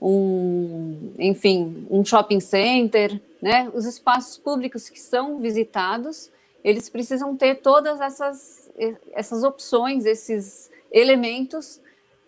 um, 0.00 1.12
enfim, 1.18 1.86
um 1.90 2.04
shopping 2.04 2.40
center, 2.40 3.20
né? 3.40 3.70
Os 3.74 3.84
espaços 3.84 4.38
públicos 4.38 4.88
que 4.88 5.00
são 5.00 5.38
visitados, 5.38 6.30
eles 6.64 6.88
precisam 6.88 7.36
ter 7.36 7.56
todas 7.56 8.00
essas, 8.00 8.70
essas 9.12 9.42
opções, 9.44 10.04
esses 10.04 10.70
elementos 10.90 11.80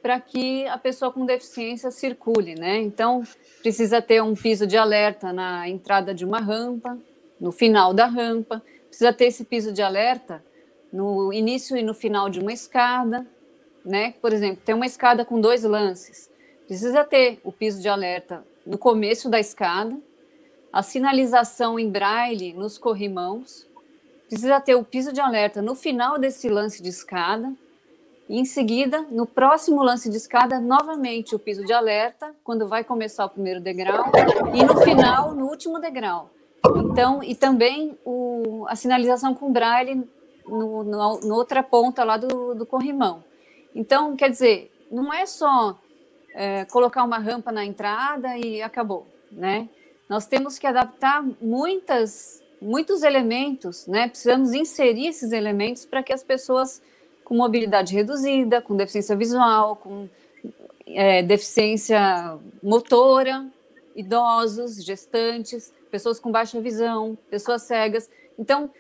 para 0.03 0.19
que 0.19 0.67
a 0.67 0.79
pessoa 0.79 1.13
com 1.13 1.27
deficiência 1.27 1.91
circule, 1.91 2.55
né? 2.55 2.79
Então, 2.79 3.23
precisa 3.61 4.01
ter 4.01 4.23
um 4.23 4.35
piso 4.35 4.67
de 4.67 4.77
alerta 4.77 5.33
na 5.33 5.69
entrada 5.69 6.15
de 6.15 6.25
uma 6.25 6.41
rampa, 6.41 6.99
no 7.39 7.53
final 7.53 7.93
da 7.93 8.07
rampa, 8.07 8.63
precisa 8.89 9.13
ter 9.13 9.27
esse 9.27 9.45
piso 9.45 9.73
de 9.73 9.83
alerta 9.83 10.43
no 10.93 11.33
início 11.33 11.77
e 11.77 11.83
no 11.83 11.95
final 11.95 12.29
de 12.29 12.41
uma 12.41 12.53
escada, 12.53 13.27
né? 13.85 14.15
Por 14.21 14.33
exemplo, 14.33 14.63
tem 14.65 14.75
uma 14.75 14.87
escada 14.87 15.25
com 15.25 15.41
dois 15.41 15.63
lances. 15.65 16.31
Precisa 16.67 17.05
ter 17.05 17.41
o 17.43 17.51
piso 17.51 17.81
de 17.81 17.89
alerta 17.89 18.45
no 18.65 18.79
começo 18.79 19.29
da 19.29 19.41
escada, 19.41 19.97
a 20.73 20.83
sinalização 20.83 21.79
em 21.79 21.91
braille 21.91 22.53
nos 22.53 22.79
corrimãos, 22.79 23.67
precisa 24.29 24.61
ter 24.61 24.77
o 24.77 24.85
piso 24.85 25.13
de 25.13 25.21
alerta 25.21 25.61
no 25.61 25.75
final 25.75 26.19
desse 26.19 26.49
lance 26.49 26.81
de 26.81 26.89
escada, 26.89 27.53
e 28.29 28.39
em 28.39 28.45
seguida, 28.45 29.05
no 29.11 29.27
próximo 29.27 29.83
lance 29.83 30.09
de 30.09 30.17
escada, 30.17 30.61
novamente 30.61 31.35
o 31.35 31.39
piso 31.39 31.65
de 31.65 31.73
alerta, 31.73 32.33
quando 32.45 32.69
vai 32.69 32.85
começar 32.85 33.25
o 33.25 33.29
primeiro 33.29 33.61
degrau, 33.61 34.05
e 34.55 34.65
no 34.65 34.81
final, 34.83 35.35
no 35.35 35.47
último 35.47 35.81
degrau. 35.81 36.31
Então, 36.77 37.25
e 37.25 37.35
também 37.35 37.99
o, 38.05 38.65
a 38.69 38.77
sinalização 38.77 39.35
com 39.35 39.51
braille 39.51 40.09
no, 40.47 40.85
no, 40.85 41.21
no 41.21 41.35
outra 41.35 41.61
ponta 41.61 42.05
lá 42.05 42.17
do, 42.17 42.55
do 42.55 42.65
corrimão. 42.65 43.25
Então, 43.75 44.17
quer 44.17 44.31
dizer, 44.31 44.71
não 44.91 45.13
é 45.13 45.27
só 45.27 45.79
é, 46.35 46.65
colocar 46.67 47.05
uma 47.05 47.19
rampa 47.19 47.53
na 47.53 47.65
entrada 47.65 48.37
e 48.37 48.63
acabou, 48.63 49.07
né? 49.31 49.69
Nós 50.09 50.27
temos 50.27 50.59
que 50.59 50.67
adaptar 50.67 51.25
muitas, 51.41 52.43
muitos 52.61 53.03
elementos, 53.03 53.87
né? 53.87 54.09
Precisamos 54.09 54.53
inserir 54.53 55.07
esses 55.09 55.33
elementos 55.33 55.85
para 55.85 56.03
que 56.03 56.13
as 56.13 56.23
pessoas 56.23 56.83
com 57.25 57.37
mobilidade 57.37 57.95
reduzida, 57.95 58.61
com 58.61 58.77
deficiência 58.77 59.15
visual, 59.15 59.77
com 59.77 60.09
é, 60.85 61.23
deficiência 61.23 62.37
motora, 62.61 63.47
idosos, 63.95 64.85
gestantes, 64.85 65.73
pessoas 65.91 66.19
com 66.19 66.33
baixa 66.33 66.61
visão, 66.61 67.17
pessoas 67.31 67.63
cegas. 67.63 68.11
Então, 68.37 68.71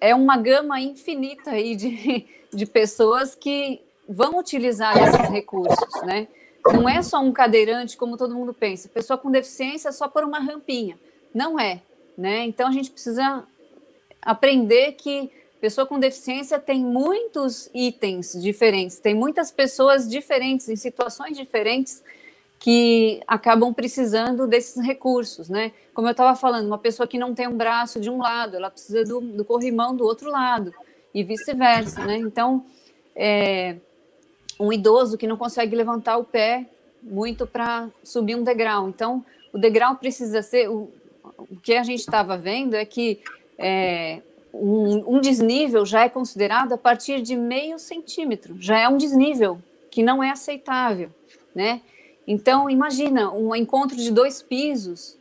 é 0.00 0.14
uma 0.14 0.36
gama 0.36 0.80
infinita 0.80 1.50
aí 1.50 1.74
de, 1.74 2.26
de 2.54 2.66
pessoas 2.66 3.34
que 3.34 3.80
vão 4.08 4.38
utilizar 4.38 4.96
esses 4.96 5.28
recursos, 5.28 6.02
né? 6.04 6.28
Não 6.66 6.88
é 6.88 7.02
só 7.02 7.20
um 7.20 7.32
cadeirante, 7.32 7.96
como 7.96 8.16
todo 8.16 8.34
mundo 8.34 8.54
pensa. 8.54 8.88
Pessoa 8.88 9.18
com 9.18 9.30
deficiência 9.30 9.88
é 9.88 9.92
só 9.92 10.08
por 10.08 10.24
uma 10.24 10.38
rampinha. 10.38 10.98
Não 11.34 11.58
é, 11.58 11.82
né? 12.16 12.44
Então 12.46 12.68
a 12.68 12.72
gente 12.72 12.90
precisa 12.90 13.44
aprender 14.22 14.92
que 14.92 15.30
pessoa 15.60 15.86
com 15.86 15.98
deficiência 15.98 16.58
tem 16.58 16.82
muitos 16.82 17.68
itens 17.74 18.32
diferentes, 18.40 18.98
tem 18.98 19.14
muitas 19.14 19.50
pessoas 19.50 20.08
diferentes, 20.08 20.68
em 20.68 20.76
situações 20.76 21.36
diferentes, 21.36 22.02
que 22.60 23.20
acabam 23.26 23.72
precisando 23.72 24.46
desses 24.46 24.84
recursos, 24.84 25.48
né? 25.48 25.72
Como 25.94 26.08
eu 26.08 26.12
estava 26.12 26.36
falando, 26.36 26.66
uma 26.66 26.78
pessoa 26.78 27.06
que 27.06 27.18
não 27.18 27.34
tem 27.34 27.46
um 27.46 27.56
braço 27.56 28.00
de 28.00 28.10
um 28.10 28.18
lado, 28.18 28.56
ela 28.56 28.70
precisa 28.70 29.04
do, 29.04 29.20
do 29.20 29.44
corrimão 29.44 29.94
do 29.94 30.04
outro 30.04 30.30
lado, 30.30 30.74
e 31.14 31.22
vice-versa, 31.22 32.04
né? 32.04 32.16
Então, 32.16 32.66
é, 33.14 33.76
um 34.58 34.72
idoso 34.72 35.16
que 35.16 35.26
não 35.26 35.36
consegue 35.36 35.76
levantar 35.76 36.16
o 36.16 36.24
pé 36.24 36.66
muito 37.02 37.46
para 37.46 37.88
subir 38.02 38.34
um 38.34 38.42
degrau. 38.42 38.88
Então, 38.88 39.24
o 39.52 39.58
degrau 39.58 39.96
precisa 39.96 40.42
ser. 40.42 40.68
O, 40.68 40.90
o 41.38 41.56
que 41.62 41.74
a 41.74 41.82
gente 41.82 42.00
estava 42.00 42.36
vendo 42.36 42.74
é 42.74 42.84
que 42.84 43.20
é, 43.56 44.20
um, 44.52 45.16
um, 45.16 45.20
desnível 45.20 45.86
já 45.86 46.04
é 46.04 46.08
considerado 46.08 46.72
a 46.72 46.78
partir 46.78 47.22
de 47.22 47.36
meio 47.36 47.78
centímetro, 47.78 48.56
já 48.58 48.78
é 48.78 48.88
um 48.88 48.96
desnível 48.96 49.58
que 49.90 50.02
não 50.02 50.22
é 50.22 50.30
aceitável, 50.30 51.10
né? 51.54 51.80
Então, 52.26 52.68
imagina 52.68 53.32
um 53.32 53.54
encontro 53.54 53.96
de 53.96 54.10
dois 54.10 54.42
pisos 54.42 55.16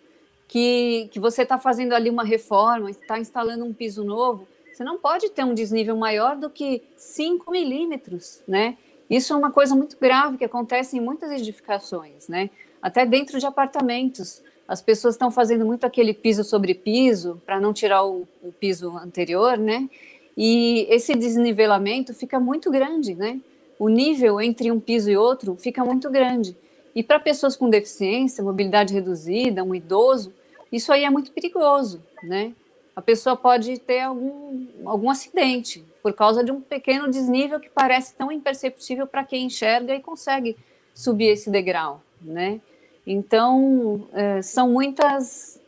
que, 0.47 1.07
que 1.11 1.19
você 1.19 1.43
está 1.43 1.57
fazendo 1.57 1.93
ali 1.93 2.09
uma 2.09 2.23
reforma, 2.23 2.89
está 2.89 3.19
instalando 3.19 3.63
um 3.63 3.73
piso 3.73 4.03
novo, 4.03 4.47
você 4.73 4.83
não 4.83 4.97
pode 4.97 5.29
ter 5.29 5.43
um 5.43 5.53
desnível 5.53 5.95
maior 5.95 6.35
do 6.35 6.49
que 6.49 6.83
5 6.97 7.49
milímetros, 7.49 8.41
né? 8.47 8.77
Isso 9.10 9.34
é 9.34 9.36
uma 9.36 9.51
coisa 9.51 9.76
muito 9.76 9.97
grave 9.99 10.38
que 10.38 10.45
acontece 10.45 10.97
em 10.97 11.01
muitas 11.01 11.32
edificações, 11.32 12.28
né? 12.28 12.49
Até 12.82 13.05
dentro 13.05 13.39
de 13.39 13.45
apartamentos. 13.45 14.41
As 14.68 14.82
pessoas 14.82 15.16
estão 15.16 15.32
fazendo 15.32 15.66
muito 15.66 15.86
aquele 15.86 16.14
piso 16.14 16.43
sobre 16.43 16.74
piso 16.74 17.41
para 17.45 17.60
não 17.60 17.72
tirar 17.72 18.03
o, 18.03 18.28
o, 18.43 18.51
piso 18.51 18.97
anterior, 18.97 19.58
né? 19.58 19.89
E 20.36 20.86
esse 20.89 21.16
desnivelamento 21.16 22.14
fica 22.14 22.39
muito 22.39 22.70
grande, 22.70 23.16
né? 23.16 23.39
O 23.80 23.88
nível 23.88 24.41
entre 24.41 24.70
um 24.72 24.80
piso 24.80 25.10
e 25.10 25.16
outro 25.16 25.55
fica 25.55 25.86
muito 25.86 26.10
grande. 26.10 26.55
E 26.93 27.01
para 27.01 27.20
pessoas 27.20 27.55
com 27.55 27.70
deficiência, 27.70 28.43
mobilidade 28.43 28.93
reduzida, 28.93 29.64
um 29.64 29.74
idoso, 29.74 30.34
isso 30.72 30.91
aí 30.91 31.05
é 31.05 31.10
muito 31.10 31.32
perigoso, 31.32 32.03
né? 32.22 32.53
A 32.97 33.01
pessoa 33.03 33.35
pode 33.35 33.77
ter 33.77 33.99
algum, 33.99 34.65
algum 34.83 35.11
acidente, 35.11 35.85
por 36.01 36.13
causa 36.13 36.43
de 36.43 36.51
um 36.51 36.59
pequeno 36.59 37.07
desnível 37.07 37.59
que 37.59 37.69
parece 37.69 38.15
tão 38.15 38.31
imperceptível 38.31 39.05
para 39.05 39.23
quem 39.23 39.45
enxerga 39.45 39.93
e 39.93 40.01
consegue 40.01 40.57
subir 40.95 41.27
esse 41.27 41.51
degrau, 41.51 42.01
né? 42.19 42.59
Então, 43.05 44.07
é, 44.13 44.41
são 44.41 44.71
muitas 44.71 45.61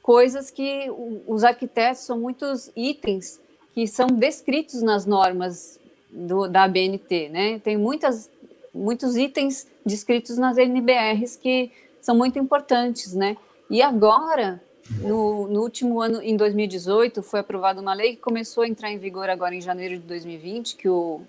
coisas 0.00 0.52
que 0.52 0.86
os 1.26 1.42
arquitetos, 1.42 2.02
são 2.02 2.16
muitos 2.16 2.70
itens 2.76 3.40
que 3.74 3.84
são 3.88 4.06
descritos 4.06 4.80
nas 4.80 5.04
normas 5.04 5.80
do, 6.08 6.46
da 6.46 6.62
ABNT, 6.62 7.28
né? 7.28 7.58
Tem 7.58 7.76
muitas, 7.76 8.30
muitos 8.72 9.16
itens 9.16 9.66
descritos 9.84 10.38
nas 10.38 10.56
NBRs 10.56 11.34
que 11.34 11.72
são 12.00 12.14
muito 12.14 12.38
importantes, 12.38 13.14
né? 13.14 13.36
E 13.68 13.82
agora, 13.82 14.62
no, 14.90 15.46
no, 15.48 15.60
último 15.60 16.00
ano, 16.00 16.22
em 16.22 16.36
2018, 16.36 17.22
foi 17.22 17.40
aprovada 17.40 17.80
uma 17.80 17.92
lei 17.92 18.16
que 18.16 18.22
começou 18.22 18.64
a 18.64 18.68
entrar 18.68 18.90
em 18.90 18.98
vigor 18.98 19.28
agora 19.28 19.54
em 19.54 19.60
janeiro 19.60 19.96
de 19.96 20.02
2020, 20.02 20.76
que 20.76 20.88
o 20.88 21.22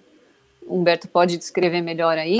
Humberto 0.66 1.07
pode 1.07 1.38
descrever 1.38 1.82
melhor 1.82 2.18
aí, 2.18 2.39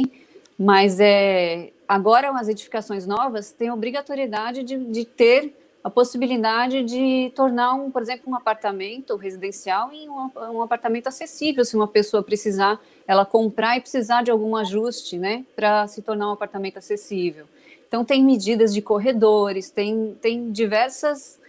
mas 0.58 1.00
é, 1.00 1.72
agora 1.88 2.30
as 2.32 2.48
edificações 2.48 3.06
novas 3.06 3.52
têm 3.52 3.72
obrigatoriedade 3.72 4.64
de, 4.64 4.78
de 4.78 5.06
ter 5.06 5.54
a 5.84 5.90
possibilidade 5.90 6.84
de 6.84 7.32
tornar, 7.36 7.74
um, 7.74 7.90
por 7.90 8.02
exemplo, 8.02 8.32
um 8.32 8.36
apartamento 8.36 9.16
residencial 9.16 9.92
em 9.92 10.10
um, 10.10 10.30
um, 10.36 10.62
apartamento 10.62 11.08
acessível, 11.08 11.64
se 11.64 11.76
uma 11.76 11.88
pessoa 11.88 12.22
precisar, 12.22 12.80
ela 13.08 13.26
comprar 13.26 13.78
e 13.78 13.82
precisar 13.82 14.22
de 14.22 14.32
algum 14.32 14.56
ajuste, 14.56 15.18
né, 15.18 15.46
para 15.56 15.88
se 15.88 16.02
tornar 16.02 16.30
um 16.30 16.34
apartamento 16.34 16.78
acessível. 16.78 17.46
Então, 17.90 18.06
tem 18.06 18.24
medidas 18.24 18.72
de 18.72 18.82
corredores, 18.82 19.70
tem, 19.72 20.16
tem 20.22 20.52
diversas, 20.52 21.40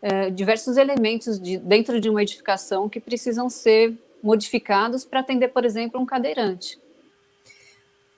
é, 0.00 0.30
diversos 0.30 0.76
elementos 0.76 1.40
de, 1.40 1.56
dentro 1.56 1.98
de 1.98 2.08
uma 2.08 2.22
edificação 2.22 2.86
que 2.86 3.00
precisam 3.00 3.48
ser 3.48 3.98
modificados 4.22 5.06
para 5.06 5.20
atender, 5.20 5.48
por 5.48 5.64
exemplo, 5.64 5.98
um 5.98 6.04
cadeirante. 6.06 6.78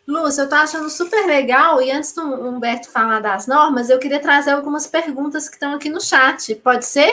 Lúcia, 0.07 0.41
eu 0.41 0.45
estou 0.45 0.59
achando 0.59 0.91
super 0.91 1.24
legal, 1.26 1.81
e 1.81 1.93
antes 1.93 2.12
do 2.12 2.22
Humberto 2.22 2.91
falar 2.91 3.20
das 3.20 3.47
normas, 3.47 3.91
eu 3.91 3.99
queria 3.99 4.18
trazer 4.18 4.51
algumas 4.51 4.87
perguntas 4.87 5.49
que 5.49 5.55
estão 5.55 5.74
aqui 5.74 5.89
no 5.89 6.01
chat. 6.01 6.55
Pode 6.57 6.85
ser? 6.85 7.12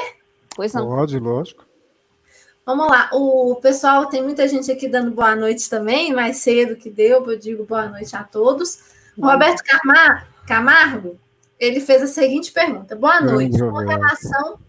Pois 0.56 0.74
não. 0.74 0.88
Pode, 0.88 1.20
lógico. 1.20 1.66
Vamos 2.66 2.88
lá, 2.88 3.12
o 3.14 3.56
pessoal, 3.62 4.08
tem 4.08 4.24
muita 4.24 4.48
gente 4.48 4.72
aqui 4.72 4.88
dando 4.88 5.12
boa 5.12 5.36
noite 5.36 5.70
também, 5.70 6.12
mais 6.12 6.38
cedo 6.38 6.76
que 6.76 6.90
deu, 6.90 7.24
eu 7.30 7.38
digo 7.38 7.64
boa 7.64 7.88
noite 7.88 8.16
a 8.16 8.24
todos. 8.24 8.80
O 9.16 9.28
Roberto 9.28 9.62
Carmar, 9.64 10.28
Camargo, 10.48 11.20
ele 11.60 11.80
fez 11.80 12.02
a 12.02 12.08
seguinte 12.08 12.52
pergunta: 12.52 12.96
Boa 12.96 13.22
noite. 13.22 13.58
Com 13.60 13.78
relação 13.78 14.60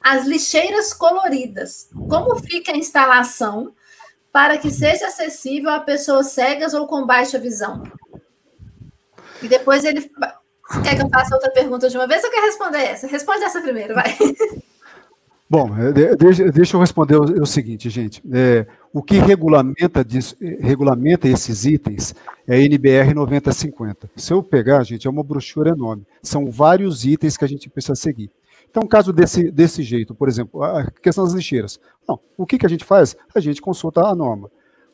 às 0.00 0.26
lixeiras 0.26 0.92
coloridas, 0.92 1.88
como 2.08 2.36
fica 2.36 2.72
a 2.72 2.76
instalação 2.76 3.74
para 4.32 4.58
que 4.58 4.70
seja 4.70 5.06
acessível 5.06 5.70
a 5.70 5.80
pessoas 5.80 6.28
cegas 6.28 6.74
ou 6.74 6.86
com 6.86 7.06
baixa 7.06 7.38
visão? 7.38 7.82
E 9.42 9.48
depois 9.48 9.84
ele 9.84 10.10
quer 10.82 10.96
que 10.96 11.02
eu 11.02 11.08
faça 11.08 11.34
outra 11.34 11.50
pergunta 11.50 11.88
de 11.88 11.96
uma 11.96 12.06
vez 12.06 12.22
ou 12.24 12.30
quer 12.30 12.42
responder 12.42 12.82
essa? 12.82 13.06
Responde 13.06 13.44
essa 13.44 13.60
primeiro, 13.60 13.94
vai. 13.94 14.16
Bom, 15.50 15.70
é, 15.78 16.14
deixa, 16.52 16.76
eu 16.76 16.80
responder 16.80 17.16
o, 17.16 17.46
seguinte, 17.46 17.88
gente. 17.88 18.22
É, 18.30 18.66
o 18.92 19.02
que 19.02 19.18
regulamenta, 19.18 20.04
disso, 20.04 20.36
regulamenta 20.60 21.26
esses 21.26 21.64
itens 21.64 22.14
é 22.46 22.56
a 22.56 22.60
NBR 22.60 23.14
9050. 23.14 24.10
Se 24.14 24.30
eu 24.30 24.42
pegar, 24.42 24.82
gente, 24.84 25.06
é 25.06 25.10
uma 25.10 25.24
brochura 25.24 25.70
enorme. 25.70 26.06
São 26.22 26.50
vários 26.50 27.06
itens 27.06 27.38
que 27.38 27.46
a 27.46 27.48
gente 27.48 27.70
precisa 27.70 27.94
seguir. 27.94 28.30
Então, 28.70 28.82
um 28.82 28.86
caso 28.86 29.10
desse, 29.10 29.50
desse 29.50 29.82
jeito, 29.82 30.14
por 30.14 30.28
exemplo, 30.28 30.62
a 30.62 30.90
questão 30.90 31.24
das 31.24 31.32
lixeiras. 31.32 31.80
Não, 32.06 32.20
o 32.36 32.44
que, 32.44 32.58
que 32.58 32.66
a 32.66 32.68
gente 32.68 32.84
faz? 32.84 33.16
A 33.34 33.40
gente 33.40 33.62
consulta 33.62 34.02
a 34.02 34.14
norma. 34.14 34.50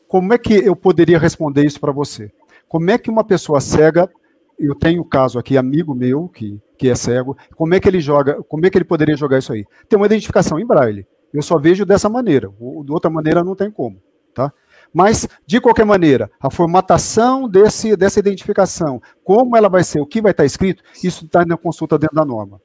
Como 0.07 0.33
é 0.33 0.37
que 0.37 0.53
eu 0.53 0.75
poderia 0.75 1.19
responder 1.19 1.65
isso 1.65 1.81
para 1.81 1.91
você? 1.91 2.31
Como 2.69 2.89
é 2.89 2.97
que 2.97 3.09
uma 3.09 3.25
pessoa 3.25 3.59
cega, 3.59 4.09
eu 4.57 4.75
tenho 4.75 5.01
um 5.01 5.07
caso 5.07 5.37
aqui, 5.37 5.57
amigo 5.57 5.93
meu, 5.93 6.27
que 6.27 6.61
que 6.77 6.89
é 6.89 6.95
cego, 6.95 7.37
como 7.55 7.73
é 7.73 7.79
que 7.79 7.87
ele 7.87 7.99
joga, 7.99 8.41
como 8.43 8.65
é 8.65 8.69
que 8.69 8.77
ele 8.77 8.85
poderia 8.85 9.15
jogar 9.15 9.39
isso 9.39 9.53
aí? 9.53 9.65
Tem 9.87 9.97
uma 9.97 10.05
identificação 10.05 10.59
em 10.59 10.65
braille. 10.65 11.07
Eu 11.33 11.41
só 11.41 11.57
vejo 11.57 11.85
dessa 11.85 12.07
maneira, 12.07 12.47
de 12.47 12.91
outra 12.91 13.09
maneira 13.09 13.43
não 13.43 13.55
tem 13.55 13.69
como, 13.69 14.01
tá? 14.33 14.53
Mas, 14.93 15.27
de 15.45 15.59
qualquer 15.59 15.85
maneira, 15.85 16.31
a 16.39 16.49
formatação 16.49 17.49
desse, 17.49 17.97
dessa 17.97 18.19
identificação, 18.19 19.01
como 19.23 19.57
ela 19.57 19.67
vai 19.67 19.83
ser, 19.83 19.99
o 19.99 20.05
que 20.05 20.21
vai 20.21 20.31
estar 20.31 20.45
escrito, 20.45 20.81
isso 21.03 21.25
está 21.25 21.45
na 21.45 21.57
consulta 21.57 21.97
dentro 21.97 22.15
da 22.15 22.23
norma. 22.23 22.61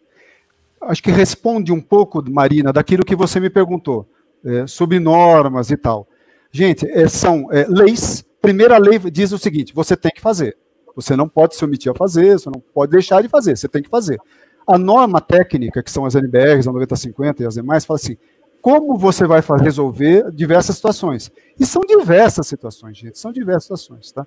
Acho 0.83 1.03
que 1.03 1.11
responde 1.11 1.73
um 1.73 1.81
pouco, 1.81 2.23
Marina, 2.31 2.73
daquilo 2.73 3.05
que 3.05 3.17
você 3.17 3.41
me 3.41 3.51
perguntou, 3.51 4.09
é, 4.45 4.67
sobre 4.67 5.01
normas 5.01 5.71
e 5.71 5.77
tal. 5.77 6.07
Gente, 6.53 6.89
é, 6.89 7.09
são 7.09 7.49
é, 7.51 7.67
leis. 7.69 8.25
Primeira 8.41 8.79
lei 8.79 8.99
diz 8.99 9.33
o 9.33 9.39
seguinte: 9.39 9.75
você 9.75 9.97
tem 9.97 10.11
que 10.11 10.21
fazer. 10.21 10.57
Você 11.01 11.17
não 11.17 11.29
pode 11.29 11.57
se 11.57 11.65
omitir 11.65 11.91
a 11.91 11.95
fazer, 11.95 12.39
você 12.39 12.51
não 12.51 12.63
pode 12.75 12.93
deixar 12.93 13.23
de 13.23 13.29
fazer, 13.29 13.57
você 13.57 13.69
tem 13.69 13.83
que 13.83 13.89
fazer. 13.89 14.21
A 14.67 14.79
norma 14.79 15.21
técnica, 15.21 15.83
que 15.83 15.91
são 15.91 16.05
as 16.05 16.15
NBRs, 16.15 16.69
a 16.69 16.73
9050 16.73 17.43
e 17.43 17.47
as 17.47 17.55
demais, 17.55 17.85
fala 17.85 17.99
assim: 17.99 18.17
como 18.61 18.97
você 18.97 19.27
vai 19.27 19.41
resolver 19.61 20.31
diversas 20.31 20.77
situações. 20.77 21.31
E 21.59 21.67
são 21.67 21.83
diversas 21.83 22.47
situações, 22.47 22.97
gente, 22.97 23.19
são 23.19 23.33
diversas 23.33 23.65
situações, 23.65 24.13
tá? 24.13 24.27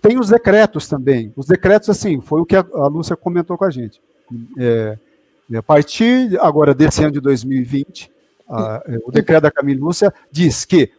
Tem 0.00 0.18
os 0.18 0.28
decretos 0.28 0.88
também. 0.88 1.32
Os 1.36 1.46
decretos, 1.46 1.90
assim, 1.90 2.20
foi 2.20 2.40
o 2.40 2.46
que 2.46 2.56
a, 2.56 2.64
Lúcia 2.90 3.16
comentou 3.16 3.58
com 3.58 3.64
a 3.64 3.70
gente. 3.70 4.00
É, 4.58 4.96
a 5.54 5.62
partir 5.62 6.38
agora 6.40 6.74
desse 6.74 7.02
ano 7.02 7.12
de 7.12 7.20
2020, 7.20 8.10
a, 8.48 8.82
é, 8.86 8.98
o 9.04 9.10
decreto 9.10 9.42
da 9.42 9.50
Camila 9.50 9.80
Lúcia 9.80 10.12
diz 10.32 10.64
que 10.64 10.90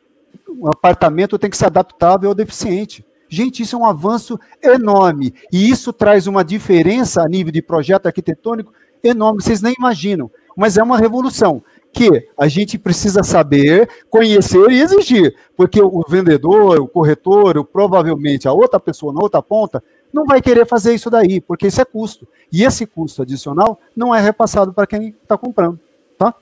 o 0.47 0.68
apartamento 0.68 1.39
tem 1.39 1.49
que 1.49 1.57
ser 1.57 1.66
adaptável 1.66 2.30
ao 2.30 2.36
deficiente. 2.36 3.03
Gente, 3.34 3.64
isso 3.64 3.78
é 3.78 3.80
um 3.80 3.86
avanço 3.86 4.38
enorme. 4.62 5.34
E 5.54 5.70
isso 5.70 5.94
traz 5.94 6.28
uma 6.28 6.44
diferença 6.44 7.24
a 7.24 7.30
nível 7.30 7.54
de 7.54 7.62
projeto 7.62 8.08
arquitetônico 8.08 8.74
enorme, 9.02 9.42
vocês 9.42 9.62
nem 9.62 9.74
imaginam. 9.80 10.30
Mas 10.54 10.76
é 10.76 10.84
uma 10.84 10.98
revolução 10.98 11.64
que 11.94 12.28
a 12.38 12.50
gente 12.50 12.78
precisa 12.78 13.24
saber, 13.24 13.90
conhecer 14.10 14.70
e 14.70 14.82
exigir. 14.82 15.34
Porque 15.56 15.82
o 15.82 16.04
vendedor, 16.10 16.82
o 16.82 16.90
corretor, 16.90 17.58
ou 17.58 17.64
provavelmente 17.64 18.50
a 18.50 18.52
outra 18.52 18.82
pessoa 18.82 19.14
na 19.14 19.22
outra 19.22 19.42
ponta, 19.42 19.82
não 20.12 20.26
vai 20.26 20.42
querer 20.42 20.68
fazer 20.68 20.94
isso 20.94 21.10
daí, 21.10 21.40
porque 21.40 21.68
isso 21.68 21.80
é 21.80 21.86
custo. 21.86 22.28
E 22.52 22.66
esse 22.66 22.86
custo 22.86 23.22
adicional 23.22 23.80
não 23.96 24.14
é 24.14 24.20
repassado 24.20 24.74
para 24.74 24.86
quem 24.86 25.16
está 25.24 25.38
comprando. 25.38 25.80
Tá? 26.18 26.36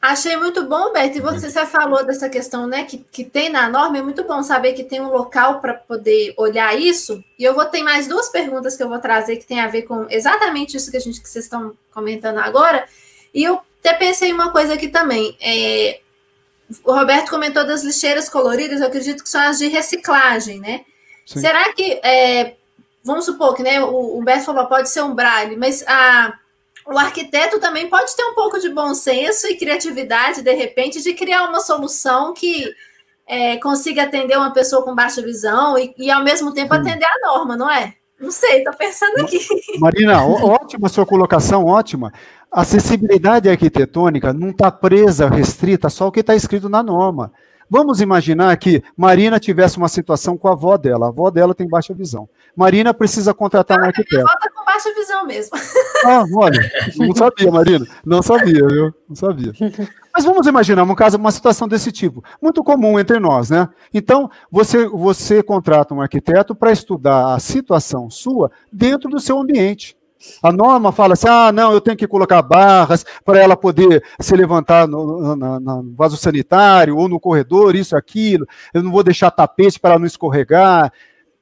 Achei 0.00 0.36
muito 0.36 0.64
bom, 0.64 0.92
Beto. 0.92 1.18
E 1.18 1.20
você 1.20 1.50
já 1.50 1.66
falou 1.66 2.04
dessa 2.04 2.28
questão, 2.28 2.66
né? 2.66 2.84
Que, 2.84 2.98
que 2.98 3.24
tem 3.24 3.48
na 3.48 3.68
norma, 3.68 3.98
é 3.98 4.02
muito 4.02 4.24
bom 4.24 4.42
saber 4.42 4.74
que 4.74 4.84
tem 4.84 5.00
um 5.00 5.10
local 5.10 5.60
para 5.60 5.74
poder 5.74 6.34
olhar 6.36 6.78
isso. 6.78 7.22
E 7.38 7.44
eu 7.44 7.54
vou 7.54 7.64
ter 7.64 7.82
mais 7.82 8.06
duas 8.06 8.28
perguntas 8.28 8.76
que 8.76 8.82
eu 8.82 8.88
vou 8.88 8.98
trazer 8.98 9.36
que 9.36 9.46
tem 9.46 9.60
a 9.60 9.66
ver 9.66 9.82
com 9.82 10.06
exatamente 10.08 10.76
isso 10.76 10.90
que 10.90 10.96
a 10.96 11.00
gente 11.00 11.20
que 11.20 11.28
vocês 11.28 11.46
estão 11.46 11.76
comentando 11.92 12.38
agora. 12.38 12.86
E 13.34 13.42
eu 13.42 13.60
até 13.80 13.94
pensei 13.94 14.30
em 14.30 14.32
uma 14.32 14.52
coisa 14.52 14.74
aqui 14.74 14.88
também. 14.88 15.36
É, 15.40 16.00
o 16.84 16.92
Roberto 16.92 17.30
comentou 17.30 17.66
das 17.66 17.82
lixeiras 17.82 18.28
coloridas, 18.28 18.80
eu 18.80 18.86
acredito 18.86 19.22
que 19.22 19.28
são 19.28 19.40
as 19.40 19.58
de 19.58 19.68
reciclagem, 19.68 20.60
né? 20.60 20.84
Sim. 21.24 21.40
Será 21.40 21.72
que, 21.72 22.00
é, 22.04 22.54
vamos 23.02 23.24
supor 23.24 23.54
que 23.54 23.62
né, 23.62 23.80
o 23.82 24.18
Humberto 24.18 24.44
falou, 24.44 24.66
pode 24.66 24.88
ser 24.88 25.02
um 25.02 25.14
braille, 25.14 25.56
mas 25.56 25.84
a 25.86 26.38
o 26.86 26.98
arquiteto 26.98 27.58
também 27.58 27.88
pode 27.88 28.14
ter 28.14 28.24
um 28.24 28.34
pouco 28.34 28.60
de 28.60 28.68
bom 28.68 28.94
senso 28.94 29.46
e 29.48 29.56
criatividade, 29.56 30.42
de 30.42 30.52
repente, 30.54 31.02
de 31.02 31.12
criar 31.14 31.48
uma 31.48 31.60
solução 31.60 32.32
que 32.32 32.72
é, 33.26 33.56
consiga 33.56 34.04
atender 34.04 34.36
uma 34.36 34.52
pessoa 34.52 34.84
com 34.84 34.94
baixa 34.94 35.20
visão 35.20 35.76
e, 35.76 35.92
e 35.98 36.10
ao 36.10 36.22
mesmo 36.22 36.54
tempo, 36.54 36.72
atender 36.72 37.06
a 37.06 37.26
norma, 37.26 37.56
não 37.56 37.68
é? 37.68 37.94
Não 38.20 38.30
sei, 38.30 38.58
estou 38.58 38.72
pensando 38.72 39.20
aqui. 39.20 39.38
Marina, 39.78 40.24
ótima 40.24 40.88
sua 40.88 41.04
colocação, 41.04 41.64
ótima. 41.66 42.12
A 42.50 42.62
acessibilidade 42.62 43.48
arquitetônica 43.48 44.32
não 44.32 44.50
está 44.50 44.70
presa, 44.70 45.28
restrita 45.28 45.90
só 45.90 46.06
o 46.06 46.12
que 46.12 46.20
está 46.20 46.34
escrito 46.34 46.68
na 46.68 46.82
norma. 46.82 47.32
Vamos 47.68 48.00
imaginar 48.00 48.56
que 48.56 48.82
Marina 48.96 49.40
tivesse 49.40 49.76
uma 49.76 49.88
situação 49.88 50.38
com 50.38 50.48
a 50.48 50.52
avó 50.52 50.76
dela. 50.76 51.06
A 51.06 51.08
avó 51.08 51.30
dela 51.30 51.54
tem 51.54 51.68
baixa 51.68 51.92
visão. 51.92 52.28
Marina 52.54 52.94
precisa 52.94 53.34
contratar 53.34 53.80
um 53.80 53.84
arquiteto. 53.84 54.24
Baixa 54.76 54.94
visão 54.94 55.26
mesmo. 55.26 55.56
Ah, 56.04 56.24
olha, 56.36 56.60
não 56.96 57.14
sabia, 57.16 57.50
Marina. 57.50 57.86
Não 58.04 58.22
sabia, 58.22 58.66
viu? 58.68 58.94
Não 59.08 59.16
sabia. 59.16 59.52
Mas 60.14 60.24
vamos 60.24 60.46
imaginar 60.46 60.84
um 60.84 60.94
caso, 60.94 61.16
uma 61.16 61.32
situação 61.32 61.66
desse 61.66 61.90
tipo, 61.90 62.22
muito 62.40 62.62
comum 62.62 63.00
entre 63.00 63.18
nós, 63.18 63.50
né? 63.50 63.68
Então, 63.92 64.30
você, 64.50 64.86
você 64.86 65.42
contrata 65.42 65.94
um 65.94 66.00
arquiteto 66.00 66.54
para 66.54 66.70
estudar 66.70 67.34
a 67.34 67.40
situação 67.40 68.08
sua 68.08 68.52
dentro 68.70 69.10
do 69.10 69.18
seu 69.18 69.40
ambiente. 69.40 69.96
A 70.42 70.52
norma 70.52 70.92
fala 70.92 71.14
assim: 71.14 71.28
ah, 71.28 71.50
não, 71.50 71.72
eu 71.72 71.80
tenho 71.80 71.96
que 71.96 72.06
colocar 72.06 72.42
barras 72.42 73.04
para 73.24 73.40
ela 73.40 73.56
poder 73.56 74.04
se 74.20 74.36
levantar 74.36 74.86
no, 74.86 75.34
no, 75.34 75.60
no, 75.60 75.94
vaso 75.96 76.16
sanitário 76.16 76.96
ou 76.96 77.08
no 77.08 77.18
corredor, 77.18 77.74
isso, 77.74 77.96
aquilo. 77.96 78.46
Eu 78.72 78.82
não 78.82 78.92
vou 78.92 79.02
deixar 79.02 79.30
tapete 79.30 79.80
para 79.80 79.92
ela 79.92 79.98
não 79.98 80.06
escorregar. 80.06 80.92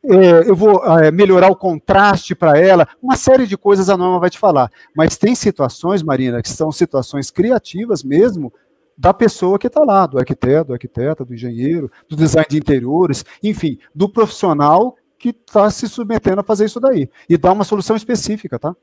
É, 0.06 0.48
eu 0.48 0.54
vou 0.54 0.84
é, 0.98 1.10
melhorar 1.10 1.50
o 1.50 1.56
contraste 1.56 2.34
para 2.34 2.58
ela. 2.58 2.86
Uma 3.02 3.16
série 3.16 3.46
de 3.46 3.56
coisas 3.56 3.88
a 3.88 3.96
norma 3.96 4.20
vai 4.20 4.30
te 4.30 4.38
falar. 4.38 4.70
Mas 4.94 5.16
tem 5.16 5.34
situações, 5.34 6.02
Marina, 6.02 6.42
que 6.42 6.50
são 6.50 6.70
situações 6.70 7.30
criativas 7.30 8.02
mesmo 8.04 8.52
da 8.96 9.12
pessoa 9.12 9.58
que 9.58 9.66
está 9.66 9.82
lá, 9.82 10.06
do 10.06 10.18
arquiteto, 10.18 10.68
do 10.68 10.72
arquiteta, 10.74 11.24
do 11.24 11.34
engenheiro, 11.34 11.90
do 12.08 12.16
design 12.16 12.46
de 12.48 12.58
interiores, 12.58 13.24
enfim, 13.42 13.78
do 13.94 14.08
profissional 14.08 14.96
que 15.18 15.30
está 15.30 15.70
se 15.70 15.88
submetendo 15.88 16.40
a 16.40 16.44
fazer 16.44 16.66
isso 16.66 16.78
daí. 16.78 17.08
E 17.28 17.36
dá 17.36 17.50
uma 17.50 17.64
solução 17.64 17.96
específica, 17.96 18.58
tá? 18.58 18.76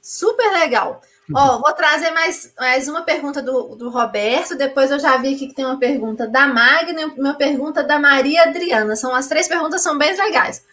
Super 0.00 0.52
legal. 0.52 1.00
Ó, 1.32 1.58
vou 1.58 1.72
trazer 1.72 2.10
mais, 2.10 2.52
mais 2.58 2.86
uma 2.88 3.02
pergunta 3.02 3.40
do, 3.40 3.74
do 3.76 3.88
Roberto. 3.88 4.56
Depois 4.56 4.90
eu 4.90 4.98
já 4.98 5.16
vi 5.16 5.34
aqui 5.34 5.46
que 5.48 5.54
tem 5.54 5.64
uma 5.64 5.78
pergunta 5.78 6.26
da 6.26 6.46
Magna 6.46 7.00
e 7.00 7.04
uma 7.04 7.34
pergunta 7.34 7.82
da 7.82 7.98
Maria 7.98 8.42
Adriana. 8.42 8.94
São 8.94 9.14
as 9.14 9.26
três 9.26 9.48
perguntas 9.48 9.80
são 9.80 9.96
bem 9.96 10.14
legais. 10.16 10.64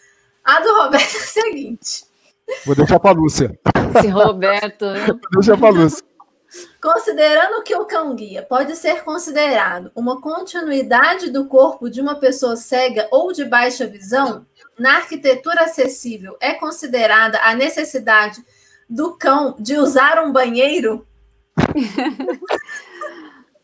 A 0.44 0.60
do 0.60 0.76
Roberto 0.76 1.16
é 1.16 1.20
a 1.20 1.24
seguinte. 1.24 2.06
Vou 2.66 2.76
deixar 2.76 3.00
para 3.00 3.12
a 3.12 3.14
Lúcia. 3.14 3.58
Esse 3.96 4.08
Roberto. 4.08 4.86
Vou 4.86 5.42
deixar 5.42 5.58
para 5.58 5.68
a 5.68 5.72
Lúcia. 5.72 6.04
Considerando 6.82 7.64
que 7.64 7.74
o 7.74 7.86
cão-guia 7.86 8.44
pode 8.44 8.76
ser 8.76 9.06
considerado 9.06 9.90
uma 9.96 10.20
continuidade 10.20 11.30
do 11.30 11.46
corpo 11.46 11.90
de 11.90 12.02
uma 12.02 12.16
pessoa 12.16 12.58
cega 12.58 13.08
ou 13.10 13.32
de 13.32 13.46
baixa 13.46 13.88
visão, 13.88 14.46
na 14.78 14.98
arquitetura 14.98 15.62
acessível 15.62 16.36
é 16.42 16.54
considerada 16.54 17.40
a 17.42 17.56
necessidade 17.56 18.44
do 18.92 19.18
cão 19.18 19.56
de 19.58 19.78
usar 19.78 20.22
um 20.22 20.34
banheiro? 20.34 21.08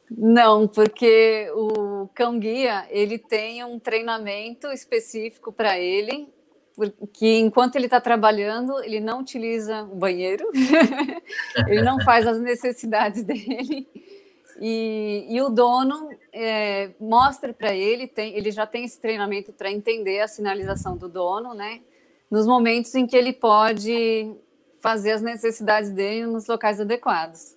Não, 0.09 0.67
porque 0.67 1.51
o 1.53 2.07
cão-guia 2.15 2.87
ele 2.89 3.19
tem 3.19 3.63
um 3.63 3.77
treinamento 3.77 4.67
específico 4.67 5.51
para 5.51 5.77
ele 5.77 6.29
porque 6.77 7.39
enquanto 7.39 7.75
ele 7.75 7.85
está 7.85 7.99
trabalhando, 7.99 8.83
ele 8.83 8.99
não 8.99 9.21
utiliza 9.21 9.81
o 9.91 9.95
banheiro, 9.95 10.47
ele 11.67 11.81
não 11.81 11.99
faz 12.01 12.27
as 12.27 12.39
necessidades 12.39 13.23
dele. 13.23 13.87
E, 14.61 15.25
e 15.27 15.41
o 15.41 15.49
dono 15.49 16.07
é, 16.31 16.91
mostra 16.99 17.51
para 17.51 17.73
ele, 17.73 18.05
tem, 18.05 18.35
ele 18.37 18.51
já 18.51 18.67
tem 18.67 18.85
esse 18.85 19.01
treinamento 19.01 19.51
para 19.51 19.71
entender 19.71 20.19
a 20.19 20.27
sinalização 20.27 20.95
do 20.95 21.09
dono, 21.09 21.55
né? 21.55 21.81
Nos 22.29 22.45
momentos 22.45 22.93
em 22.93 23.07
que 23.07 23.17
ele 23.17 23.33
pode 23.33 24.35
fazer 24.81 25.11
as 25.11 25.21
necessidades 25.21 25.91
dele 25.91 26.27
nos 26.27 26.47
locais 26.47 26.79
adequados. 26.79 27.55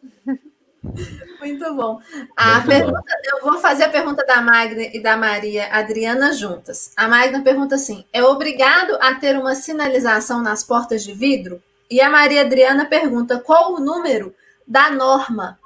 Muito 1.39 1.75
bom. 1.75 2.01
A 2.37 2.55
Muito 2.55 2.69
pergunta, 2.69 3.01
bom. 3.01 3.37
Eu 3.39 3.45
vou 3.45 3.59
fazer 3.61 3.85
a 3.85 3.89
pergunta 3.89 4.25
da 4.25 4.41
Magna 4.41 4.83
e 4.83 5.03
da 5.03 5.17
Maria 5.17 5.69
Adriana 5.73 6.33
juntas. 6.33 6.93
A 6.97 7.07
Magna 7.07 7.43
pergunta 7.43 7.75
assim: 7.75 8.05
é 8.13 8.23
obrigado 8.23 8.97
a 9.01 9.15
ter 9.15 9.37
uma 9.37 9.55
sinalização 9.55 10.43
nas 10.43 10.65
portas 10.65 11.03
de 11.03 11.13
vidro? 11.13 11.63
E 11.91 12.01
a 12.01 12.09
Maria 12.09 12.43
Adriana 12.43 12.87
pergunta: 12.87 13.39
qual 13.39 13.75
o 13.75 13.81
número 13.81 14.35
da 14.67 14.91
norma? 14.91 15.59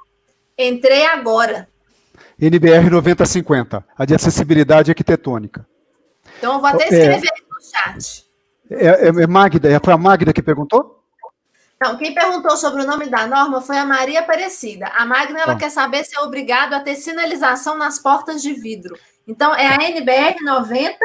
Entrei 0.57 1.05
agora. 1.05 1.67
NBR 2.39 2.89
9050, 2.89 3.85
a 3.97 4.05
de 4.05 4.15
acessibilidade 4.15 4.91
arquitetônica. 4.91 5.65
Então 6.37 6.55
eu 6.55 6.59
vou 6.59 6.69
até 6.69 6.83
é. 6.83 6.87
escrever 6.87 7.29
é, 7.29 7.41
no 7.49 7.61
chat. 7.61 8.25
É, 8.69 8.87
é, 8.87 9.07
é 9.07 9.27
Magda, 9.27 9.69
é, 9.69 9.79
foi 9.79 9.93
a 9.93 9.97
Magda 9.97 10.33
que 10.33 10.41
perguntou? 10.41 10.94
Não, 11.81 11.97
quem 11.97 12.13
perguntou 12.13 12.55
sobre 12.55 12.83
o 12.83 12.87
nome 12.87 13.07
da 13.09 13.27
norma 13.27 13.61
foi 13.61 13.77
a 13.77 13.85
Maria 13.85 14.21
Aparecida. 14.21 14.87
A 14.95 15.05
Magna 15.05 15.41
ela 15.41 15.53
ah. 15.53 15.57
quer 15.57 15.69
saber 15.69 16.05
se 16.05 16.15
é 16.15 16.21
obrigado 16.21 16.73
a 16.73 16.79
ter 16.79 16.95
sinalização 16.95 17.77
nas 17.77 17.99
portas 17.99 18.41
de 18.41 18.53
vidro. 18.53 18.97
Então, 19.27 19.53
é 19.53 19.67
a 19.67 19.75
NBR 19.75 20.43
90. 20.43 20.97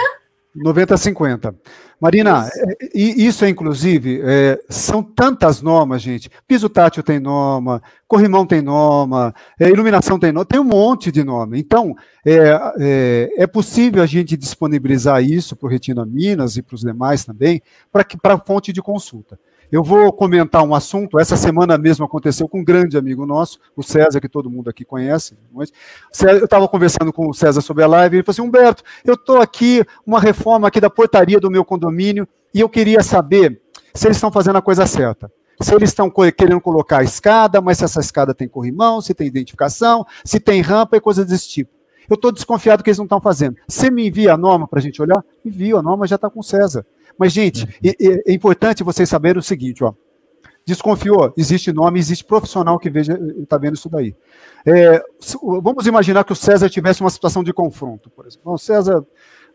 9050. 0.54 1.54
Marina, 2.00 2.48
isso, 2.48 2.58
é, 2.58 2.96
isso 2.96 3.44
é 3.44 3.48
inclusive, 3.50 4.22
é, 4.24 4.58
são 4.70 5.02
tantas 5.02 5.60
normas, 5.60 6.00
gente. 6.00 6.30
Piso 6.48 6.68
tátil 6.68 7.02
tem 7.02 7.20
norma, 7.20 7.82
corrimão 8.08 8.46
tem 8.46 8.62
norma, 8.62 9.34
é, 9.58 9.68
iluminação 9.68 10.18
tem 10.18 10.32
norma, 10.32 10.46
tem 10.46 10.58
um 10.58 10.64
monte 10.64 11.12
de 11.12 11.22
norma. 11.22 11.58
Então, 11.58 11.94
é, 12.24 12.58
é, 12.78 13.30
é 13.42 13.46
possível 13.46 14.02
a 14.02 14.06
gente 14.06 14.34
disponibilizar 14.34 15.22
isso 15.22 15.54
para 15.54 15.66
o 15.66 15.70
Retina 15.70 16.06
Minas 16.06 16.56
e 16.56 16.62
para 16.62 16.74
os 16.74 16.80
demais 16.80 17.24
também, 17.24 17.62
para 17.92 18.38
fonte 18.38 18.72
de 18.72 18.80
consulta. 18.80 19.38
Eu 19.70 19.84
vou 19.84 20.12
comentar 20.12 20.64
um 20.64 20.74
assunto, 20.74 21.18
essa 21.18 21.36
semana 21.36 21.78
mesmo 21.78 22.04
aconteceu 22.04 22.48
com 22.48 22.58
um 22.58 22.64
grande 22.64 22.98
amigo 22.98 23.24
nosso, 23.24 23.60
o 23.76 23.84
César, 23.84 24.20
que 24.20 24.28
todo 24.28 24.50
mundo 24.50 24.68
aqui 24.68 24.84
conhece. 24.84 25.38
Eu 26.20 26.44
estava 26.44 26.66
conversando 26.66 27.12
com 27.12 27.28
o 27.28 27.34
César 27.34 27.60
sobre 27.60 27.84
a 27.84 27.86
live, 27.86 28.16
ele 28.16 28.24
falou 28.24 28.32
assim, 28.32 28.42
Humberto, 28.42 28.82
eu 29.04 29.14
estou 29.14 29.40
aqui, 29.40 29.84
uma 30.04 30.18
reforma 30.18 30.66
aqui 30.66 30.80
da 30.80 30.90
portaria 30.90 31.38
do 31.38 31.48
meu 31.48 31.64
condomínio, 31.64 32.26
e 32.52 32.58
eu 32.58 32.68
queria 32.68 33.00
saber 33.00 33.62
se 33.94 34.08
eles 34.08 34.16
estão 34.16 34.32
fazendo 34.32 34.56
a 34.56 34.62
coisa 34.62 34.86
certa. 34.86 35.30
Se 35.62 35.72
eles 35.72 35.90
estão 35.90 36.10
querendo 36.10 36.60
colocar 36.60 36.98
a 36.98 37.04
escada, 37.04 37.60
mas 37.60 37.78
se 37.78 37.84
essa 37.84 38.00
escada 38.00 38.34
tem 38.34 38.48
corrimão, 38.48 39.00
se 39.00 39.14
tem 39.14 39.26
identificação, 39.26 40.04
se 40.24 40.40
tem 40.40 40.62
rampa 40.62 40.96
e 40.96 41.00
coisas 41.00 41.26
desse 41.26 41.48
tipo. 41.48 41.70
Eu 42.08 42.14
estou 42.14 42.32
desconfiado 42.32 42.82
que 42.82 42.90
eles 42.90 42.98
não 42.98 43.04
estão 43.04 43.20
fazendo. 43.20 43.56
Você 43.68 43.88
me 43.88 44.08
envia 44.08 44.32
a 44.32 44.36
norma 44.36 44.66
para 44.66 44.80
a 44.80 44.82
gente 44.82 45.00
olhar? 45.00 45.22
Envio, 45.44 45.76
a 45.76 45.82
norma 45.82 46.08
já 46.08 46.16
está 46.16 46.28
com 46.28 46.40
o 46.40 46.42
César. 46.42 46.84
Mas, 47.20 47.34
gente, 47.34 47.68
é, 47.84 48.30
é, 48.30 48.32
importante 48.32 48.82
vocês 48.82 49.06
saberem 49.06 49.38
o 49.38 49.42
seguinte, 49.42 49.84
ó. 49.84 49.92
Desconfiou, 50.64 51.34
existe 51.36 51.70
nome, 51.70 51.98
existe 51.98 52.24
profissional 52.24 52.78
que 52.78 52.88
está 52.88 53.58
vendo 53.58 53.74
isso 53.74 53.90
daí. 53.90 54.14
É, 54.64 55.02
vamos 55.62 55.86
imaginar 55.86 56.24
que 56.24 56.32
o 56.32 56.36
César 56.36 56.70
tivesse 56.70 57.02
uma 57.02 57.10
situação 57.10 57.44
de 57.44 57.52
confronto, 57.52 58.08
por 58.08 58.26
exemplo. 58.26 58.52
O 58.52 58.56
César 58.56 59.04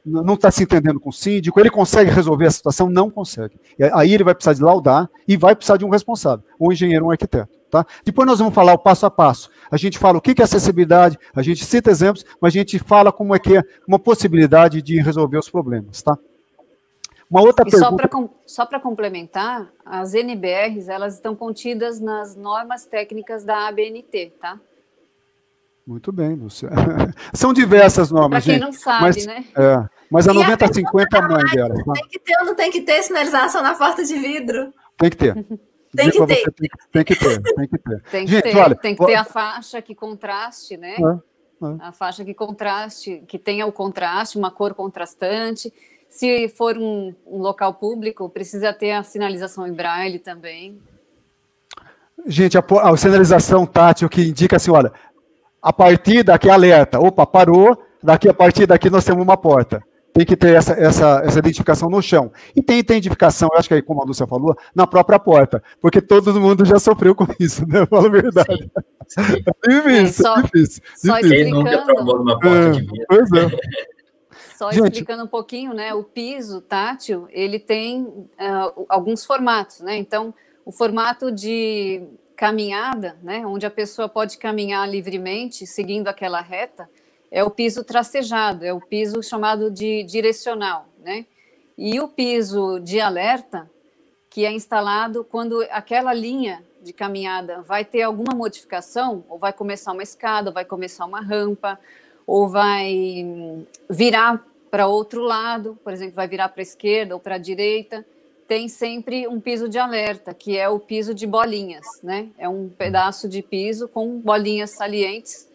não 0.05 0.35
está 0.35 0.51
se 0.51 0.61
entendendo 0.61 0.99
com 0.99 1.09
o 1.09 1.13
síndico, 1.13 1.59
ele 1.59 1.71
consegue 1.71 2.11
resolver 2.11 2.45
a 2.45 2.51
situação? 2.51 2.87
Não 2.87 3.09
consegue. 3.09 3.59
Aí 3.93 4.13
ele 4.13 4.23
vai 4.23 4.35
precisar 4.35 4.53
de 4.53 4.61
laudar 4.61 5.09
e 5.27 5.35
vai 5.35 5.55
precisar 5.55 5.77
de 5.77 5.85
um 5.85 5.89
responsável, 5.89 6.45
um 6.59 6.71
engenheiro, 6.71 7.05
um 7.05 7.11
arquiteto. 7.11 7.57
Tá? 7.71 7.83
Depois 8.03 8.27
nós 8.27 8.37
vamos 8.37 8.53
falar 8.53 8.73
o 8.73 8.79
passo 8.79 9.07
a 9.07 9.11
passo. 9.11 9.49
A 9.71 9.77
gente 9.77 9.97
fala 9.97 10.19
o 10.19 10.21
que 10.21 10.39
é 10.39 10.43
acessibilidade, 10.43 11.17
a 11.35 11.41
gente 11.41 11.65
cita 11.65 11.89
exemplos, 11.89 12.23
mas 12.39 12.53
a 12.53 12.57
gente 12.57 12.77
fala 12.77 13.11
como 13.11 13.33
é 13.33 13.39
que 13.39 13.57
é 13.57 13.63
uma 13.87 13.97
possibilidade 13.97 14.83
de 14.83 15.01
resolver 15.01 15.39
os 15.39 15.49
problemas. 15.49 16.03
Tá? 16.03 16.15
Uma 17.35 17.41
outra 17.41 17.67
e 17.67 17.71
pergunta... 17.71 18.33
Só 18.47 18.65
para 18.65 18.79
complementar, 18.79 19.69
as 19.85 20.13
NBRs 20.13 20.87
elas 20.87 21.15
estão 21.15 21.35
contidas 21.35 21.99
nas 21.99 22.33
normas 22.33 22.85
técnicas 22.85 23.43
da 23.43 23.67
ABNT, 23.67 24.31
tá? 24.39 24.57
Muito 25.85 26.13
bem, 26.13 26.33
Lúcia. 26.33 26.69
São 27.35 27.51
diversas 27.51 28.09
normas, 28.09 28.45
Para 28.45 28.53
quem 28.53 28.53
gente, 28.53 28.63
não 28.63 28.71
sabe, 28.71 29.03
mas, 29.03 29.25
né? 29.25 29.45
É, 29.53 29.85
mas 30.09 30.27
a 30.29 30.33
9050 30.33 31.17
é 31.17 31.19
a 31.19 31.27
mãe 31.27 31.45
dela. 31.51 31.75
Tem 31.93 32.07
que 32.07 32.19
ter 32.19 32.37
ou 32.39 32.45
não 32.45 32.55
tem 32.55 32.71
que 32.71 32.81
ter 32.81 33.03
sinalização 33.03 33.61
na 33.61 33.75
porta 33.75 34.05
de 34.05 34.17
vidro? 34.17 34.73
Tem 34.97 35.09
que 35.09 35.17
ter. 35.17 35.35
Tem 35.93 36.09
que 36.09 36.25
ter. 36.25 36.43
Tem, 36.51 36.69
tem, 36.91 37.03
que 37.05 37.15
ter, 37.15 37.41
tem 37.41 37.67
que 37.67 37.77
ter. 37.77 38.01
Tem 38.11 38.25
que 38.25 38.31
Gente, 38.31 38.43
ter, 38.43 38.57
olha, 38.57 38.75
tem 38.75 38.93
que 38.93 39.05
ter 39.05 39.15
a 39.15 39.23
faixa 39.23 39.81
que 39.81 39.95
contraste, 39.95 40.75
né? 40.75 40.95
É, 40.95 41.65
é. 41.65 41.77
A 41.79 41.91
faixa 41.93 42.25
que 42.25 42.33
contraste, 42.33 43.23
que 43.25 43.39
tenha 43.39 43.65
o 43.65 43.71
contraste, 43.71 44.37
uma 44.37 44.51
cor 44.51 44.73
contrastante. 44.73 45.71
Se 46.15 46.47
for 46.47 46.77
um, 46.77 47.13
um 47.27 47.39
local 47.39 47.73
público, 47.73 48.29
precisa 48.29 48.71
ter 48.71 48.93
a 48.93 49.03
sinalização 49.03 49.67
em 49.67 49.73
braille 49.73 50.17
também. 50.17 50.79
Gente, 52.25 52.57
a, 52.57 52.63
a 52.83 52.95
sinalização 52.95 53.65
tátil 53.65 54.07
que 54.07 54.21
indica 54.21 54.55
assim, 54.55 54.71
olha, 54.71 54.93
a 55.61 55.73
partir 55.73 56.23
daqui 56.23 56.49
alerta, 56.49 57.01
opa, 57.01 57.27
parou, 57.27 57.77
daqui 58.01 58.29
a 58.29 58.33
partir 58.33 58.65
daqui 58.65 58.89
nós 58.89 59.03
temos 59.03 59.23
uma 59.23 59.35
porta. 59.35 59.83
Tem 60.13 60.25
que 60.25 60.37
ter 60.37 60.55
essa, 60.55 60.71
essa, 60.75 61.21
essa 61.25 61.39
identificação 61.39 61.89
no 61.89 62.01
chão. 62.01 62.31
E 62.55 62.63
tem 62.63 62.79
identificação, 62.79 63.49
eu 63.51 63.59
acho 63.59 63.67
que 63.67 63.73
aí, 63.73 63.81
como 63.81 64.01
a 64.01 64.05
Lúcia 64.05 64.25
falou, 64.25 64.55
na 64.73 64.87
própria 64.87 65.19
porta, 65.19 65.61
porque 65.81 66.01
todo 66.01 66.39
mundo 66.39 66.63
já 66.63 66.79
sofreu 66.79 67.13
com 67.13 67.27
isso, 67.37 67.67
né? 67.67 67.85
Fala 67.91 68.07
a 68.07 68.09
verdade. 68.09 68.71
Sim, 69.09 69.21
sim. 69.21 69.43
É 69.67 69.67
difícil, 69.81 70.23
só, 70.23 70.37
é 70.37 70.41
difícil. 70.43 70.83
Só 70.95 71.17
difícil. 71.17 71.43
Quem 71.43 71.53
nunca 71.53 72.03
numa 72.05 72.39
porta 72.39 72.71
de 72.71 72.79
vidro. 72.79 73.05
Pois 73.09 73.29
é. 73.33 73.85
Só 74.57 74.71
Gente, 74.71 74.85
explicando 74.85 75.23
um 75.23 75.27
pouquinho, 75.27 75.73
né? 75.73 75.93
O 75.93 76.03
piso 76.03 76.61
tátil, 76.61 77.27
ele 77.31 77.59
tem 77.59 78.03
uh, 78.03 78.85
alguns 78.87 79.25
formatos, 79.25 79.81
né? 79.81 79.97
Então, 79.97 80.33
o 80.65 80.71
formato 80.71 81.31
de 81.31 82.03
caminhada, 82.35 83.17
né, 83.23 83.45
onde 83.45 83.65
a 83.65 83.71
pessoa 83.71 84.09
pode 84.09 84.37
caminhar 84.37 84.89
livremente, 84.89 85.65
seguindo 85.65 86.09
aquela 86.09 86.41
reta, 86.41 86.89
é 87.31 87.43
o 87.43 87.49
piso 87.49 87.83
tracejado, 87.83 88.65
é 88.65 88.73
o 88.73 88.79
piso 88.79 89.23
chamado 89.23 89.71
de 89.71 90.03
direcional, 90.03 90.87
né? 91.03 91.25
E 91.77 91.99
o 91.99 92.07
piso 92.07 92.79
de 92.79 92.99
alerta, 92.99 93.69
que 94.29 94.45
é 94.45 94.51
instalado 94.51 95.23
quando 95.23 95.61
aquela 95.69 96.13
linha 96.13 96.63
de 96.81 96.93
caminhada 96.93 97.61
vai 97.61 97.83
ter 97.83 98.03
alguma 98.03 98.33
modificação, 98.33 99.25
ou 99.27 99.37
vai 99.37 99.51
começar 99.51 99.91
uma 99.91 100.03
escada, 100.03 100.49
ou 100.49 100.53
vai 100.53 100.63
começar 100.63 101.05
uma 101.05 101.19
rampa, 101.19 101.79
ou 102.25 102.47
vai 102.47 103.65
virar 103.89 104.45
para 104.71 104.87
outro 104.87 105.21
lado, 105.21 105.77
por 105.83 105.93
exemplo, 105.93 106.15
vai 106.15 106.27
virar 106.27 106.49
para 106.49 106.61
a 106.61 106.63
esquerda 106.63 107.13
ou 107.13 107.19
para 107.19 107.35
a 107.35 107.39
direita 107.39 108.05
tem 108.47 108.67
sempre 108.67 109.27
um 109.27 109.39
piso 109.39 109.67
de 109.67 109.79
alerta, 109.79 110.33
que 110.33 110.57
é 110.57 110.69
o 110.69 110.79
piso 110.79 111.13
de 111.13 111.25
bolinhas, 111.25 111.85
né? 112.03 112.29
É 112.37 112.47
um 112.47 112.69
pedaço 112.69 113.27
de 113.27 113.41
piso 113.41 113.87
com 113.87 114.19
bolinhas 114.19 114.71
salientes 114.71 115.49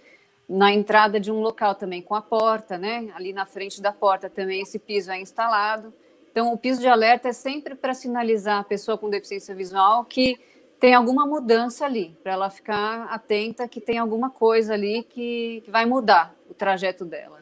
na 0.48 0.72
entrada 0.72 1.20
de 1.20 1.30
um 1.30 1.40
local 1.40 1.76
também, 1.76 2.02
com 2.02 2.16
a 2.16 2.22
porta, 2.22 2.76
né? 2.76 3.08
Ali 3.14 3.32
na 3.32 3.46
frente 3.46 3.80
da 3.80 3.92
porta 3.92 4.28
também 4.28 4.60
esse 4.62 4.78
piso 4.78 5.12
é 5.12 5.20
instalado. 5.20 5.94
Então, 6.32 6.52
o 6.52 6.58
piso 6.58 6.80
de 6.80 6.88
alerta 6.88 7.28
é 7.28 7.32
sempre 7.32 7.74
para 7.74 7.94
sinalizar 7.94 8.58
a 8.58 8.64
pessoa 8.64 8.98
com 8.98 9.08
deficiência 9.08 9.54
visual 9.54 10.04
que 10.04 10.38
tem 10.80 10.94
alguma 10.94 11.26
mudança 11.26 11.84
ali, 11.84 12.16
para 12.22 12.32
ela 12.32 12.50
ficar 12.50 13.04
atenta 13.10 13.68
que 13.68 13.80
tem 13.80 13.98
alguma 13.98 14.30
coisa 14.30 14.72
ali 14.72 15.06
que, 15.08 15.62
que 15.64 15.70
vai 15.70 15.84
mudar 15.84 16.34
o 16.48 16.54
trajeto 16.54 17.04
dela. 17.04 17.38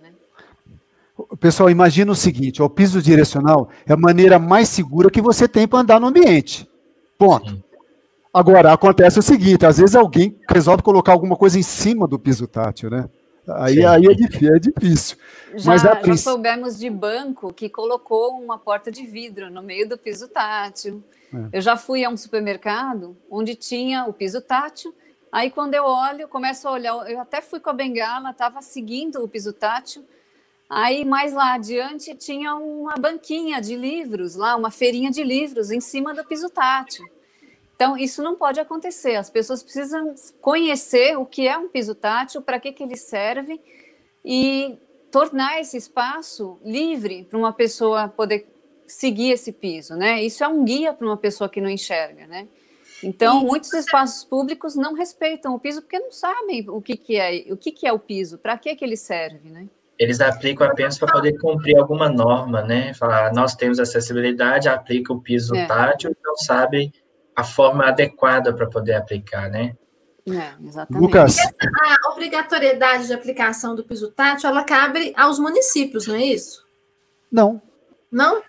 Pessoal, 1.40 1.70
imagina 1.70 2.12
o 2.12 2.16
seguinte: 2.16 2.62
o 2.62 2.68
piso 2.68 3.00
direcional 3.00 3.68
é 3.86 3.92
a 3.92 3.96
maneira 3.96 4.38
mais 4.38 4.68
segura 4.68 5.10
que 5.10 5.20
você 5.20 5.48
tem 5.48 5.66
para 5.66 5.80
andar 5.80 6.00
no 6.00 6.08
ambiente. 6.08 6.68
Ponto. 7.16 7.62
Agora, 8.32 8.72
acontece 8.72 9.18
o 9.18 9.22
seguinte: 9.22 9.66
às 9.66 9.78
vezes 9.78 9.96
alguém 9.96 10.38
resolve 10.48 10.82
colocar 10.82 11.12
alguma 11.12 11.36
coisa 11.36 11.58
em 11.58 11.62
cima 11.62 12.06
do 12.06 12.18
piso 12.18 12.46
tátil, 12.46 12.90
né? 12.90 13.08
Aí, 13.48 13.84
aí 13.84 14.06
é 14.06 14.14
difícil. 14.14 14.54
É 14.54 14.58
difícil. 14.58 15.16
Já, 15.56 15.70
Mas 15.70 15.82
já 15.82 16.16
soubemos 16.16 16.78
de 16.78 16.90
banco 16.90 17.52
que 17.52 17.68
colocou 17.68 18.38
uma 18.38 18.58
porta 18.58 18.90
de 18.90 19.06
vidro 19.06 19.50
no 19.50 19.62
meio 19.62 19.88
do 19.88 19.96
piso 19.96 20.28
tátil. 20.28 21.02
É. 21.32 21.58
Eu 21.58 21.60
já 21.60 21.76
fui 21.76 22.04
a 22.04 22.10
um 22.10 22.16
supermercado 22.16 23.16
onde 23.30 23.54
tinha 23.54 24.04
o 24.04 24.12
piso 24.12 24.40
tátil. 24.40 24.94
Aí, 25.30 25.50
quando 25.50 25.74
eu 25.74 25.84
olho, 25.84 26.28
começo 26.28 26.66
a 26.66 26.72
olhar, 26.72 27.10
eu 27.10 27.20
até 27.20 27.40
fui 27.40 27.60
com 27.60 27.70
a 27.70 27.74
bengala, 27.74 28.30
estava 28.30 28.62
seguindo 28.62 29.22
o 29.22 29.28
piso 29.28 29.52
tátil 29.52 30.04
Aí 30.68 31.02
mais 31.02 31.32
lá 31.32 31.54
adiante 31.54 32.14
tinha 32.14 32.54
uma 32.54 32.94
banquinha 32.96 33.58
de 33.60 33.74
livros, 33.74 34.34
lá 34.34 34.54
uma 34.54 34.70
feirinha 34.70 35.10
de 35.10 35.24
livros 35.24 35.70
em 35.70 35.80
cima 35.80 36.12
do 36.12 36.24
piso 36.24 36.50
tátil. 36.50 37.08
Então 37.74 37.96
isso 37.96 38.22
não 38.22 38.36
pode 38.36 38.60
acontecer. 38.60 39.16
As 39.16 39.30
pessoas 39.30 39.62
precisam 39.62 40.14
conhecer 40.42 41.16
o 41.16 41.24
que 41.24 41.48
é 41.48 41.56
um 41.56 41.68
piso 41.68 41.94
tátil, 41.94 42.42
para 42.42 42.60
que 42.60 42.72
que 42.72 42.82
ele 42.82 42.96
serve 42.96 43.58
e 44.22 44.76
tornar 45.10 45.58
esse 45.58 45.78
espaço 45.78 46.58
livre 46.62 47.24
para 47.24 47.38
uma 47.38 47.52
pessoa 47.52 48.08
poder 48.08 48.46
seguir 48.88 49.30
esse 49.30 49.52
piso, 49.52 49.94
né? 49.94 50.22
Isso 50.22 50.42
é 50.42 50.48
um 50.48 50.64
guia 50.64 50.92
para 50.92 51.06
uma 51.06 51.16
pessoa 51.16 51.48
que 51.48 51.60
não 51.60 51.70
enxerga, 51.70 52.26
né? 52.26 52.48
Então, 53.02 53.44
muitos 53.44 53.72
espaços 53.72 54.24
públicos 54.24 54.74
não 54.74 54.94
respeitam 54.94 55.54
o 55.54 55.60
piso 55.60 55.82
porque 55.82 56.00
não 56.00 56.10
sabem 56.10 56.68
o 56.68 56.82
que, 56.82 56.96
que 56.96 57.16
é, 57.16 57.44
o 57.52 57.56
que, 57.56 57.70
que 57.70 57.86
é 57.86 57.92
o 57.92 57.98
piso, 57.98 58.38
para 58.38 58.58
que, 58.58 58.74
que 58.74 58.84
ele 58.84 58.96
serve, 58.96 59.48
né? 59.48 59.68
eles 59.98 60.20
aplicam 60.20 60.66
apenas 60.66 60.96
para 60.96 61.12
poder 61.12 61.36
cumprir 61.38 61.76
alguma 61.76 62.08
norma, 62.08 62.62
né? 62.62 62.94
Falar, 62.94 63.32
nós 63.32 63.56
temos 63.56 63.80
acessibilidade, 63.80 64.68
aplica 64.68 65.12
o 65.12 65.20
piso 65.20 65.54
é. 65.56 65.66
tátil, 65.66 66.16
não 66.24 66.36
sabe 66.36 66.92
a 67.34 67.42
forma 67.42 67.84
adequada 67.84 68.54
para 68.54 68.66
poder 68.68 68.94
aplicar, 68.94 69.50
né? 69.50 69.74
É, 70.28 70.64
exatamente. 70.64 71.02
Lucas. 71.02 71.36
A 71.38 72.12
obrigatoriedade 72.12 73.08
de 73.08 73.12
aplicação 73.12 73.74
do 73.74 73.82
piso 73.82 74.12
tátil, 74.12 74.48
ela 74.48 74.62
cabe 74.62 75.12
aos 75.16 75.38
municípios, 75.38 76.06
não 76.06 76.14
é 76.14 76.22
isso? 76.22 76.64
Não. 77.30 77.60
Não? 78.10 78.42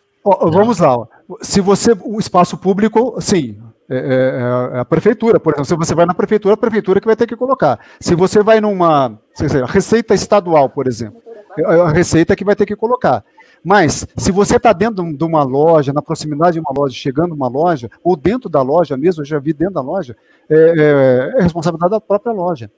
Vamos 0.51 0.79
lá. 0.79 1.07
Se 1.41 1.61
você, 1.61 1.95
o 2.03 2.19
espaço 2.19 2.57
público, 2.57 3.15
sim, 3.19 3.59
é, 3.89 3.97
é, 3.97 4.77
é, 4.77 4.79
a 4.79 4.85
prefeitura, 4.85 5.39
por 5.39 5.53
exemplo, 5.53 5.65
se 5.65 5.75
você 5.75 5.95
vai 5.95 6.05
na 6.05 6.13
prefeitura, 6.13 6.53
a 6.53 6.57
prefeitura 6.57 7.01
que 7.01 7.07
vai 7.07 7.15
ter 7.15 7.25
que 7.25 7.35
colocar. 7.35 7.79
Se 7.99 8.13
você 8.13 8.43
vai 8.43 8.61
numa 8.61 9.19
sei, 9.33 9.47
receita 9.65 10.13
estadual, 10.13 10.69
por 10.69 10.87
exemplo, 10.87 11.19
é, 11.57 11.61
é 11.61 11.81
a 11.81 11.89
receita 11.89 12.35
que 12.35 12.45
vai 12.45 12.55
ter 12.55 12.67
que 12.67 12.75
colocar. 12.75 13.23
Mas, 13.63 14.07
se 14.15 14.31
você 14.31 14.57
está 14.57 14.71
dentro 14.71 15.03
de 15.11 15.23
uma 15.23 15.43
loja, 15.43 15.91
na 15.91 16.01
proximidade 16.01 16.53
de 16.53 16.59
uma 16.59 16.71
loja, 16.75 16.95
chegando 16.95 17.33
uma 17.33 17.47
loja, 17.47 17.89
ou 18.03 18.15
dentro 18.15 18.47
da 18.47 18.61
loja 18.61 18.95
mesmo, 18.95 19.21
eu 19.21 19.25
já 19.25 19.39
vi 19.39 19.53
dentro 19.53 19.73
da 19.73 19.81
loja, 19.81 20.15
é, 20.49 20.55
é, 20.55 21.39
é 21.39 21.41
responsabilidade 21.41 21.91
da 21.91 21.99
própria 21.99 22.31
loja. 22.31 22.71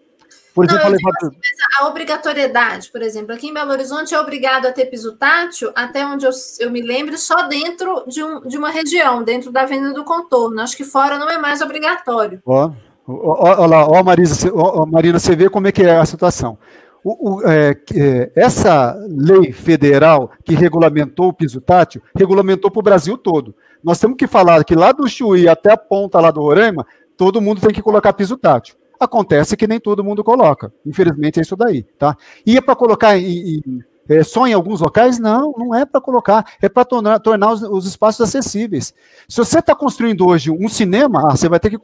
Por 0.54 0.66
exemplo, 0.66 0.90
Não, 0.90 0.96
assim, 0.96 1.36
a 1.80 1.88
obrigatoriedade, 1.88 2.92
por 2.92 3.02
exemplo, 3.02 3.34
aqui 3.34 3.48
em 3.48 3.54
Belo 3.54 3.72
Horizonte 3.72 4.14
é 4.14 4.20
obrigado 4.20 4.66
a 4.66 4.72
ter 4.72 4.86
piso 4.88 5.14
tátil, 5.14 5.72
até 5.74 6.06
onde 6.06 6.26
eu, 6.26 6.32
eu 6.60 6.70
me 6.70 6.82
lembro, 6.82 7.18
só 7.18 7.48
dentro 7.48 8.04
de, 8.06 8.22
um, 8.22 8.42
de 8.42 8.58
uma 8.58 8.70
região, 8.70 9.24
dentro 9.24 9.52
da 9.52 9.62
Avenida 9.62 9.94
do 9.94 10.04
Contorno. 10.04 10.62
Acho 10.62 10.76
que 10.76 10.84
fora 10.84 11.18
não 11.18 11.30
é 11.30 11.38
mais 11.38 11.62
obrigatório. 11.62 12.42
Ó, 12.46 12.72
ó, 13.08 13.62
ó 13.62 13.66
lá, 13.66 13.86
ó, 13.88 14.04
Marisa, 14.04 14.52
ó, 14.54 14.86
Marina, 14.86 15.20
você 15.20 15.36
vê 15.36 15.50
como 15.50 15.68
é 15.68 15.72
que 15.72 15.84
é 15.84 15.98
a 15.98 16.06
situação. 16.06 16.58
O, 17.04 17.38
o, 17.38 17.48
é, 17.50 17.72
é, 17.96 18.32
essa 18.36 18.96
lei 19.08 19.54
federal 19.54 20.32
que 20.44 20.54
regulamentou 20.54 21.30
o 21.30 21.34
piso 21.34 21.62
tátil, 21.62 22.02
regulamentou 22.14 22.70
para 22.70 22.80
o 22.80 22.84
Brasil 22.84 23.18
todo. 23.18 23.56
Nós 23.82 24.00
temos 24.00 24.18
que 24.18 24.28
falar 24.28 24.64
que 24.66 24.76
lá 24.76 24.92
do 24.92 25.08
Chuí 25.08 25.48
até 25.48 25.72
a 25.72 25.78
ponta 25.78 26.20
lá 26.20 26.30
do 26.30 26.42
Roraima, 26.42 26.86
todo 27.18 27.42
mundo 27.42 27.62
tem 27.62 27.72
que 27.72 27.82
colocar 27.82 28.14
piso 28.14 28.38
tátil. 28.38 28.76
Acontece 29.02 29.58
que 29.58 29.66
nem 29.66 29.80
todo 29.80 30.04
mundo 30.04 30.24
coloca. 30.24 30.72
Infelizmente 30.86 31.40
é 31.40 31.42
isso 31.42 31.56
daí, 31.56 31.82
tá? 31.82 32.16
E 32.46 32.56
é 32.56 32.62
para 32.62 32.76
colocar 32.76 33.18
em, 33.18 33.58
em, 33.58 33.84
é, 34.08 34.24
só 34.24 34.46
em 34.46 34.54
alguns 34.54 34.80
locais? 34.80 35.18
Não, 35.18 35.54
não 35.58 35.74
é 35.74 35.88
para 35.88 36.00
colocar. 36.00 36.46
É 36.62 36.70
para 36.70 36.86
tornar, 36.86 37.20
tornar 37.20 37.52
os, 37.52 37.64
os, 37.64 37.88
espaços 37.88 38.22
acessíveis. 38.22 38.94
Se 39.28 39.38
você 39.38 39.58
está 39.58 39.74
construindo 39.74 40.28
hoje 40.28 40.52
um 40.52 40.70
cinema, 40.70 41.30
ah, 41.30 41.36
você 41.36 41.50
vai 41.50 41.60
ter 41.60 41.72
que 41.72 41.80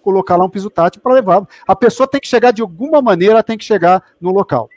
colocar 0.00 0.36
lá 0.36 0.46
um 0.46 0.48
piso 0.48 0.70
tátil 0.70 1.02
para 1.02 1.12
levar. 1.12 1.46
A 1.68 1.76
pessoa 1.76 2.08
tem 2.08 2.18
que 2.18 2.26
chegar 2.26 2.52
de 2.52 2.62
alguma 2.62 3.02
maneira, 3.02 3.42
tem 3.42 3.58
que 3.58 3.64
chegar 3.66 4.02
no 4.18 4.30
local. 4.30 4.70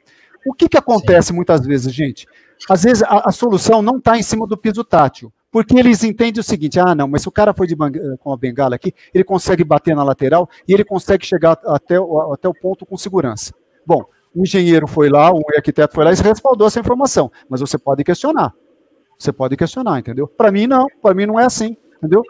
O 0.45 0.53
que, 0.53 0.67
que 0.67 0.77
acontece 0.77 1.29
Sim. 1.29 1.35
muitas 1.35 1.65
vezes, 1.65 1.93
gente? 1.93 2.27
Às 2.69 2.83
vezes 2.83 3.03
a, 3.03 3.29
a 3.29 3.31
solução 3.31 3.81
não 3.81 3.99
está 3.99 4.17
em 4.17 4.23
cima 4.23 4.45
do 4.45 4.57
piso 4.57 4.83
tátil. 4.83 5.31
Porque 5.55 5.79
eles 5.79 6.03
entendem 6.03 6.41
o 6.41 6.43
seguinte: 6.43 6.77
ah, 6.81 6.93
não, 6.93 7.07
mas 7.07 7.21
se 7.21 7.29
o 7.29 7.31
cara 7.31 7.53
foi 7.53 7.65
de 7.65 7.77
com 8.19 8.33
a 8.33 8.35
bengala 8.35 8.75
aqui, 8.75 8.93
ele 9.13 9.23
consegue 9.23 9.63
bater 9.63 9.95
na 9.95 10.03
lateral 10.03 10.49
e 10.67 10.73
ele 10.73 10.83
consegue 10.83 11.25
chegar 11.25 11.53
até, 11.63 11.95
até 11.95 12.49
o 12.49 12.53
ponto 12.53 12.85
com 12.85 12.97
segurança. 12.97 13.53
Bom, 13.85 14.03
o 14.35 14.41
engenheiro 14.41 14.85
foi 14.85 15.07
lá, 15.07 15.31
o 15.31 15.41
arquiteto 15.55 15.95
foi 15.95 16.03
lá 16.03 16.11
e 16.11 16.15
respaldou 16.15 16.67
essa 16.67 16.81
informação. 16.81 17.31
Mas 17.47 17.61
você 17.61 17.77
pode 17.77 18.03
questionar. 18.03 18.53
Você 19.17 19.31
pode 19.31 19.55
questionar, 19.55 19.97
entendeu? 19.97 20.27
Para 20.27 20.51
mim, 20.51 20.67
não. 20.67 20.87
Para 21.01 21.15
mim, 21.15 21.25
não 21.25 21.39
é 21.39 21.45
assim, 21.45 21.77
entendeu? 21.99 22.21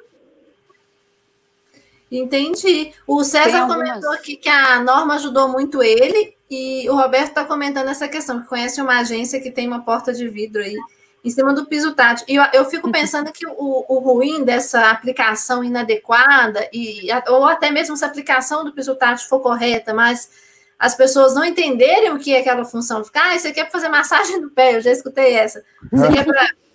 Entendi. 2.11 2.93
O 3.07 3.23
César 3.23 3.65
comentou 3.65 4.13
aqui 4.13 4.35
que 4.35 4.49
a 4.49 4.83
norma 4.83 5.15
ajudou 5.15 5.47
muito 5.47 5.81
ele 5.81 6.35
e 6.47 6.87
o 6.91 6.95
Roberto 6.95 7.29
está 7.29 7.43
comentando 7.43 7.87
essa 7.87 8.07
questão, 8.07 8.39
que 8.39 8.47
conhece 8.47 8.79
uma 8.79 8.99
agência 8.99 9.41
que 9.41 9.49
tem 9.49 9.67
uma 9.67 9.83
porta 9.83 10.13
de 10.13 10.29
vidro 10.29 10.61
aí 10.61 10.77
em 11.25 11.29
cima 11.31 11.53
do 11.53 11.65
piso 11.65 11.95
tátil. 11.95 12.23
E 12.29 12.35
eu, 12.35 12.43
eu 12.53 12.65
fico 12.65 12.85
uhum. 12.85 12.93
pensando 12.93 13.31
que 13.31 13.47
o, 13.47 13.85
o, 13.89 13.97
ruim 13.97 14.43
dessa 14.43 14.91
aplicação 14.91 15.63
inadequada, 15.63 16.69
e, 16.71 17.07
ou 17.27 17.45
até 17.45 17.71
mesmo 17.71 17.97
se 17.97 18.05
a 18.05 18.07
aplicação 18.07 18.63
do 18.63 18.71
piso 18.71 18.95
tátil 18.95 19.27
for 19.27 19.39
correta, 19.39 19.91
mas 19.91 20.29
as 20.77 20.93
pessoas 20.93 21.33
não 21.33 21.43
entenderem 21.43 22.11
o 22.11 22.19
que 22.19 22.35
é 22.35 22.41
aquela 22.41 22.63
função, 22.63 23.03
ficar, 23.03 23.31
ah, 23.31 23.35
isso 23.35 23.47
aqui 23.47 23.59
é 23.59 23.63
para 23.63 23.71
fazer 23.71 23.89
massagem 23.89 24.39
do 24.39 24.51
pé, 24.51 24.75
eu 24.75 24.81
já 24.81 24.91
escutei 24.91 25.33
essa. 25.33 25.63
Isso 25.91 26.03
aqui 26.03 26.19
é 26.19 26.23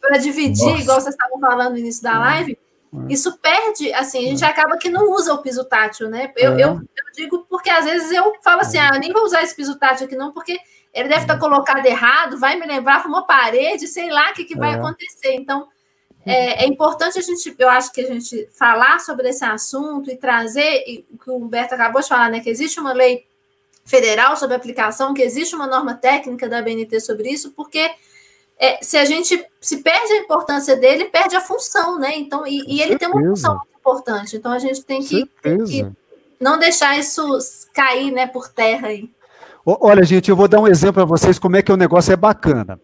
para 0.00 0.18
dividir, 0.18 0.66
Nossa. 0.66 0.82
igual 0.82 1.00
vocês 1.00 1.14
estavam 1.14 1.38
falando 1.38 1.72
no 1.72 1.78
início 1.78 2.02
da 2.02 2.18
live. 2.18 2.58
É. 2.92 3.12
Isso 3.12 3.38
perde, 3.38 3.92
assim, 3.94 4.18
a 4.18 4.30
gente 4.30 4.44
é. 4.44 4.48
acaba 4.48 4.76
que 4.78 4.90
não 4.90 5.12
usa 5.12 5.32
o 5.32 5.42
piso 5.42 5.62
tátil, 5.64 6.08
né? 6.08 6.32
Eu, 6.36 6.58
eu, 6.58 6.68
eu, 6.70 6.80
digo 7.14 7.46
porque 7.48 7.70
às 7.70 7.84
vezes 7.84 8.10
eu 8.10 8.32
falo 8.42 8.62
assim, 8.62 8.78
ah, 8.78 8.98
nem 8.98 9.12
vou 9.12 9.22
usar 9.22 9.44
esse 9.44 9.54
piso 9.54 9.78
tátil 9.78 10.06
aqui 10.06 10.16
não, 10.16 10.32
porque 10.32 10.58
ele 10.92 11.08
deve 11.08 11.22
estar 11.22 11.38
colocado 11.38 11.84
errado, 11.86 12.38
vai 12.38 12.56
me 12.58 12.66
lembrar 12.66 13.06
uma 13.06 13.26
parede, 13.26 13.86
sei 13.86 14.10
lá 14.10 14.30
o 14.30 14.34
que, 14.34 14.44
que 14.44 14.56
vai 14.56 14.74
acontecer. 14.74 15.34
Então, 15.34 15.68
é, 16.26 16.64
é, 16.64 16.66
importante 16.66 17.18
a 17.18 17.22
gente, 17.22 17.54
eu 17.58 17.68
acho 17.68 17.92
que 17.92 18.00
a 18.00 18.06
gente 18.06 18.48
falar 18.52 18.98
sobre 19.00 19.28
esse 19.28 19.44
assunto 19.44 20.10
e 20.10 20.16
trazer 20.16 20.84
e, 20.86 21.06
o 21.12 21.18
que 21.18 21.30
o 21.30 21.36
Humberto 21.36 21.74
acabou 21.74 22.02
de 22.02 22.08
falar, 22.08 22.30
né? 22.30 22.40
Que 22.40 22.50
existe 22.50 22.78
uma 22.78 22.92
lei 22.92 23.24
federal 23.84 24.36
sobre 24.36 24.54
aplicação, 24.54 25.14
que 25.14 25.22
existe 25.22 25.54
uma 25.54 25.66
norma 25.66 25.94
técnica 25.94 26.48
da 26.48 26.60
BNT 26.60 27.00
sobre 27.00 27.30
isso, 27.30 27.52
porque 27.52 27.90
é, 28.58 28.82
se 28.82 28.98
a 28.98 29.04
gente 29.04 29.42
se 29.60 29.78
perde 29.78 30.12
a 30.12 30.18
importância 30.18 30.76
dele, 30.76 31.06
perde 31.06 31.34
a 31.34 31.40
função, 31.40 31.98
né? 31.98 32.16
Então, 32.16 32.46
e, 32.46 32.62
e 32.66 32.82
ele 32.82 32.98
tem 32.98 33.08
uma 33.08 33.30
função 33.30 33.56
muito 33.56 33.78
importante. 33.78 34.36
Então 34.36 34.52
a 34.52 34.58
gente 34.58 34.82
tem 34.82 35.02
que, 35.02 35.24
tem 35.42 35.64
que, 35.64 35.86
não 36.38 36.58
deixar 36.58 36.98
isso 36.98 37.22
cair, 37.72 38.10
né, 38.10 38.26
por 38.26 38.48
terra 38.48 38.88
aí. 38.88 39.10
Olha, 39.64 40.04
gente, 40.04 40.30
eu 40.30 40.36
vou 40.36 40.48
dar 40.48 40.60
um 40.60 40.66
exemplo 40.66 40.94
para 40.94 41.04
vocês 41.04 41.38
como 41.38 41.56
é 41.56 41.62
que 41.62 41.72
o 41.72 41.76
negócio 41.76 42.12
é 42.12 42.16
bacana. 42.16 42.80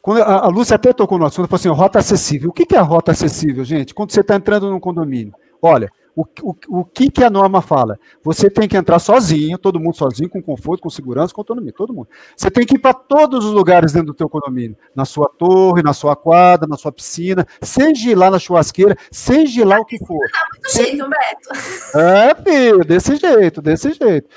Quando 0.00 0.22
a, 0.22 0.48
Lúcia 0.48 0.74
até 0.74 0.92
tocou 0.92 1.18
no 1.18 1.24
assunto, 1.24 1.48
falou 1.48 1.60
assim, 1.60 1.68
rota 1.68 2.00
acessível. 2.00 2.50
O 2.50 2.52
que, 2.52 2.66
que 2.66 2.74
é 2.74 2.78
a 2.78 2.82
rota 2.82 3.12
acessível, 3.12 3.64
gente? 3.64 3.94
Quando 3.94 4.12
você 4.12 4.20
está 4.20 4.34
entrando 4.34 4.68
num 4.68 4.80
condomínio. 4.80 5.32
Olha, 5.60 5.90
o, 6.14 6.24
o, 6.42 6.80
o 6.80 6.84
que, 6.84 7.10
que 7.10 7.24
a 7.24 7.30
norma 7.30 7.62
fala? 7.62 7.98
Você 8.22 8.50
tem 8.50 8.68
que 8.68 8.76
entrar 8.76 8.98
sozinho, 8.98 9.56
todo 9.56 9.80
mundo 9.80 9.96
sozinho, 9.96 10.28
com 10.28 10.42
conforto, 10.42 10.82
com 10.82 10.90
segurança, 10.90 11.32
com 11.32 11.40
autonomia, 11.40 11.72
todo 11.72 11.94
mundo. 11.94 12.08
Você 12.36 12.50
tem 12.50 12.66
que 12.66 12.74
ir 12.74 12.78
para 12.78 12.92
todos 12.92 13.44
os 13.44 13.52
lugares 13.52 13.92
dentro 13.92 14.08
do 14.08 14.14
teu 14.14 14.28
condomínio, 14.28 14.76
na 14.94 15.04
sua 15.04 15.28
torre, 15.28 15.82
na 15.82 15.94
sua 15.94 16.14
quadra, 16.14 16.68
na 16.68 16.76
sua 16.76 16.92
piscina, 16.92 17.46
seja 17.62 18.16
lá 18.16 18.30
na 18.30 18.38
churrasqueira, 18.38 18.96
seja 19.10 19.64
lá 19.64 19.80
o 19.80 19.84
que 19.84 19.98
for. 19.98 20.28
Tá 20.30 20.46
muito 20.52 20.70
chique, 20.70 21.02
Humberto. 21.02 21.98
É, 21.98 22.34
filho, 22.42 22.84
desse 22.84 23.16
jeito, 23.16 23.62
desse 23.62 23.92
jeito. 23.94 24.28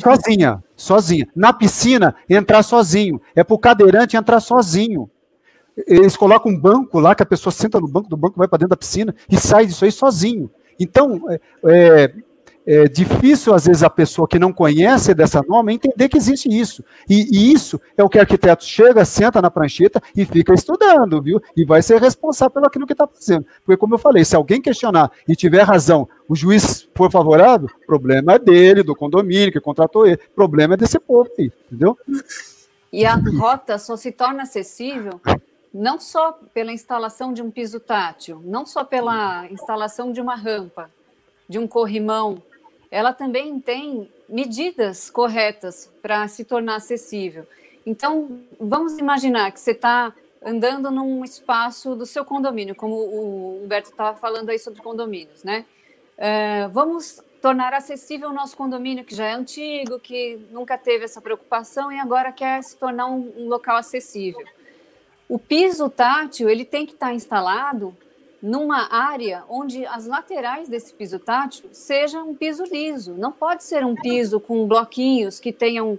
Sozinha, 0.00 0.62
sozinha. 0.76 1.26
Na 1.34 1.52
piscina, 1.52 2.14
entrar 2.28 2.62
sozinho. 2.62 3.20
É 3.34 3.42
para 3.42 3.54
o 3.54 3.58
cadeirante 3.58 4.16
entrar 4.16 4.40
sozinho 4.40 5.10
eles 5.86 6.16
colocam 6.16 6.50
um 6.50 6.58
banco 6.58 6.98
lá, 6.98 7.14
que 7.14 7.22
a 7.22 7.26
pessoa 7.26 7.52
senta 7.52 7.78
no 7.78 7.86
banco 7.86 8.08
do 8.08 8.16
banco, 8.16 8.36
vai 8.36 8.48
para 8.48 8.58
dentro 8.58 8.70
da 8.70 8.76
piscina 8.76 9.14
e 9.30 9.36
sai 9.36 9.66
disso 9.66 9.84
aí 9.84 9.92
sozinho. 9.92 10.50
Então, 10.78 11.22
é, 11.28 11.40
é, 11.64 12.12
é, 12.70 12.86
difícil, 12.86 13.54
às 13.54 13.66
vezes, 13.66 13.82
a 13.82 13.88
pessoa 13.88 14.28
que 14.28 14.38
não 14.38 14.52
conhece 14.52 15.14
dessa 15.14 15.42
norma 15.42 15.72
entender 15.72 16.06
que 16.06 16.18
existe 16.18 16.50
isso. 16.50 16.84
E, 17.08 17.26
e, 17.32 17.52
isso 17.52 17.80
é 17.96 18.04
o 18.04 18.10
que 18.10 18.18
o 18.18 18.20
arquiteto 18.20 18.62
chega, 18.62 19.06
senta 19.06 19.40
na 19.40 19.50
prancheta 19.50 20.02
e 20.14 20.26
fica 20.26 20.52
estudando, 20.52 21.22
viu? 21.22 21.40
E 21.56 21.64
vai 21.64 21.80
ser 21.80 21.98
responsável 21.98 22.52
pelo 22.52 22.66
aquilo 22.66 22.86
que 22.86 22.92
está 22.92 23.06
fazendo. 23.06 23.46
Porque, 23.64 23.78
como 23.78 23.94
eu 23.94 23.98
falei, 23.98 24.22
se 24.22 24.36
alguém 24.36 24.60
questionar 24.60 25.10
e 25.26 25.34
tiver 25.34 25.62
razão, 25.62 26.06
o 26.28 26.36
juiz 26.36 26.86
for 26.94 27.10
favorável, 27.10 27.70
problema 27.86 28.34
é 28.34 28.38
dele, 28.38 28.82
do 28.82 28.94
condomínio 28.94 29.50
que 29.50 29.60
contratou 29.60 30.06
ele, 30.06 30.18
problema 30.36 30.74
é 30.74 30.76
desse 30.76 30.98
povo 30.98 31.30
aí, 31.38 31.50
entendeu? 31.66 31.96
E 32.92 33.06
a 33.06 33.14
rota 33.38 33.78
só 33.78 33.96
se 33.96 34.12
torna 34.12 34.42
acessível 34.42 35.18
não 35.72 36.00
só 36.00 36.32
pela 36.52 36.72
instalação 36.72 37.32
de 37.32 37.42
um 37.42 37.50
piso 37.50 37.78
tátil, 37.78 38.40
não 38.44 38.64
só 38.64 38.84
pela 38.84 39.46
instalação 39.50 40.12
de 40.12 40.20
uma 40.20 40.34
rampa, 40.34 40.90
de 41.48 41.58
um 41.58 41.66
corrimão, 41.66 42.42
ela 42.90 43.12
também 43.12 43.60
tem 43.60 44.10
medidas 44.28 45.10
corretas 45.10 45.90
para 46.00 46.26
se 46.28 46.44
tornar 46.44 46.76
acessível. 46.76 47.46
Então, 47.84 48.40
vamos 48.58 48.98
imaginar 48.98 49.50
que 49.52 49.60
você 49.60 49.72
está 49.72 50.12
andando 50.44 50.90
num 50.90 51.24
espaço 51.24 51.94
do 51.94 52.06
seu 52.06 52.24
condomínio, 52.24 52.74
como 52.74 52.94
o 52.94 53.62
Humberto 53.62 53.90
estava 53.90 54.16
falando 54.16 54.50
aí 54.50 54.58
sobre 54.58 54.80
condomínios, 54.82 55.42
né? 55.42 55.64
Uh, 56.16 56.68
vamos 56.70 57.22
tornar 57.40 57.72
acessível 57.72 58.30
o 58.30 58.32
nosso 58.32 58.56
condomínio, 58.56 59.04
que 59.04 59.14
já 59.14 59.26
é 59.26 59.32
antigo, 59.32 59.98
que 59.98 60.38
nunca 60.50 60.76
teve 60.76 61.04
essa 61.04 61.20
preocupação 61.20 61.92
e 61.92 61.98
agora 61.98 62.32
quer 62.32 62.62
se 62.62 62.76
tornar 62.76 63.06
um, 63.06 63.32
um 63.36 63.48
local 63.48 63.76
acessível. 63.76 64.44
O 65.28 65.38
piso 65.38 65.90
tátil 65.90 66.48
ele 66.48 66.64
tem 66.64 66.86
que 66.86 66.94
estar 66.94 67.12
instalado 67.12 67.94
numa 68.42 68.92
área 68.92 69.44
onde 69.48 69.84
as 69.84 70.06
laterais 70.06 70.68
desse 70.68 70.94
piso 70.94 71.18
tátil 71.18 71.68
sejam 71.72 72.30
um 72.30 72.34
piso 72.34 72.64
liso. 72.64 73.14
Não 73.14 73.32
pode 73.32 73.64
ser 73.64 73.84
um 73.84 73.94
piso 73.94 74.40
com 74.40 74.66
bloquinhos 74.66 75.38
que 75.38 75.52
tenham 75.52 75.98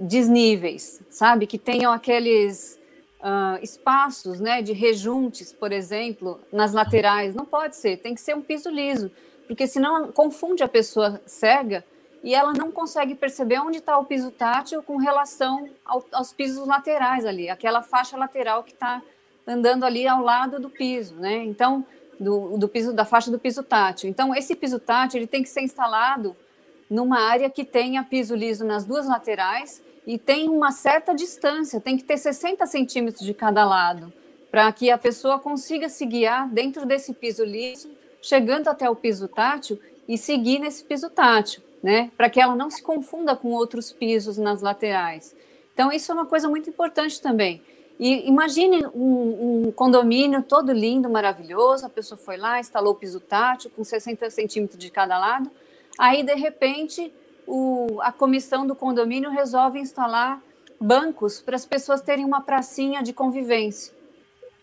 desníveis, 0.00 1.00
sabe? 1.08 1.46
Que 1.46 1.58
tenham 1.58 1.92
aqueles 1.92 2.78
uh, 3.20 3.62
espaços, 3.62 4.40
né, 4.40 4.62
de 4.62 4.72
rejuntes, 4.72 5.52
por 5.52 5.70
exemplo, 5.70 6.40
nas 6.52 6.72
laterais. 6.72 7.34
Não 7.34 7.44
pode 7.44 7.76
ser. 7.76 7.98
Tem 7.98 8.14
que 8.14 8.20
ser 8.20 8.34
um 8.34 8.42
piso 8.42 8.68
liso, 8.70 9.10
porque 9.46 9.66
senão 9.66 10.10
confunde 10.10 10.62
a 10.62 10.68
pessoa 10.68 11.20
cega 11.26 11.84
e 12.26 12.34
ela 12.34 12.52
não 12.52 12.72
consegue 12.72 13.14
perceber 13.14 13.60
onde 13.60 13.78
está 13.78 13.96
o 13.96 14.04
piso 14.04 14.32
tátil 14.32 14.82
com 14.82 14.96
relação 14.96 15.68
ao, 15.84 16.04
aos 16.10 16.32
pisos 16.32 16.66
laterais 16.66 17.24
ali, 17.24 17.48
aquela 17.48 17.82
faixa 17.82 18.16
lateral 18.16 18.64
que 18.64 18.72
está 18.72 19.00
andando 19.46 19.84
ali 19.84 20.08
ao 20.08 20.24
lado 20.24 20.58
do 20.58 20.68
piso, 20.68 21.14
né? 21.14 21.44
Então, 21.44 21.86
do, 22.18 22.58
do 22.58 22.68
piso 22.68 22.92
da 22.92 23.04
faixa 23.04 23.30
do 23.30 23.38
piso 23.38 23.62
tátil. 23.62 24.10
Então, 24.10 24.34
esse 24.34 24.56
piso 24.56 24.80
tátil 24.80 25.20
ele 25.20 25.28
tem 25.28 25.40
que 25.40 25.48
ser 25.48 25.60
instalado 25.60 26.34
numa 26.90 27.20
área 27.20 27.48
que 27.48 27.64
tenha 27.64 28.02
piso 28.02 28.34
liso 28.34 28.64
nas 28.64 28.84
duas 28.84 29.06
laterais 29.06 29.80
e 30.04 30.18
tem 30.18 30.48
uma 30.48 30.72
certa 30.72 31.14
distância, 31.14 31.80
tem 31.80 31.96
que 31.96 32.02
ter 32.02 32.16
60 32.16 32.66
centímetros 32.66 33.24
de 33.24 33.34
cada 33.34 33.64
lado, 33.64 34.12
para 34.50 34.72
que 34.72 34.90
a 34.90 34.98
pessoa 34.98 35.38
consiga 35.38 35.88
se 35.88 36.04
guiar 36.04 36.48
dentro 36.48 36.86
desse 36.86 37.14
piso 37.14 37.44
liso, 37.44 37.88
chegando 38.20 38.66
até 38.66 38.90
o 38.90 38.96
piso 38.96 39.28
tátil 39.28 39.78
e 40.08 40.18
seguir 40.18 40.58
nesse 40.58 40.82
piso 40.82 41.08
tátil 41.08 41.62
né? 41.86 42.10
Para 42.16 42.28
que 42.28 42.40
ela 42.40 42.56
não 42.56 42.68
se 42.68 42.82
confunda 42.82 43.36
com 43.36 43.52
outros 43.52 43.92
pisos 43.92 44.36
nas 44.36 44.60
laterais. 44.60 45.36
Então, 45.72 45.92
isso 45.92 46.10
é 46.10 46.14
uma 46.16 46.26
coisa 46.26 46.48
muito 46.48 46.68
importante 46.68 47.22
também. 47.22 47.62
E 47.96 48.28
imagine 48.28 48.84
um, 48.86 49.68
um, 49.68 49.70
condomínio 49.70 50.42
todo 50.42 50.72
lindo, 50.72 51.08
maravilhoso, 51.08 51.86
a 51.86 51.88
pessoa 51.88 52.18
foi 52.18 52.38
lá, 52.38 52.58
instalou 52.58 52.94
o 52.94 52.96
piso 52.96 53.20
tátil 53.20 53.70
com 53.70 53.84
60 53.84 54.28
centímetros 54.30 54.80
de 54.80 54.90
cada 54.90 55.16
lado, 55.16 55.48
aí, 55.96 56.24
de 56.24 56.34
repente, 56.34 57.14
o, 57.46 58.00
a 58.00 58.10
comissão 58.10 58.66
do 58.66 58.74
condomínio 58.74 59.30
resolve 59.30 59.78
instalar 59.78 60.42
bancos 60.80 61.40
para 61.40 61.54
as 61.54 61.64
pessoas 61.64 62.00
terem 62.00 62.24
uma 62.24 62.40
pracinha 62.40 63.00
de 63.00 63.12
convivência. 63.12 63.94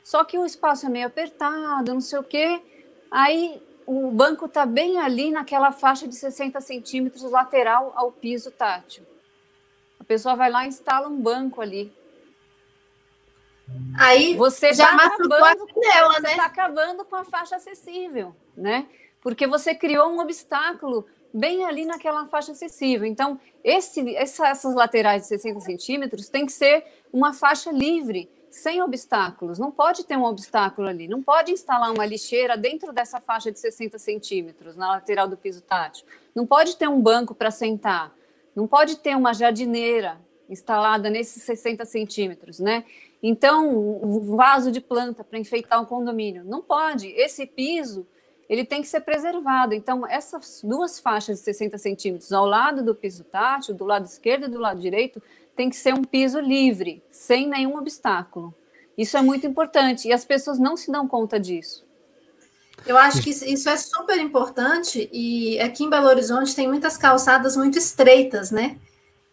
Só 0.03 0.25
que 0.25 0.37
o 0.37 0.45
espaço 0.45 0.87
é 0.87 0.89
meio 0.89 1.07
apertado, 1.07 1.93
não 1.93 2.01
sei 2.01 2.19
o 2.19 2.23
quê, 2.23 2.61
aí 3.09 3.61
o 3.85 4.11
banco 4.11 4.45
está 4.45 4.65
bem 4.65 4.99
ali 4.99 5.31
naquela 5.31 5.71
faixa 5.71 6.07
de 6.07 6.15
60 6.15 6.59
centímetros 6.61 7.23
lateral 7.23 7.91
ao 7.95 8.11
piso 8.11 8.51
tátil. 8.51 9.05
A 9.99 10.03
pessoa 10.03 10.35
vai 10.35 10.49
lá 10.49 10.65
e 10.65 10.67
instala 10.67 11.07
um 11.07 11.19
banco 11.19 11.61
ali. 11.61 11.93
Aí 13.97 14.35
você 14.35 14.73
já 14.73 14.91
está 14.91 15.05
acabando, 15.05 15.65
nela, 15.75 16.19
né? 16.19 16.31
Está 16.31 16.45
acabando 16.45 17.05
com 17.05 17.15
a 17.15 17.23
faixa 17.23 17.55
acessível, 17.55 18.35
né? 18.55 18.87
Porque 19.21 19.47
você 19.47 19.73
criou 19.73 20.09
um 20.09 20.19
obstáculo 20.19 21.05
bem 21.33 21.63
ali 21.65 21.85
naquela 21.85 22.25
faixa 22.27 22.51
acessível. 22.51 23.07
Então, 23.07 23.39
esse, 23.63 24.15
essa, 24.15 24.47
essas 24.49 24.75
laterais 24.75 25.23
de 25.23 25.29
60 25.29 25.61
centímetros 25.61 26.29
tem 26.29 26.45
que 26.45 26.51
ser 26.51 26.85
uma 27.11 27.33
faixa 27.33 27.71
livre 27.71 28.29
sem 28.53 28.83
obstáculos. 28.83 29.57
Não 29.57 29.71
pode 29.71 30.05
ter 30.05 30.15
um 30.15 30.23
obstáculo 30.23 30.87
ali. 30.87 31.07
Não 31.07 31.23
pode 31.23 31.51
instalar 31.51 31.91
uma 31.91 32.05
lixeira 32.05 32.55
dentro 32.55 32.93
dessa 32.93 33.19
faixa 33.19 33.51
de 33.51 33.59
60 33.59 33.97
centímetros, 33.97 34.77
na 34.77 34.89
lateral 34.89 35.27
do 35.27 35.35
piso 35.35 35.59
tátil. 35.61 36.05
Não 36.35 36.45
pode 36.45 36.77
ter 36.77 36.87
um 36.87 37.01
banco 37.01 37.33
para 37.33 37.49
sentar. 37.49 38.13
Não 38.55 38.67
pode 38.67 38.97
ter 38.97 39.17
uma 39.17 39.33
jardineira 39.33 40.21
instalada 40.47 41.09
nesses 41.09 41.41
60 41.41 41.83
centímetros, 41.85 42.59
né? 42.59 42.85
Então, 43.23 43.75
um 44.03 44.35
vaso 44.35 44.71
de 44.71 44.79
planta 44.79 45.23
para 45.23 45.39
enfeitar 45.39 45.81
um 45.81 45.85
condomínio. 45.85 46.43
Não 46.43 46.61
pode. 46.61 47.07
Esse 47.07 47.47
piso, 47.47 48.05
ele 48.47 48.63
tem 48.63 48.83
que 48.83 48.87
ser 48.87 49.01
preservado. 49.01 49.73
Então, 49.73 50.05
essas 50.05 50.61
duas 50.63 50.99
faixas 50.99 51.39
de 51.39 51.45
60 51.45 51.79
centímetros 51.79 52.31
ao 52.31 52.45
lado 52.45 52.83
do 52.83 52.93
piso 52.93 53.23
tátil, 53.23 53.73
do 53.73 53.83
lado 53.83 54.05
esquerdo 54.05 54.45
e 54.45 54.49
do 54.49 54.59
lado 54.59 54.79
direito, 54.79 55.19
tem 55.55 55.69
que 55.69 55.75
ser 55.75 55.93
um 55.93 56.03
piso 56.03 56.39
livre, 56.39 57.03
sem 57.09 57.47
nenhum 57.47 57.77
obstáculo. 57.77 58.53
Isso 58.97 59.17
é 59.17 59.21
muito 59.21 59.47
importante 59.47 60.07
e 60.07 60.13
as 60.13 60.25
pessoas 60.25 60.59
não 60.59 60.77
se 60.77 60.91
dão 60.91 61.07
conta 61.07 61.39
disso. 61.39 61.85
Eu 62.85 62.97
acho 62.97 63.21
que 63.21 63.29
isso 63.29 63.69
é 63.69 63.77
super 63.77 64.19
importante 64.19 65.09
e 65.11 65.59
aqui 65.59 65.83
em 65.83 65.89
Belo 65.89 66.07
Horizonte 66.07 66.55
tem 66.55 66.67
muitas 66.67 66.97
calçadas 66.97 67.55
muito 67.55 67.77
estreitas, 67.77 68.51
né? 68.51 68.77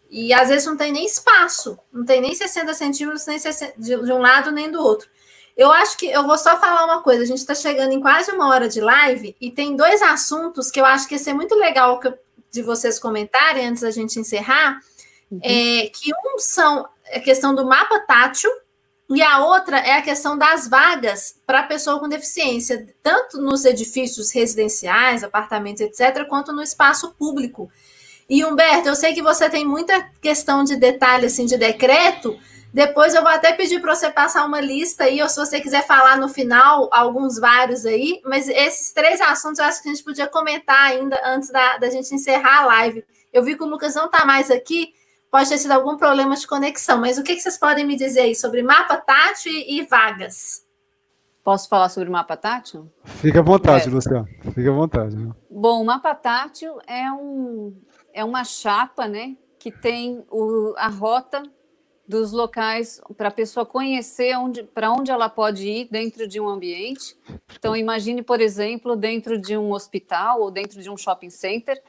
E 0.08 0.32
às 0.32 0.48
vezes 0.48 0.66
não 0.66 0.76
tem 0.76 0.92
nem 0.92 1.04
espaço, 1.04 1.78
não 1.92 2.04
tem 2.04 2.20
nem 2.20 2.34
60 2.34 2.74
centímetros 2.74 3.26
nem 3.26 3.38
60, 3.38 3.80
de, 3.80 3.96
um 3.96 4.18
lado 4.18 4.50
nem 4.50 4.70
do 4.70 4.80
outro. 4.80 5.08
Eu 5.56 5.70
acho 5.70 5.96
que 5.96 6.06
eu 6.06 6.24
vou 6.26 6.38
só 6.38 6.58
falar 6.58 6.84
uma 6.84 7.02
coisa: 7.02 7.22
a 7.22 7.26
gente 7.26 7.38
está 7.38 7.54
chegando 7.54 7.92
em 7.92 8.00
quase 8.00 8.30
uma 8.30 8.48
hora 8.48 8.68
de 8.68 8.80
live 8.80 9.36
e 9.40 9.50
tem 9.50 9.76
dois 9.76 10.00
assuntos 10.02 10.70
que 10.70 10.80
eu 10.80 10.84
acho 10.84 11.08
que 11.08 11.14
ia 11.14 11.18
ser 11.18 11.34
muito 11.34 11.54
legal 11.54 12.00
de 12.50 12.62
vocês 12.62 12.98
comentarem 12.98 13.66
antes 13.66 13.82
da 13.82 13.90
gente 13.90 14.18
encerrar. 14.18 14.80
Uhum. 15.30 15.40
É, 15.42 15.88
que 15.88 16.10
um 16.12 16.38
são 16.38 16.88
a 17.14 17.20
questão 17.20 17.54
do 17.54 17.64
mapa 17.64 18.00
tátil, 18.00 18.50
E 19.12 19.20
a 19.22 19.44
outra 19.44 19.78
é 19.78 19.94
a 19.94 20.02
questão 20.02 20.38
das 20.38 20.68
vagas 20.68 21.34
para 21.44 21.64
pessoa 21.64 21.98
com 21.98 22.08
deficiência, 22.08 22.86
tanto 23.02 23.40
nos 23.40 23.64
edifícios 23.64 24.30
residenciais, 24.30 25.24
apartamentos, 25.24 25.80
etc., 25.80 26.24
quanto 26.28 26.52
no 26.52 26.62
espaço 26.62 27.12
público. 27.18 27.68
E 28.28 28.44
Humberto, 28.44 28.88
eu 28.88 28.94
sei 28.94 29.12
que 29.12 29.20
você 29.20 29.50
tem 29.50 29.66
muita 29.66 30.00
questão 30.22 30.62
de 30.62 30.76
detalhe 30.76 31.26
assim 31.26 31.44
de 31.44 31.56
decreto. 31.56 32.38
Depois 32.72 33.12
eu 33.12 33.22
vou 33.22 33.30
até 33.32 33.52
pedir 33.52 33.80
para 33.80 33.96
você 33.96 34.08
passar 34.08 34.46
uma 34.46 34.60
lista 34.60 35.02
aí, 35.02 35.20
ou 35.20 35.28
se 35.28 35.40
você 35.40 35.60
quiser 35.60 35.84
falar 35.84 36.16
no 36.16 36.28
final, 36.28 36.88
alguns 36.92 37.36
vários 37.36 37.84
aí, 37.84 38.20
mas 38.24 38.48
esses 38.48 38.92
três 38.92 39.20
assuntos 39.20 39.58
eu 39.58 39.64
acho 39.64 39.82
que 39.82 39.88
a 39.88 39.92
gente 39.92 40.04
podia 40.04 40.28
comentar 40.28 40.92
ainda 40.92 41.20
antes 41.24 41.50
da, 41.50 41.78
da 41.78 41.90
gente 41.90 42.14
encerrar 42.14 42.60
a 42.60 42.66
live. 42.66 43.04
Eu 43.32 43.42
vi 43.42 43.56
que 43.56 43.64
o 43.64 43.66
Lucas 43.66 43.96
não 43.96 44.06
está 44.06 44.24
mais 44.24 44.52
aqui, 44.52 44.94
pode 45.30 45.48
ter 45.48 45.58
sido 45.58 45.72
algum 45.72 45.96
problema 45.96 46.34
de 46.34 46.46
conexão, 46.46 47.00
mas 47.00 47.16
o 47.16 47.22
que, 47.22 47.36
que 47.36 47.40
vocês 47.40 47.56
podem 47.56 47.86
me 47.86 47.96
dizer 47.96 48.20
aí 48.20 48.34
sobre 48.34 48.62
mapa 48.62 48.96
tátil 48.96 49.52
e 49.52 49.82
vagas? 49.82 50.66
Posso 51.42 51.68
falar 51.68 51.88
sobre 51.88 52.08
o 52.08 52.12
mapa 52.12 52.36
tátil? 52.36 52.90
Fica 53.04 53.38
à 53.38 53.42
vontade, 53.42 53.88
é. 53.88 53.90
Luciano. 53.90 54.28
Fica 54.54 54.70
à 54.70 54.74
vontade. 54.74 55.16
Bom, 55.48 55.80
o 55.80 55.84
mapa 55.84 56.14
tátil 56.14 56.78
é, 56.86 57.10
um, 57.12 57.74
é 58.12 58.24
uma 58.24 58.44
chapa, 58.44 59.06
né, 59.08 59.36
que 59.58 59.70
tem 59.70 60.24
o, 60.30 60.74
a 60.76 60.88
rota 60.88 61.42
dos 62.06 62.32
locais 62.32 63.00
para 63.16 63.28
a 63.28 63.30
pessoa 63.32 63.64
conhecer 63.64 64.36
onde, 64.36 64.64
para 64.64 64.90
onde 64.90 65.12
ela 65.12 65.28
pode 65.28 65.66
ir 65.66 65.88
dentro 65.88 66.26
de 66.26 66.40
um 66.40 66.48
ambiente. 66.48 67.16
Então, 67.56 67.76
imagine, 67.76 68.20
por 68.20 68.40
exemplo, 68.40 68.96
dentro 68.96 69.38
de 69.38 69.56
um 69.56 69.72
hospital 69.72 70.40
ou 70.40 70.50
dentro 70.50 70.82
de 70.82 70.90
um 70.90 70.96
shopping 70.96 71.30
center, 71.30 71.80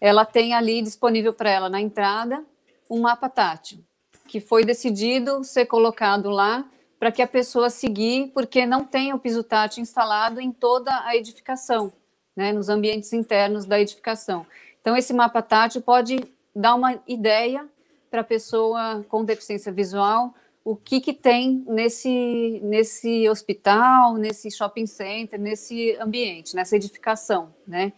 ela 0.00 0.24
tem 0.24 0.54
ali 0.54 0.80
disponível 0.80 1.32
para 1.32 1.50
ela 1.50 1.68
na 1.68 1.80
entrada 1.80 2.44
um 2.90 3.00
mapa 3.00 3.28
tátil, 3.28 3.84
que 4.26 4.40
foi 4.40 4.64
decidido 4.64 5.42
ser 5.44 5.66
colocado 5.66 6.30
lá 6.30 6.64
para 6.98 7.12
que 7.12 7.22
a 7.22 7.26
pessoa 7.26 7.68
seguir, 7.68 8.30
porque 8.32 8.64
não 8.64 8.84
tem 8.84 9.12
o 9.12 9.18
piso 9.18 9.42
tátil 9.42 9.82
instalado 9.82 10.40
em 10.40 10.50
toda 10.50 10.90
a 11.04 11.16
edificação, 11.16 11.92
né, 12.34 12.52
nos 12.52 12.68
ambientes 12.68 13.12
internos 13.12 13.66
da 13.66 13.80
edificação. 13.80 14.46
Então, 14.80 14.96
esse 14.96 15.12
mapa 15.12 15.42
tátil 15.42 15.82
pode 15.82 16.20
dar 16.54 16.74
uma 16.74 17.00
ideia 17.06 17.68
para 18.10 18.20
a 18.20 18.24
pessoa 18.24 19.04
com 19.08 19.24
deficiência 19.24 19.72
visual 19.72 20.34
o 20.64 20.74
que, 20.74 21.00
que 21.00 21.12
tem 21.12 21.62
nesse, 21.68 22.58
nesse 22.62 23.28
hospital, 23.28 24.14
nesse 24.14 24.50
shopping 24.50 24.86
center, 24.86 25.38
nesse 25.38 25.94
ambiente, 26.00 26.56
nessa 26.56 26.74
edificação, 26.74 27.54
né? 27.66 27.92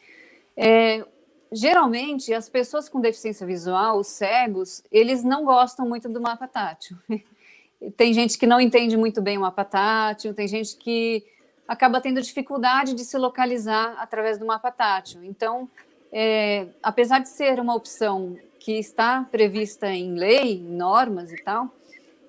É, 0.56 1.04
geralmente, 1.52 2.32
as 2.32 2.48
pessoas 2.48 2.88
com 2.88 3.00
deficiência 3.00 3.46
visual, 3.46 3.98
os 3.98 4.08
cegos, 4.08 4.82
eles 4.90 5.22
não 5.22 5.44
gostam 5.44 5.88
muito 5.88 6.08
do 6.08 6.20
mapa 6.20 6.46
tátil. 6.48 6.96
tem 7.96 8.12
gente 8.12 8.38
que 8.38 8.46
não 8.46 8.60
entende 8.60 8.96
muito 8.96 9.20
bem 9.20 9.38
o 9.38 9.42
mapa 9.42 9.64
tátil, 9.64 10.34
tem 10.34 10.48
gente 10.48 10.76
que 10.76 11.24
acaba 11.66 12.00
tendo 12.00 12.22
dificuldade 12.22 12.94
de 12.94 13.04
se 13.04 13.18
localizar 13.18 13.94
através 13.98 14.38
do 14.38 14.46
mapa 14.46 14.70
tátil. 14.70 15.22
Então, 15.24 15.68
é, 16.12 16.68
apesar 16.82 17.18
de 17.18 17.28
ser 17.28 17.58
uma 17.60 17.74
opção 17.74 18.36
que 18.58 18.78
está 18.78 19.26
prevista 19.30 19.88
em 19.88 20.14
lei, 20.14 20.54
em 20.54 20.62
normas 20.62 21.32
e 21.32 21.36
tal, 21.42 21.70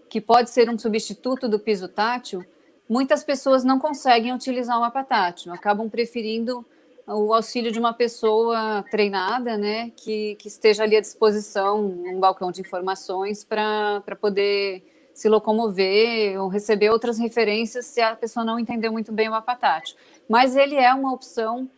que 0.10 0.22
pode 0.22 0.50
ser 0.50 0.70
um 0.70 0.78
substituto 0.78 1.48
do 1.48 1.60
piso 1.60 1.88
tátil, 1.88 2.46
muitas 2.88 3.24
pessoas 3.24 3.64
não 3.64 3.80
conseguem 3.80 4.34
utilizar 4.34 4.78
o 4.78 4.82
mapa 4.82 5.04
tátil, 5.04 5.54
acabam 5.54 5.90
preferindo 5.90 6.66
o 7.08 7.34
auxílio 7.34 7.72
de 7.72 7.80
uma 7.80 7.94
pessoa 7.94 8.84
treinada, 8.92 9.58
né, 9.58 9.92
que, 9.96 10.36
que 10.36 10.50
esteja 10.50 10.84
ali 10.84 10.98
à 10.98 11.02
disposição, 11.02 11.80
um 11.80 12.20
balcão 12.20 12.52
de 12.52 12.60
informações 12.60 13.46
para 13.46 14.02
poder 14.20 14.84
se 15.14 15.30
locomover 15.30 16.40
ou 16.40 16.50
receber 16.50 16.90
outras 16.90 17.18
referências 17.18 17.86
se 17.86 18.02
a 18.02 18.16
pessoa 18.16 18.46
não 18.46 18.60
entendeu 18.60 18.92
muito 18.92 19.12
bem 19.12 19.30
o 19.30 19.32
mapa 19.32 19.56
tátil. 19.56 19.96
Mas 20.30 20.56
ele 20.56 20.76
é 20.76 20.94
uma 20.94 21.14
opção 21.14 21.70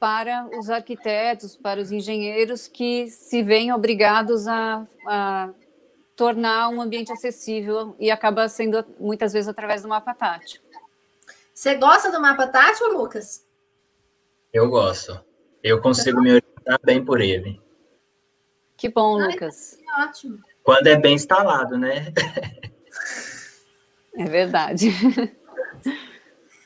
para 0.00 0.48
os 0.58 0.68
arquitetos, 0.68 1.54
para 1.54 1.80
os 1.80 1.92
engenheiros 1.92 2.66
que 2.66 3.08
se 3.08 3.42
veem 3.42 3.72
obrigados 3.72 4.48
a, 4.48 4.84
a 5.06 5.50
tornar 6.16 6.70
um 6.70 6.80
ambiente 6.80 7.12
acessível 7.12 7.94
e 8.00 8.10
acaba 8.10 8.48
sendo 8.48 8.84
muitas 8.98 9.32
vezes 9.32 9.48
através 9.48 9.82
do 9.82 9.88
mapa 9.88 10.12
tátil. 10.12 10.60
Você 11.54 11.74
gosta 11.76 12.10
do 12.10 12.20
mapa 12.20 12.48
tátil, 12.48 12.98
Lucas? 12.98 13.44
Eu 14.52 14.68
gosto. 14.68 15.18
Eu 15.62 15.80
consigo 15.80 16.20
me 16.20 16.30
orientar 16.30 16.78
bem 16.84 17.02
por 17.02 17.20
ele. 17.20 17.60
Que 18.76 18.88
bom, 18.88 19.16
Lucas. 19.16 19.78
É 19.98 20.04
ótimo. 20.04 20.38
Quando 20.62 20.86
é 20.86 20.96
bem 20.96 21.14
instalado, 21.14 21.78
né? 21.78 22.12
É 24.14 24.26
verdade. 24.26 24.90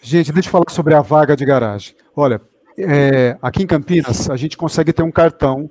Gente, 0.02 0.32
deixa 0.32 0.48
eu 0.48 0.52
falar 0.52 0.68
sobre 0.68 0.94
a 0.94 1.00
vaga 1.00 1.36
de 1.36 1.44
garagem. 1.44 1.94
Olha, 2.16 2.40
é, 2.76 3.38
aqui 3.40 3.62
em 3.62 3.66
Campinas, 3.68 4.28
a 4.28 4.36
gente 4.36 4.56
consegue 4.56 4.92
ter 4.92 5.04
um 5.04 5.12
cartão 5.12 5.70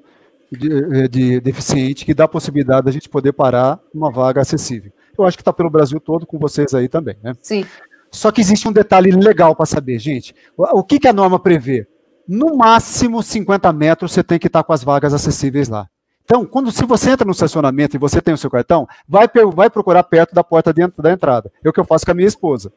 de, 0.50 1.10
de 1.10 1.40
deficiente 1.42 2.06
que 2.06 2.14
dá 2.14 2.24
a 2.24 2.30
possibilidade 2.30 2.86
da 2.86 2.92
gente 2.92 3.10
poder 3.10 3.34
parar 3.34 3.78
uma 3.94 4.10
vaga 4.10 4.40
acessível. 4.40 4.90
Eu 5.18 5.26
acho 5.26 5.36
que 5.36 5.42
está 5.42 5.52
pelo 5.52 5.70
Brasil 5.70 6.00
todo, 6.00 6.26
com 6.26 6.40
vocês 6.40 6.74
aí 6.74 6.88
também, 6.88 7.18
né? 7.22 7.34
Sim. 7.42 7.66
Só 8.10 8.32
que 8.32 8.40
existe 8.40 8.68
um 8.70 8.72
detalhe 8.72 9.12
legal 9.12 9.54
para 9.54 9.66
saber, 9.66 10.00
gente. 10.00 10.34
O, 10.56 10.80
o 10.80 10.84
que, 10.84 10.98
que 10.98 11.10
a 11.10 11.14
norma 11.14 11.38
prevê? 11.38 11.86
No 12.28 12.56
máximo 12.56 13.22
50 13.22 13.72
metros 13.74 14.12
você 14.12 14.24
tem 14.24 14.40
que 14.40 14.48
estar 14.48 14.64
com 14.64 14.74
as 14.74 14.84
vagas 14.84 15.14
acessíveis 15.14 15.70
lá. 15.70 15.88
Então, 16.24 16.44
quando 16.44 16.72
se 16.72 16.84
você 16.86 17.12
entra 17.12 17.26
no 17.26 17.32
estacionamento 17.32 17.96
e 17.96 18.00
você 18.00 18.20
tem 18.20 18.34
o 18.34 18.38
seu 18.38 18.50
cartão, 18.50 18.88
vai, 19.08 19.30
vai 19.54 19.70
procurar 19.70 20.04
perto 20.04 20.34
da 20.34 20.44
porta 20.44 20.74
dentro 20.74 21.02
da 21.02 21.12
entrada. 21.12 21.52
É 21.64 21.70
o 21.70 21.74
que 21.74 21.80
eu 21.80 21.86
faço 21.86 22.04
com 22.04 22.12
a 22.12 22.16
minha 22.16 22.28
esposa. 22.28 22.74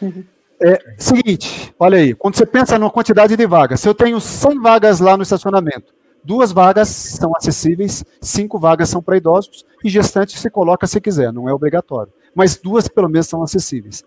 Uhum. 0.00 0.24
É, 0.60 0.78
seguinte, 0.98 1.74
olha 1.78 1.98
aí, 1.98 2.14
quando 2.14 2.36
você 2.36 2.46
pensa 2.46 2.78
na 2.78 2.88
quantidade 2.90 3.34
de 3.34 3.46
vagas, 3.46 3.80
se 3.80 3.88
eu 3.88 3.94
tenho 3.94 4.20
100 4.20 4.60
vagas 4.60 5.00
lá 5.00 5.16
no 5.16 5.22
estacionamento, 5.22 5.92
duas 6.22 6.52
vagas 6.52 6.88
são 6.88 7.32
acessíveis, 7.36 8.04
cinco 8.20 8.58
vagas 8.58 8.88
são 8.88 9.02
para 9.02 9.16
idosos 9.16 9.64
e 9.82 9.88
gestante 9.88 10.38
se 10.38 10.50
coloca 10.50 10.86
se 10.86 11.00
quiser, 11.00 11.32
não 11.32 11.48
é 11.48 11.52
obrigatório. 11.52 12.12
Mas 12.34 12.56
duas 12.56 12.86
pelo 12.86 13.08
menos 13.08 13.26
são 13.26 13.42
acessíveis. 13.42 14.04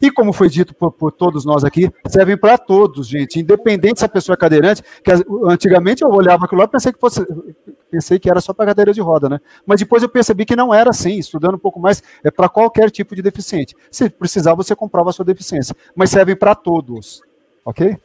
E 0.00 0.10
como 0.10 0.32
foi 0.32 0.48
dito 0.48 0.74
por, 0.74 0.92
por 0.92 1.10
todos 1.10 1.44
nós 1.44 1.64
aqui, 1.64 1.90
servem 2.06 2.36
para 2.36 2.56
todos, 2.56 3.08
gente, 3.08 3.40
independente 3.40 3.98
se 3.98 4.04
a 4.04 4.08
pessoa 4.08 4.34
é 4.34 4.36
cadeirante, 4.36 4.82
que 5.02 5.10
antigamente 5.44 6.04
eu 6.04 6.08
olhava 6.08 6.44
aquilo 6.44 6.60
lá 6.60 6.66
e 6.66 6.68
pensei 6.68 6.92
que 6.92 7.00
fosse, 7.00 7.26
pensei 7.90 8.18
que 8.18 8.30
era 8.30 8.40
só 8.40 8.52
para 8.52 8.66
cadeira 8.66 8.92
de 8.92 9.00
roda, 9.00 9.28
né? 9.28 9.40
Mas 9.66 9.80
depois 9.80 10.02
eu 10.02 10.08
percebi 10.08 10.44
que 10.44 10.54
não 10.54 10.72
era 10.72 10.90
assim, 10.90 11.18
estudando 11.18 11.56
um 11.56 11.58
pouco 11.58 11.80
mais, 11.80 12.02
é 12.22 12.30
para 12.30 12.48
qualquer 12.48 12.90
tipo 12.90 13.16
de 13.16 13.22
deficiente. 13.22 13.74
Se 13.90 14.08
precisar, 14.08 14.54
você 14.54 14.74
comprova 14.76 15.10
a 15.10 15.12
sua 15.12 15.24
deficiência, 15.24 15.74
mas 15.96 16.10
servem 16.10 16.36
para 16.36 16.54
todos, 16.54 17.20
ok? 17.64 17.96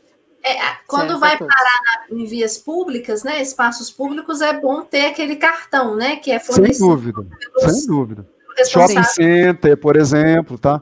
É, 0.46 0.58
quando 0.88 1.20
vai 1.20 1.38
parar 1.38 2.06
em 2.12 2.26
vias 2.26 2.58
públicas, 2.58 3.24
né, 3.24 3.42
espaços 3.42 3.90
públicos, 3.90 4.42
é 4.42 4.60
bom 4.60 4.82
ter 4.82 5.06
aquele 5.06 5.36
cartão, 5.36 5.96
né, 5.96 6.16
que 6.16 6.32
é 6.32 6.40
fornecido. 6.40 6.74
Sem 6.74 6.88
dúvida, 6.88 7.28
sem 7.70 7.88
dúvida. 7.88 8.28
Shopping 8.68 9.04
center, 9.04 9.78
por 9.78 9.96
exemplo, 9.96 10.58
tá? 10.58 10.82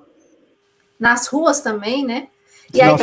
Nas 1.01 1.25
ruas 1.25 1.61
também, 1.61 2.05
né? 2.05 2.27
E 2.71 2.79
aí, 2.79 2.95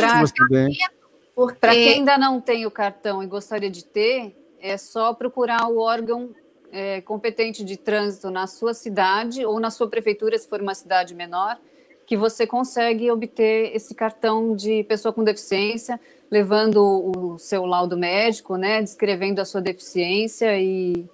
para 1.59 1.71
quem 1.73 1.95
ainda 1.95 2.17
não 2.17 2.39
tem 2.39 2.65
o 2.65 2.71
cartão 2.71 3.21
e 3.21 3.27
gostaria 3.27 3.69
de 3.69 3.83
ter, 3.83 4.33
é 4.61 4.77
só 4.77 5.13
procurar 5.13 5.67
o 5.67 5.79
órgão 5.79 6.29
é, 6.71 7.01
competente 7.01 7.61
de 7.61 7.75
trânsito 7.75 8.31
na 8.31 8.47
sua 8.47 8.73
cidade 8.73 9.45
ou 9.45 9.59
na 9.59 9.69
sua 9.69 9.89
prefeitura, 9.89 10.37
se 10.37 10.47
for 10.47 10.61
uma 10.61 10.73
cidade 10.73 11.13
menor, 11.13 11.59
que 12.05 12.15
você 12.15 12.47
consegue 12.47 13.11
obter 13.11 13.75
esse 13.75 13.93
cartão 13.93 14.55
de 14.55 14.83
pessoa 14.85 15.13
com 15.13 15.21
deficiência, 15.23 15.99
levando 16.31 16.77
o 16.81 17.37
seu 17.37 17.65
laudo 17.65 17.97
médico, 17.97 18.55
né, 18.55 18.81
descrevendo 18.81 19.41
a 19.41 19.45
sua 19.45 19.61
deficiência 19.61 20.57
e 20.57 21.05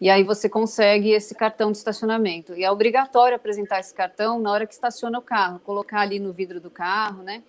e 0.00 0.08
aí 0.08 0.24
você 0.24 0.48
consegue 0.48 1.10
esse 1.10 1.34
cartão 1.34 1.70
de 1.70 1.76
estacionamento. 1.76 2.54
E 2.54 2.64
é 2.64 2.70
obrigatório 2.70 3.36
apresentar 3.36 3.80
esse 3.80 3.92
cartão 3.92 4.40
na 4.40 4.50
hora 4.50 4.66
que 4.66 4.72
estaciona 4.72 5.18
o 5.18 5.22
carro, 5.22 5.60
colocar 5.60 6.00
ali 6.00 6.18
no 6.18 6.32
vidro 6.32 6.58
do 6.58 6.70
carro, 6.70 7.22
né? 7.22 7.42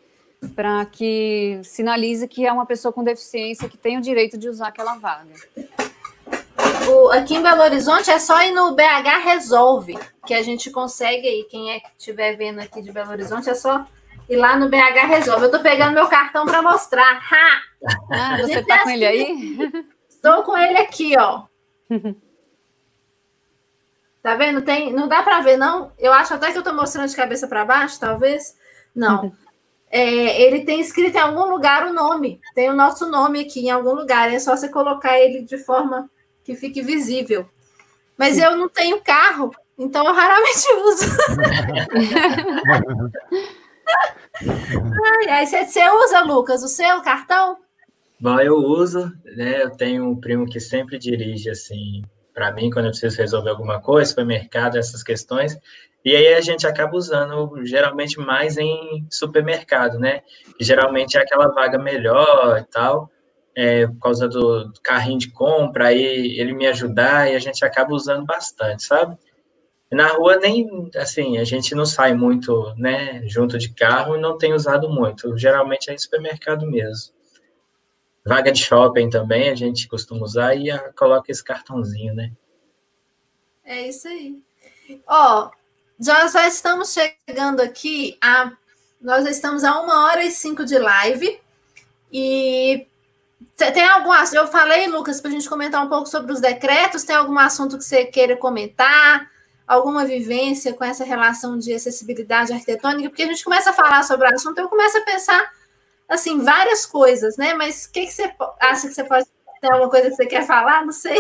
Para 0.54 0.86
que 0.86 1.62
sinalize 1.64 2.28
que 2.28 2.46
é 2.46 2.52
uma 2.52 2.66
pessoa 2.66 2.92
com 2.92 3.04
deficiência 3.04 3.70
que 3.70 3.78
tem 3.78 3.98
o 3.98 4.02
direito 4.02 4.38
de 4.38 4.50
usar 4.50 4.68
aquela 4.68 4.98
vaga. 4.98 5.34
O, 6.90 7.10
aqui 7.12 7.36
em 7.36 7.42
Belo 7.42 7.62
Horizonte 7.62 8.12
é 8.12 8.20
só 8.20 8.42
ir 8.44 8.52
no 8.52 8.76
BH 8.76 9.24
Resolve, 9.24 9.98
que 10.26 10.34
a 10.34 10.42
gente 10.42 10.70
consegue 10.72 11.28
aí. 11.28 11.48
Quem 11.50 11.72
é 11.72 11.80
que 11.80 11.88
estiver 11.98 12.36
vendo 12.36 12.60
aqui 12.60 12.82
de 12.82 12.92
Belo 12.92 13.12
Horizonte 13.12 13.50
é 13.50 13.56
só 13.56 13.86
ir 14.28 14.36
lá 14.36 14.58
no 14.58 14.68
BH 14.68 15.08
Resolve. 15.08 15.46
Eu 15.46 15.52
tô 15.52 15.60
pegando 15.60 15.94
meu 15.94 16.08
cartão 16.08 16.46
para 16.46 16.62
mostrar. 16.62 17.22
Ha! 17.32 17.62
Ah, 18.12 18.38
você 18.42 18.62
tá 18.62 18.80
com 18.80 18.90
ele 18.90 19.06
aí? 19.06 19.58
Estou 20.10 20.44
com 20.44 20.58
ele 20.58 20.78
aqui, 20.80 21.18
ó. 21.18 21.44
Tá 24.22 24.36
vendo? 24.36 24.62
Tem, 24.62 24.94
não 24.94 25.08
dá 25.08 25.24
para 25.24 25.42
ver, 25.42 25.58
não. 25.58 25.92
Eu 25.98 26.14
acho 26.14 26.34
até 26.34 26.52
que 26.52 26.58
eu 26.58 26.62
estou 26.62 26.76
mostrando 26.76 27.10
de 27.10 27.16
cabeça 27.16 27.48
para 27.48 27.66
baixo, 27.66 28.00
talvez. 28.00 28.56
Não. 28.96 29.24
Uhum. 29.24 29.32
É, 29.90 30.42
ele 30.44 30.64
tem 30.64 30.80
escrito 30.80 31.16
em 31.16 31.20
algum 31.20 31.50
lugar 31.50 31.88
o 31.88 31.94
nome. 31.94 32.40
Tem 32.54 32.70
o 32.70 32.76
nosso 32.76 33.10
nome 33.10 33.42
aqui 33.42 33.62
em 33.62 33.72
algum 33.72 33.94
lugar. 33.94 34.32
É 34.32 34.40
só 34.40 34.56
você 34.56 34.70
colocar 34.70 35.20
ele 35.20 35.42
de 35.42 35.58
forma 35.58 36.10
que 36.44 36.56
fique 36.56 36.82
visível. 36.82 37.50
Mas 38.18 38.36
Sim. 38.36 38.44
eu 38.44 38.56
não 38.56 38.70
tenho 38.70 39.02
carro, 39.02 39.52
Então 39.78 40.06
eu 40.06 40.14
raramente 40.14 40.68
uso. 40.86 41.06
ai, 45.04 45.30
ai, 45.30 45.46
você, 45.48 45.66
você 45.66 45.90
usa, 45.90 46.22
Lucas, 46.22 46.64
o 46.64 46.68
seu 46.68 47.02
cartão? 47.02 47.58
Bom, 48.20 48.40
eu 48.40 48.56
uso, 48.56 49.12
né? 49.36 49.64
Eu 49.64 49.72
tenho 49.72 50.08
um 50.08 50.16
primo 50.16 50.46
que 50.46 50.60
sempre 50.60 51.00
dirige 51.00 51.50
assim 51.50 52.04
para 52.34 52.52
mim 52.52 52.70
quando 52.70 52.86
eu 52.86 52.92
preciso 52.92 53.18
resolver 53.18 53.50
alguma 53.50 53.82
coisa, 53.82 54.10
supermercado, 54.10 54.78
essas 54.78 55.04
questões. 55.04 55.58
E 56.04 56.16
aí 56.16 56.34
a 56.34 56.42
gente 56.42 56.66
acaba 56.66 56.96
usando 56.98 57.64
geralmente 57.64 58.20
mais 58.20 58.58
em 58.58 59.06
supermercado, 59.10 60.00
né? 60.00 60.22
Geralmente 60.60 61.18
é 61.18 61.22
aquela 61.22 61.48
vaga 61.50 61.78
melhor 61.78 62.60
e 62.60 62.72
tal, 62.72 63.10
é, 63.56 63.86
por 63.86 64.00
causa 64.00 64.28
do, 64.28 64.72
carrinho 64.84 65.20
de 65.20 65.32
compra, 65.32 65.88
aí 65.88 66.40
ele 66.40 66.54
me 66.54 66.66
ajudar 66.68 67.32
e 67.32 67.36
a 67.36 67.40
gente 67.40 67.64
acaba 67.64 67.94
usando 67.94 68.26
bastante, 68.26 68.84
sabe? 68.84 69.16
Na 69.92 70.08
rua 70.08 70.38
nem 70.38 70.90
assim, 70.96 71.38
a 71.38 71.44
gente 71.44 71.76
não 71.76 71.86
sai 71.86 72.14
muito, 72.14 72.74
né, 72.78 73.22
junto 73.28 73.58
de 73.58 73.74
carro 73.74 74.16
e 74.16 74.22
não 74.22 74.38
tem 74.38 74.54
usado 74.54 74.90
muito. 74.90 75.38
Geralmente 75.38 75.90
é 75.90 75.94
em 75.94 75.98
supermercado 75.98 76.66
mesmo. 76.66 77.14
Vaga 78.26 78.52
de 78.52 78.64
shopping 78.64 79.10
também 79.10 79.50
a 79.50 79.56
gente 79.56 79.88
costuma 79.88 80.24
usar 80.24 80.56
e 80.56 80.70
a, 80.70 80.94
coloca 80.94 81.32
esse 81.32 81.44
cartãozinho, 81.44 82.14
né? 82.14 82.32
É 83.66 83.88
isso 83.88 84.08
aí. 84.08 84.42
Ó, 85.08 85.50
já, 86.00 86.28
já 86.28 86.48
estamos 86.48 86.94
chegando 86.94 87.62
aqui 87.62 88.18
a. 88.22 88.52
Nós 89.00 89.26
estamos 89.26 89.64
a 89.64 89.80
uma 89.80 90.06
hora 90.06 90.24
e 90.24 90.32
cinco 90.32 90.64
de 90.64 90.78
live. 90.78 91.40
E 92.12 92.88
tem 93.58 93.84
algum 93.86 94.12
Eu 94.34 94.48
falei, 94.48 94.88
Lucas, 94.88 95.20
para 95.20 95.30
a 95.30 95.34
gente 95.34 95.50
comentar 95.50 95.84
um 95.84 95.90
pouco 95.90 96.08
sobre 96.08 96.32
os 96.32 96.40
decretos. 96.40 97.04
Tem 97.04 97.16
algum 97.16 97.40
assunto 97.40 97.78
que 97.78 97.84
você 97.84 98.06
queira 98.06 98.38
comentar? 98.38 99.32
Alguma 99.68 100.06
vivência 100.06 100.74
com 100.74 100.84
essa 100.84 101.04
relação 101.04 101.58
de 101.58 101.74
acessibilidade 101.74 102.52
arquitetônica? 102.52 103.10
Porque 103.10 103.24
a 103.24 103.28
gente 103.28 103.44
começa 103.44 103.70
a 103.70 103.74
falar 103.74 104.04
sobre 104.04 104.28
o 104.28 104.36
assunto, 104.36 104.60
eu 104.60 104.68
começo 104.68 104.98
a 104.98 105.02
pensar 105.02 105.52
assim, 106.12 106.44
várias 106.44 106.86
coisas, 106.86 107.38
né? 107.38 107.54
Mas 107.54 107.86
o 107.86 107.92
que, 107.92 108.06
que 108.06 108.12
você 108.12 108.32
acha 108.60 108.88
que 108.88 108.94
você 108.94 109.04
pode 109.04 109.26
ter 109.62 109.72
alguma 109.72 109.90
coisa 109.90 110.10
que 110.10 110.16
você 110.16 110.26
quer 110.26 110.46
falar? 110.46 110.86
Não 110.86 110.92
sei. 110.92 111.18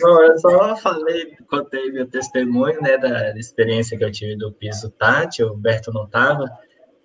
Bom, 0.00 0.20
eu 0.22 0.38
só 0.38 0.76
falei, 0.76 1.34
contei 1.48 1.90
meu 1.90 2.06
testemunho, 2.06 2.80
né, 2.82 2.98
da 2.98 3.36
experiência 3.38 3.96
que 3.96 4.04
eu 4.04 4.12
tive 4.12 4.36
do 4.36 4.52
piso 4.52 4.90
tátil, 4.90 5.48
o 5.48 5.54
Humberto 5.54 5.92
não 5.92 6.04
estava. 6.04 6.44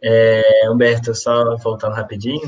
É, 0.02 0.70
Humberto, 0.70 1.16
só 1.16 1.56
voltando 1.58 1.94
rapidinho, 1.94 2.42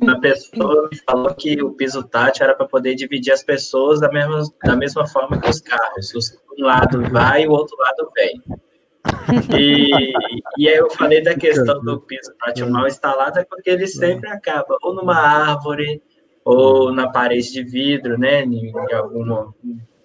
uma 0.00 0.20
pessoa 0.20 0.88
me 0.90 0.98
falou 0.98 1.34
que 1.34 1.62
o 1.62 1.72
piso 1.72 2.02
tátil 2.02 2.44
era 2.44 2.54
para 2.54 2.66
poder 2.66 2.94
dividir 2.94 3.32
as 3.32 3.42
pessoas 3.42 4.00
da 4.00 4.10
mesma, 4.10 4.42
da 4.64 4.76
mesma 4.76 5.06
forma 5.06 5.40
que 5.40 5.48
os 5.48 5.60
carros. 5.60 6.12
Um 6.58 6.64
lado 6.64 7.02
vai 7.10 7.44
e 7.44 7.48
o 7.48 7.52
outro 7.52 7.76
lado 7.78 8.10
vem. 8.14 8.42
E, 9.58 9.90
e 10.58 10.68
aí 10.68 10.76
eu 10.76 10.90
falei 10.90 11.22
da 11.22 11.34
questão 11.34 11.82
do 11.82 12.00
piso 12.00 12.32
tátil 12.38 12.70
mal 12.70 12.86
instalado, 12.86 13.38
é 13.38 13.44
porque 13.44 13.70
ele 13.70 13.86
sempre 13.86 14.28
acaba 14.28 14.76
ou 14.82 14.94
numa 14.94 15.16
árvore 15.16 16.02
ou 16.44 16.92
na 16.92 17.10
parede 17.10 17.52
de 17.52 17.64
vidro, 17.64 18.18
né? 18.18 18.42
Em, 18.42 18.72
alguma, 18.92 19.54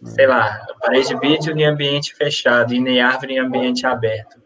sei 0.04 0.28
lá, 0.28 0.66
parede 0.82 1.10
de 1.10 1.20
vidro 1.20 1.58
em 1.58 1.66
ambiente 1.66 2.16
fechado 2.16 2.74
e 2.74 2.80
nem 2.80 3.02
árvore 3.02 3.34
em 3.34 3.40
ambiente 3.40 3.86
aberto. 3.86 4.42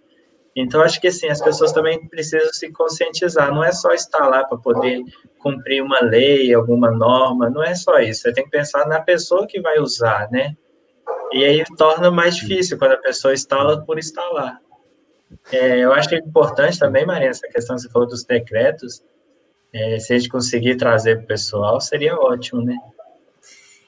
Então, 0.56 0.82
acho 0.82 1.00
que 1.00 1.08
assim, 1.08 1.30
as 1.30 1.42
pessoas 1.42 1.72
também 1.72 2.08
precisam 2.08 2.52
se 2.52 2.72
conscientizar. 2.72 3.54
Não 3.54 3.64
é 3.64 3.72
só 3.72 3.94
instalar 3.94 4.48
para 4.48 4.58
poder 4.58 5.02
cumprir 5.40 5.82
uma 5.82 6.00
lei, 6.02 6.54
alguma 6.54 6.92
norma, 6.92 7.50
não 7.50 7.64
é 7.64 7.74
só 7.74 8.00
isso. 8.00 8.22
Você 8.22 8.34
tem 8.34 8.44
que 8.44 8.50
pensar 8.50 8.86
na 8.86 9.00
pessoa 9.00 9.48
que 9.48 9.62
vai 9.62 9.80
usar, 9.80 10.30
né? 10.30 10.56
E 11.32 11.44
aí 11.44 11.64
torna 11.78 12.12
mais 12.12 12.36
difícil 12.36 12.78
quando 12.78 12.94
a 12.94 12.98
pessoa 12.98 13.34
instala 13.34 13.84
por 13.86 13.98
instalar. 13.98 14.60
É, 15.52 15.80
eu 15.80 15.94
acho 15.94 16.10
que 16.10 16.16
é 16.16 16.20
importante 16.20 16.78
também, 16.78 17.06
Maria, 17.06 17.30
essa 17.30 17.48
questão 17.48 17.76
que 17.76 17.84
você 17.84 17.90
falou 17.90 18.08
dos 18.08 18.24
decretos, 18.24 19.02
é, 19.74 19.98
se 20.00 20.14
a 20.14 20.18
gente 20.18 20.30
conseguir 20.30 20.76
trazer 20.76 21.18
para 21.18 21.24
o 21.24 21.28
pessoal, 21.28 21.80
seria 21.80 22.16
ótimo, 22.16 22.62
né? 22.62 22.76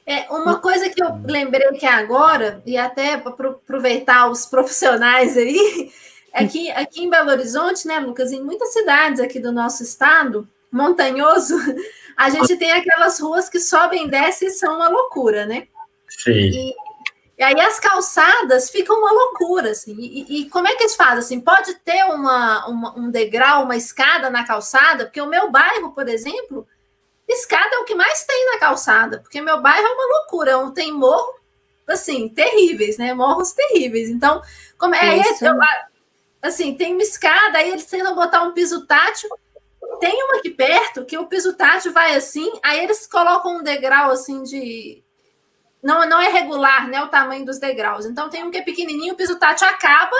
É, 0.05 0.29
uma 0.29 0.59
coisa 0.59 0.89
que 0.89 1.01
eu 1.01 1.09
lembrei 1.23 1.67
que 1.73 1.85
agora, 1.85 2.61
e 2.65 2.77
até 2.77 3.17
para 3.17 3.49
aproveitar 3.49 4.29
os 4.29 4.45
profissionais 4.45 5.37
aí, 5.37 5.91
é 6.33 6.45
que 6.45 6.71
aqui 6.71 7.03
em 7.03 7.09
Belo 7.09 7.31
Horizonte, 7.31 7.87
né, 7.87 7.99
Lucas, 7.99 8.31
em 8.31 8.41
muitas 8.41 8.73
cidades 8.73 9.19
aqui 9.19 9.39
do 9.39 9.51
nosso 9.51 9.83
estado, 9.83 10.47
montanhoso, 10.71 11.55
a 12.17 12.29
gente 12.29 12.57
tem 12.57 12.71
aquelas 12.71 13.19
ruas 13.19 13.47
que 13.47 13.59
sobem 13.59 14.05
e 14.05 14.09
descem 14.09 14.47
e 14.47 14.51
são 14.51 14.75
uma 14.75 14.89
loucura, 14.89 15.45
né? 15.45 15.67
Sim. 16.09 16.31
E, 16.31 16.73
e 17.37 17.43
aí 17.43 17.59
as 17.59 17.79
calçadas 17.79 18.69
ficam 18.69 18.97
uma 18.97 19.11
loucura, 19.11 19.71
assim. 19.71 19.95
E, 19.97 20.41
e 20.41 20.49
como 20.49 20.67
é 20.67 20.75
que 20.75 20.83
a 20.83 20.87
gente 20.87 20.97
faz? 20.97 21.17
Assim, 21.17 21.39
pode 21.41 21.73
ter 21.75 22.03
uma, 22.05 22.67
uma, 22.67 22.97
um 22.97 23.09
degrau, 23.09 23.63
uma 23.63 23.75
escada 23.75 24.29
na 24.29 24.45
calçada, 24.45 25.05
porque 25.05 25.19
o 25.19 25.27
meu 25.27 25.49
bairro, 25.49 25.91
por 25.93 26.07
exemplo, 26.07 26.67
escada 27.27 27.75
é 27.75 27.79
o 27.79 27.85
que 27.85 27.95
mais 27.95 28.23
tem 28.23 28.45
na 28.51 28.59
calçada, 28.59 29.19
porque 29.19 29.41
meu 29.41 29.61
bairro 29.61 29.85
é 29.85 29.91
uma 29.91 30.19
loucura, 30.19 30.71
tem 30.71 30.91
morro, 30.91 31.33
assim, 31.87 32.29
terríveis, 32.29 32.97
né? 32.97 33.13
Morros 33.15 33.51
terríveis. 33.51 34.09
Então, 34.09 34.41
como 34.77 34.93
é, 34.93 35.17
Isso. 35.17 35.45
assim, 36.41 36.75
tem 36.75 36.93
uma 36.93 37.01
escada, 37.01 37.57
aí 37.57 37.71
eles 37.71 37.85
tentam 37.85 38.13
botar 38.13 38.43
um 38.43 38.53
piso 38.53 38.85
tátil. 38.85 39.29
Tem 39.99 40.23
uma 40.23 40.37
aqui 40.37 40.51
perto 40.51 41.05
que 41.05 41.17
o 41.17 41.25
piso 41.25 41.53
tátil 41.53 41.91
vai 41.91 42.15
assim, 42.15 42.51
aí 42.63 42.83
eles 42.83 43.07
colocam 43.07 43.57
um 43.57 43.63
degrau 43.63 44.11
assim 44.11 44.43
de 44.43 45.02
não, 45.83 46.07
não 46.07 46.21
é 46.21 46.29
regular, 46.29 46.87
né? 46.87 47.03
O 47.03 47.09
tamanho 47.09 47.45
dos 47.45 47.59
degraus. 47.59 48.05
Então 48.05 48.29
tem 48.29 48.43
um 48.43 48.49
que 48.49 48.57
é 48.57 48.61
pequenininho, 48.61 49.13
o 49.13 49.17
piso 49.17 49.37
tátil 49.37 49.67
acaba, 49.67 50.15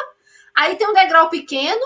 aí 0.53 0.75
tem 0.75 0.87
um 0.87 0.93
degrau 0.93 1.29
pequeno, 1.29 1.81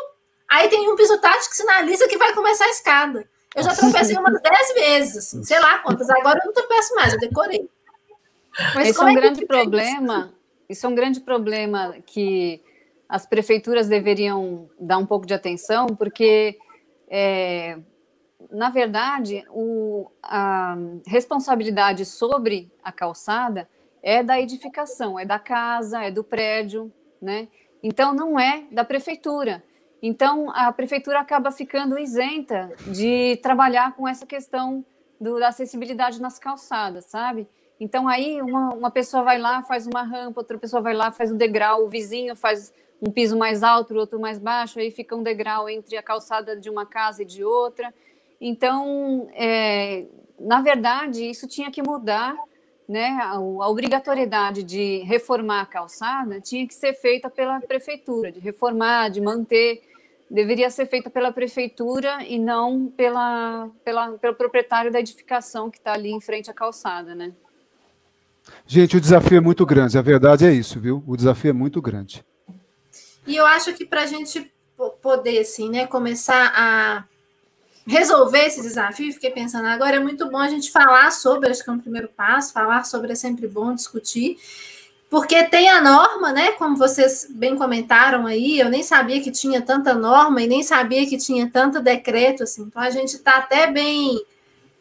aí 0.49 0.67
tem 0.67 0.89
um 0.91 0.95
piso 0.95 1.17
tátil 1.19 1.49
que 1.49 1.55
sinaliza 1.55 2.07
que 2.07 2.17
vai 2.17 2.33
começar 2.33 2.65
a 2.65 2.69
escada. 2.69 3.29
Eu 3.55 3.63
já 3.63 3.73
tropecei 3.75 4.17
umas 4.17 4.41
dez 4.41 4.73
vezes, 4.73 5.47
sei 5.47 5.59
lá 5.59 5.79
quantas. 5.79 6.09
Agora 6.09 6.39
eu 6.39 6.47
não 6.47 6.53
tropeço 6.53 6.95
mais, 6.95 7.13
eu 7.13 7.19
decorei. 7.19 7.69
Mas 8.75 8.89
Esse 8.89 8.99
é 8.99 9.03
um 9.03 9.09
é 9.09 9.13
grande 9.13 9.45
problema. 9.45 10.19
Isso? 10.19 10.37
isso 10.69 10.85
é 10.85 10.89
um 10.89 10.95
grande 10.95 11.19
problema 11.19 11.95
que 12.05 12.61
as 13.07 13.25
prefeituras 13.25 13.87
deveriam 13.87 14.69
dar 14.79 14.97
um 14.97 15.05
pouco 15.05 15.25
de 15.25 15.33
atenção, 15.33 15.87
porque 15.87 16.57
é, 17.09 17.77
na 18.51 18.69
verdade, 18.69 19.43
o, 19.49 20.09
a 20.21 20.77
responsabilidade 21.05 22.05
sobre 22.05 22.71
a 22.83 22.91
calçada 22.91 23.67
é 24.01 24.23
da 24.23 24.39
edificação, 24.39 25.19
é 25.19 25.25
da 25.25 25.39
casa, 25.39 26.03
é 26.03 26.11
do 26.11 26.23
prédio, 26.23 26.91
né? 27.21 27.47
Então, 27.81 28.13
não 28.13 28.39
é 28.39 28.65
da 28.71 28.83
prefeitura. 28.83 29.63
Então, 30.01 30.51
a 30.51 30.71
prefeitura 30.71 31.19
acaba 31.19 31.51
ficando 31.51 31.97
isenta 31.97 32.71
de 32.87 33.37
trabalhar 33.41 33.95
com 33.95 34.07
essa 34.07 34.25
questão 34.25 34.85
do, 35.19 35.39
da 35.39 35.47
acessibilidade 35.47 36.21
nas 36.21 36.37
calçadas, 36.37 37.05
sabe? 37.05 37.47
Então, 37.79 38.07
aí 38.07 38.41
uma, 38.41 38.73
uma 38.73 38.91
pessoa 38.91 39.23
vai 39.23 39.37
lá, 39.39 39.61
faz 39.63 39.87
uma 39.87 40.03
rampa, 40.03 40.39
outra 40.39 40.57
pessoa 40.57 40.81
vai 40.81 40.93
lá, 40.93 41.11
faz 41.11 41.31
um 41.31 41.37
degrau, 41.37 41.83
o 41.83 41.89
vizinho 41.89 42.35
faz 42.35 42.71
um 43.01 43.11
piso 43.11 43.37
mais 43.37 43.61
alto, 43.61 43.95
outro 43.95 44.19
mais 44.19 44.39
baixo, 44.39 44.79
aí 44.79 44.89
fica 44.89 45.15
um 45.15 45.21
degrau 45.23 45.69
entre 45.69 45.97
a 45.97 46.03
calçada 46.03 46.55
de 46.55 46.69
uma 46.69 46.85
casa 46.85 47.21
e 47.21 47.25
de 47.25 47.43
outra. 47.43 47.93
Então, 48.39 49.29
é, 49.33 50.05
na 50.39 50.61
verdade, 50.61 51.29
isso 51.29 51.47
tinha 51.47 51.71
que 51.71 51.81
mudar, 51.81 52.35
né? 52.87 53.17
A, 53.21 53.31
a, 53.31 53.69
obrigatoriedade 53.69 54.63
de 54.63 54.99
reformar 54.99 55.61
a 55.61 55.65
calçada 55.65 56.39
tinha 56.39 56.67
que 56.67 56.73
ser 56.73 56.93
feita 56.93 57.29
pela 57.29 57.59
prefeitura, 57.59 58.31
de 58.31 58.39
reformar, 58.39 59.09
de 59.09 59.19
manter, 59.19 59.81
deveria 60.29 60.69
ser 60.69 60.85
feita 60.85 61.09
pela 61.09 61.31
prefeitura 61.31 62.23
e 62.23 62.37
não 62.37 62.87
pela, 62.87 63.69
pela 63.83 64.11
pelo 64.17 64.35
proprietário 64.35 64.91
da 64.91 64.99
edificação 64.99 65.69
que 65.69 65.77
está 65.77 65.93
ali 65.93 66.11
em 66.11 66.21
frente 66.21 66.51
à 66.51 66.53
calçada, 66.53 67.15
né? 67.15 67.33
Gente, 68.65 68.95
o 68.95 69.01
desafio 69.01 69.37
é 69.37 69.41
muito 69.41 69.65
grande, 69.65 69.97
a 69.97 70.01
verdade 70.01 70.45
é 70.45 70.51
isso, 70.51 70.79
viu? 70.79 71.03
O 71.05 71.17
desafio 71.17 71.49
é 71.49 71.53
muito 71.53 71.81
grande. 71.81 72.23
E 73.25 73.35
eu 73.35 73.45
acho 73.45 73.73
que 73.73 73.85
para 73.85 74.03
a 74.03 74.05
gente 74.05 74.51
poder, 75.01 75.39
assim, 75.39 75.69
né, 75.69 75.87
começar 75.87 76.53
a 76.55 77.03
resolver 77.87 78.45
esse 78.45 78.61
desafio, 78.61 79.13
fiquei 79.13 79.31
pensando 79.31 79.65
agora, 79.65 79.95
é 79.95 79.99
muito 79.99 80.29
bom 80.29 80.37
a 80.37 80.49
gente 80.49 80.69
falar 80.69 81.09
sobre, 81.11 81.49
acho 81.49 81.63
que 81.63 81.69
é 81.69 81.73
um 81.73 81.79
primeiro 81.79 82.09
passo, 82.09 82.51
falar 82.51 82.83
sobre 82.83 83.13
é 83.13 83.15
sempre 83.15 83.47
bom 83.47 83.73
discutir, 83.73 84.37
porque 85.09 85.45
tem 85.45 85.69
a 85.69 85.81
norma, 85.81 86.33
né? 86.33 86.51
Como 86.51 86.75
vocês 86.75 87.27
bem 87.29 87.55
comentaram 87.55 88.27
aí, 88.27 88.59
eu 88.59 88.69
nem 88.69 88.83
sabia 88.83 89.21
que 89.21 89.31
tinha 89.31 89.61
tanta 89.61 89.93
norma 89.93 90.41
e 90.41 90.47
nem 90.47 90.61
sabia 90.61 91.07
que 91.07 91.17
tinha 91.17 91.49
tanto 91.49 91.81
decreto, 91.81 92.43
assim, 92.43 92.63
então 92.63 92.81
a 92.81 92.89
gente 92.89 93.15
está 93.15 93.37
até 93.37 93.71
bem 93.71 94.21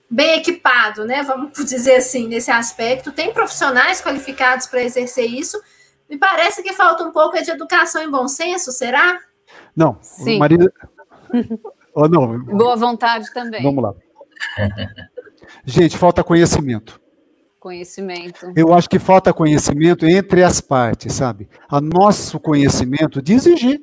bem 0.08 0.38
equipado, 0.38 1.04
né? 1.04 1.22
Vamos 1.22 1.52
dizer 1.64 1.96
assim, 1.96 2.26
nesse 2.26 2.50
aspecto. 2.50 3.12
Tem 3.12 3.32
profissionais 3.32 4.00
qualificados 4.00 4.66
para 4.66 4.82
exercer 4.82 5.26
isso. 5.26 5.60
Me 6.08 6.16
parece 6.16 6.62
que 6.62 6.72
falta 6.72 7.04
um 7.04 7.10
pouco 7.10 7.40
de 7.40 7.50
educação 7.50 8.02
e 8.02 8.08
bom 8.08 8.28
senso, 8.28 8.70
será? 8.70 9.18
Não, 9.74 9.98
Sim. 10.00 10.38
Maria, 10.38 10.72
Oh, 11.98 12.06
não. 12.06 12.38
Boa 12.44 12.76
vontade 12.76 13.32
também. 13.32 13.62
Vamos 13.62 13.82
lá. 13.82 13.94
Gente, 15.64 15.96
falta 15.96 16.22
conhecimento. 16.22 17.00
conhecimento. 17.58 18.52
Eu 18.54 18.74
acho 18.74 18.86
que 18.86 18.98
falta 18.98 19.32
conhecimento 19.32 20.04
entre 20.04 20.42
as 20.42 20.60
partes, 20.60 21.14
sabe? 21.14 21.48
A 21.66 21.80
nosso 21.80 22.38
conhecimento 22.38 23.22
de 23.22 23.32
exigir. 23.32 23.80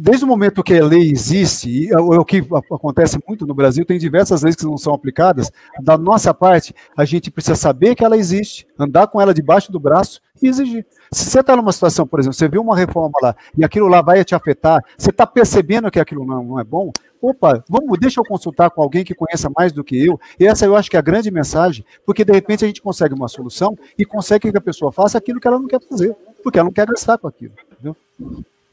Desde 0.00 0.24
o 0.24 0.28
momento 0.28 0.62
que 0.62 0.74
a 0.74 0.84
lei 0.84 1.10
existe, 1.10 1.68
e 1.68 1.92
é 1.92 1.98
o 1.98 2.24
que 2.24 2.38
acontece 2.72 3.18
muito 3.26 3.46
no 3.46 3.54
Brasil, 3.54 3.84
tem 3.84 3.98
diversas 3.98 4.42
leis 4.42 4.56
que 4.56 4.64
não 4.64 4.76
são 4.76 4.94
aplicadas. 4.94 5.50
Da 5.80 5.96
nossa 5.96 6.32
parte, 6.32 6.74
a 6.96 7.04
gente 7.04 7.30
precisa 7.30 7.56
saber 7.56 7.94
que 7.94 8.04
ela 8.04 8.16
existe, 8.16 8.66
andar 8.78 9.06
com 9.06 9.20
ela 9.20 9.34
debaixo 9.34 9.70
do 9.70 9.80
braço 9.80 10.20
e 10.42 10.48
exigir. 10.48 10.86
Se 11.10 11.24
você 11.24 11.40
está 11.40 11.56
numa 11.56 11.72
situação, 11.72 12.06
por 12.06 12.20
exemplo, 12.20 12.34
você 12.34 12.48
viu 12.48 12.60
uma 12.60 12.76
reforma 12.76 13.18
lá 13.22 13.36
e 13.56 13.64
aquilo 13.64 13.86
lá 13.86 14.02
vai 14.02 14.24
te 14.24 14.34
afetar, 14.34 14.84
você 14.96 15.10
está 15.10 15.26
percebendo 15.26 15.90
que 15.90 16.00
aquilo 16.00 16.24
não, 16.24 16.42
não 16.42 16.60
é 16.60 16.64
bom, 16.64 16.90
opa, 17.20 17.64
vamos, 17.68 17.98
deixa 17.98 18.20
eu 18.20 18.24
consultar 18.24 18.70
com 18.70 18.82
alguém 18.82 19.04
que 19.04 19.14
conheça 19.14 19.50
mais 19.56 19.72
do 19.72 19.84
que 19.84 20.04
eu. 20.04 20.20
E 20.38 20.46
essa 20.46 20.64
eu 20.64 20.76
acho 20.76 20.90
que 20.90 20.96
é 20.96 20.98
a 20.98 21.02
grande 21.02 21.30
mensagem, 21.30 21.84
porque 22.04 22.24
de 22.24 22.32
repente 22.32 22.64
a 22.64 22.66
gente 22.66 22.82
consegue 22.82 23.14
uma 23.14 23.28
solução 23.28 23.76
e 23.98 24.04
consegue 24.04 24.50
que 24.50 24.58
a 24.58 24.60
pessoa 24.60 24.92
faça 24.92 25.16
aquilo 25.18 25.40
que 25.40 25.48
ela 25.48 25.58
não 25.58 25.68
quer 25.68 25.80
fazer, 25.80 26.14
porque 26.42 26.58
ela 26.58 26.66
não 26.66 26.72
quer 26.72 26.86
gastar 26.86 27.18
com 27.18 27.28
aquilo. 27.28 27.52
Entendeu? 27.72 27.96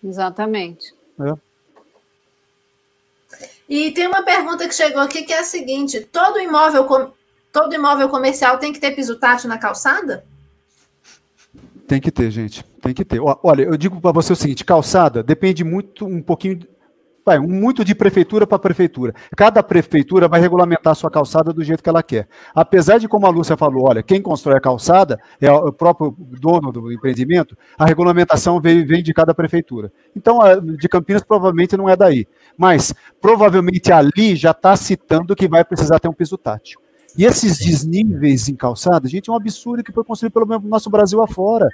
Exatamente. 0.04 0.94
É. 1.20 1.34
E 3.68 3.92
tem 3.92 4.08
uma 4.08 4.24
pergunta 4.24 4.68
que 4.68 4.76
chegou 4.76 5.02
aqui 5.02 5.24
que 5.24 5.34
é 5.34 5.40
a 5.40 5.44
seguinte: 5.44 6.02
todo 6.02 6.40
imóvel, 6.40 7.14
todo 7.52 7.74
imóvel 7.74 8.10
comercial 8.10 8.58
tem 8.58 8.74
que 8.74 8.80
ter 8.80 8.92
piso 8.92 9.18
tátil 9.18 9.50
na 9.50 9.58
calçada? 9.58 10.26
Tem 11.88 12.00
que 12.00 12.12
ter, 12.12 12.32
gente. 12.32 12.64
Tem 12.82 12.94
que 12.94 13.06
ter. 13.06 13.20
Olha, 13.22 13.64
eu 13.64 13.78
digo 13.78 14.00
para 14.00 14.12
você 14.12 14.34
o 14.34 14.36
seguinte: 14.36 14.66
calçada 14.66 15.24
depende 15.24 15.64
muito, 15.64 16.06
um 16.06 16.22
pouquinho 16.22 16.60
vai 17.26 17.40
muito 17.40 17.84
de 17.86 17.96
prefeitura 17.96 18.46
para 18.46 18.60
prefeitura. 18.60 19.14
Cada 19.36 19.64
prefeitura 19.64 20.28
vai 20.28 20.40
regulamentar 20.40 20.92
a 20.92 20.96
sua 20.96 21.10
calçada 21.10 21.54
do 21.54 21.64
jeito 21.64 21.82
que 21.82 21.90
ela 21.90 22.04
quer. 22.04 22.28
Apesar 22.54 22.98
de, 22.98 23.08
como 23.08 23.26
a 23.26 23.30
Lúcia 23.30 23.56
falou, 23.56 23.88
olha, 23.88 24.04
quem 24.04 24.22
constrói 24.22 24.58
a 24.58 24.62
calçada 24.62 25.20
é 25.40 25.52
o 25.52 25.72
próprio 25.72 26.16
dono 26.18 26.72
do 26.72 26.92
empreendimento, 26.92 27.58
a 27.78 27.86
regulamentação 27.86 28.60
vem, 28.60 28.86
vem 28.86 29.02
de 29.02 29.14
cada 29.14 29.34
prefeitura. 29.34 29.92
Então, 30.16 30.42
a 30.42 30.56
de 30.56 30.88
Campinas 30.90 31.24
provavelmente 31.24 31.78
não 31.78 31.88
é 31.88 31.96
daí. 31.96 32.28
Mas, 32.58 32.94
provavelmente 33.22 33.92
ali 33.92 34.36
já 34.36 34.52
está 34.52 34.76
citando 34.76 35.36
que 35.36 35.48
vai 35.48 35.64
precisar 35.64 36.00
ter 36.00 36.10
um 36.10 36.14
piso 36.14 36.38
tátil. 36.38 36.80
E 37.18 37.26
esses 37.26 37.60
desníveis 37.60 38.50
em 38.50 38.56
calçada, 38.56 39.08
gente, 39.08 39.30
é 39.30 39.34
um 39.34 39.36
absurdo 39.36 39.84
que 39.84 39.92
foi 39.92 40.04
construído 40.04 40.34
pelo 40.34 40.60
nosso 40.62 40.90
Brasil 40.90 41.22
afora. 41.22 41.70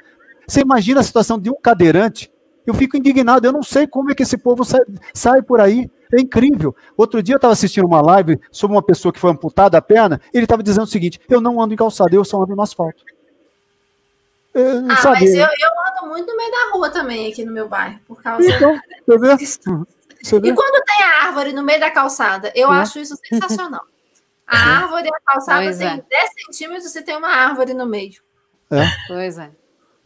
Você 0.46 0.62
imagina 0.62 1.00
a 1.00 1.04
situação 1.04 1.40
de 1.40 1.50
um 1.50 1.56
cadeirante 1.62 2.30
eu 2.65 2.73
fico 2.73 2.98
indignado, 2.98 3.48
eu 3.48 3.52
não 3.52 3.64
sei 3.64 3.88
como 3.88 4.11
é 4.11 4.15
que 4.15 4.23
esse 4.23 4.38
povo 4.38 4.64
sai, 4.64 4.81
sai 5.14 5.41
por 5.41 5.60
aí. 5.60 5.90
É 6.11 6.19
incrível. 6.19 6.76
Outro 6.98 7.22
dia 7.22 7.36
eu 7.36 7.38
estava 7.38 7.53
assistindo 7.53 7.86
uma 7.86 8.02
live 8.02 8.40
sobre 8.52 8.76
uma 8.76 8.81
pessoa 8.81 9.14
que 9.14 9.19
foi 9.19 9.30
amputada 9.30 9.77
a 9.77 9.81
perna, 9.81 10.19
ele 10.34 10.45
estava 10.45 10.64
dizendo 10.64 10.84
o 10.84 10.88
seguinte: 10.88 11.19
eu 11.30 11.40
não 11.40 11.61
ando 11.61 11.73
em 11.73 11.77
calçada, 11.77 12.15
eu 12.15 12.26
só 12.26 12.41
ando 12.41 12.56
no 12.56 12.61
asfalto. 12.61 13.03
Eu, 14.53 14.86
ah, 14.90 14.95
sabe? 14.98 15.22
mas 15.22 15.34
eu, 15.36 15.45
eu, 15.45 16.02
ando 16.02 16.10
muito 16.10 16.27
no 16.27 16.36
meio 16.36 16.52
da 16.52 16.72
rua 16.73 16.90
também, 16.90 17.31
aqui 17.31 17.45
no 17.45 17.52
meu 17.52 17.68
bairro, 17.69 17.99
por 18.07 18.22
causa 18.22 18.44
então, 18.44 18.80
você 19.06 19.18
vê? 19.19 19.38
Você 19.38 20.40
vê? 20.40 20.49
E 20.49 20.53
quando 20.56 20.84
tem 20.84 21.06
a 21.06 21.27
árvore 21.27 21.53
no 21.53 21.64
meio 21.64 21.80
da 21.80 21.91
calçada, 21.91 22.52
eu 22.56 22.73
é. 22.73 22.77
acho 22.77 22.99
isso 22.99 23.15
sensacional. 23.23 23.86
A 24.48 24.57
árvore 24.57 25.07
e 25.07 25.10
a 25.10 25.19
calçada 25.31 25.64
pois 25.64 25.77
tem 25.77 25.88
é. 25.88 26.03
10 26.10 26.30
centímetros 26.45 26.95
e 26.95 27.02
tem 27.03 27.15
uma 27.15 27.30
árvore 27.30 27.76
no 27.76 27.86
meio. 27.86 28.19
É. 28.72 28.86
Pois 29.07 29.38
é. 29.38 29.52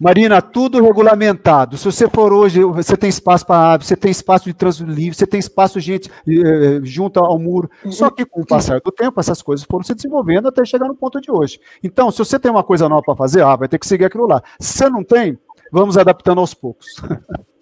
Marina, 0.03 0.41
tudo 0.41 0.83
regulamentado. 0.83 1.77
Se 1.77 1.85
você 1.85 2.09
for 2.09 2.33
hoje, 2.33 2.61
você 2.61 2.97
tem 2.97 3.09
espaço 3.09 3.45
para 3.45 3.55
árvore, 3.55 3.87
você 3.87 3.95
tem 3.95 4.11
espaço 4.11 4.43
de 4.43 4.53
trânsito 4.53 4.83
livre, 4.83 5.15
você 5.15 5.25
tem 5.25 5.39
espaço 5.39 5.79
gente 5.79 6.11
eh, 6.27 6.81
junto 6.83 7.21
ao 7.21 7.39
muro. 7.39 7.71
Só 7.89 8.09
que 8.09 8.25
com 8.25 8.41
o 8.41 8.45
passar 8.45 8.81
do 8.81 8.91
tempo, 8.91 9.17
essas 9.17 9.41
coisas 9.41 9.65
foram 9.65 9.81
se 9.81 9.95
desenvolvendo 9.95 10.49
até 10.49 10.65
chegar 10.65 10.89
no 10.89 10.95
ponto 10.95 11.21
de 11.21 11.31
hoje. 11.31 11.57
Então, 11.81 12.11
se 12.11 12.17
você 12.17 12.37
tem 12.37 12.51
uma 12.51 12.65
coisa 12.65 12.89
nova 12.89 13.01
para 13.01 13.15
fazer, 13.15 13.43
ah, 13.43 13.55
vai 13.55 13.69
ter 13.69 13.79
que 13.79 13.87
seguir 13.87 14.03
aquilo 14.03 14.27
lá. 14.27 14.43
Se 14.59 14.73
você 14.73 14.89
não 14.89 15.05
tem, 15.05 15.39
vamos 15.71 15.97
adaptando 15.97 16.41
aos 16.41 16.53
poucos. 16.53 16.87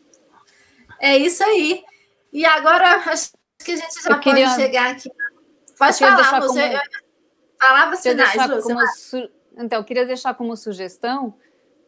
É 1.03 1.18
isso 1.18 1.43
aí. 1.43 1.84
E 2.31 2.45
agora, 2.45 2.97
acho 3.07 3.31
que 3.57 3.72
a 3.72 3.76
gente 3.76 4.03
já 4.03 4.09
pode 4.09 4.22
queria... 4.22 4.49
chegar 4.49 4.91
aqui. 4.91 5.09
Pode 5.76 5.97
falar, 5.97 6.39
você. 6.41 6.69
Como... 6.69 6.81
Palavras 7.59 8.03
finais, 8.03 8.63
como 8.63 8.88
su... 8.95 9.30
Então, 9.57 9.80
eu 9.80 9.84
queria 9.84 10.05
deixar 10.05 10.35
como 10.35 10.55
sugestão 10.55 11.34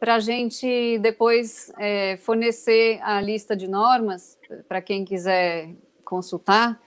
para 0.04 0.16
a 0.16 0.20
gente 0.20 0.98
depois 0.98 1.72
é, 1.78 2.18
fornecer 2.18 3.00
a 3.02 3.22
lista 3.22 3.56
de 3.56 3.66
normas 3.66 4.38
para 4.68 4.82
quem 4.82 5.02
quiser 5.02 5.70
consultar, 6.04 6.78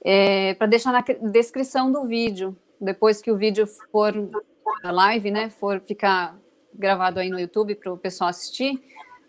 é, 0.00 0.54
para 0.54 0.68
deixar 0.68 0.92
na 0.92 1.02
descrição 1.32 1.90
do 1.90 2.04
vídeo. 2.06 2.56
Depois 2.80 3.20
que 3.20 3.32
o 3.32 3.36
vídeo 3.36 3.66
for 3.66 4.14
a 4.84 4.92
live, 4.92 5.32
né, 5.32 5.50
for 5.50 5.80
ficar 5.80 6.38
gravado 6.72 7.18
aí 7.18 7.30
no 7.30 7.40
YouTube 7.40 7.74
para 7.74 7.92
o 7.92 7.98
pessoal 7.98 8.30
assistir, 8.30 8.80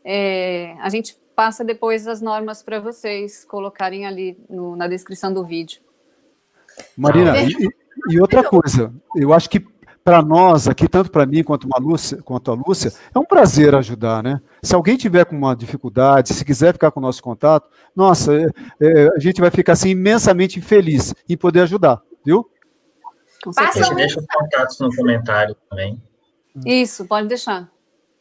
é, 0.05 0.75
a 0.79 0.89
gente 0.89 1.17
passa 1.35 1.63
depois 1.63 2.07
as 2.07 2.21
normas 2.21 2.61
para 2.61 2.79
vocês 2.79 3.43
colocarem 3.43 4.05
ali 4.05 4.37
no, 4.47 4.75
na 4.75 4.87
descrição 4.87 5.33
do 5.33 5.43
vídeo. 5.43 5.81
Marina, 6.95 7.33
e, 7.41 7.67
e, 8.11 8.21
outra 8.21 8.43
coisa, 8.43 8.93
eu 9.15 9.33
acho 9.33 9.49
que 9.49 9.72
para 10.03 10.21
nós 10.21 10.67
aqui, 10.67 10.87
tanto 10.87 11.09
para 11.09 11.25
mim 11.25 11.43
quanto, 11.43 11.67
a 11.73 11.79
Lúcia, 11.79 12.21
quanto 12.23 12.51
a 12.51 12.53
Lúcia, 12.53 12.91
é 13.13 13.17
um 13.17 13.25
prazer 13.25 13.73
ajudar, 13.75 14.21
né? 14.21 14.41
Se 14.61 14.75
alguém 14.75 14.97
tiver 14.97 15.25
com 15.25 15.35
uma 15.35 15.55
dificuldade, 15.55 16.33
se 16.33 16.43
quiser 16.43 16.73
ficar 16.73 16.91
com 16.91 16.99
o 16.99 17.03
nosso 17.03 17.23
contato, 17.23 17.69
nossa, 17.95 18.35
é, 18.35 18.47
é, 18.81 19.07
a 19.15 19.19
gente 19.19 19.39
vai 19.39 19.49
ficar 19.49 19.73
assim 19.73 19.89
imensamente 19.89 20.59
feliz 20.59 21.13
em 21.27 21.37
poder 21.37 21.61
ajudar, 21.61 22.01
viu? 22.25 22.49
Passa 23.55 23.93
deixa 23.95 24.19
os 24.19 24.25
contatos 24.25 24.79
no 24.79 24.95
comentário 24.95 25.55
também. 25.69 26.01
Isso, 26.65 27.05
pode 27.05 27.27
deixar. 27.27 27.69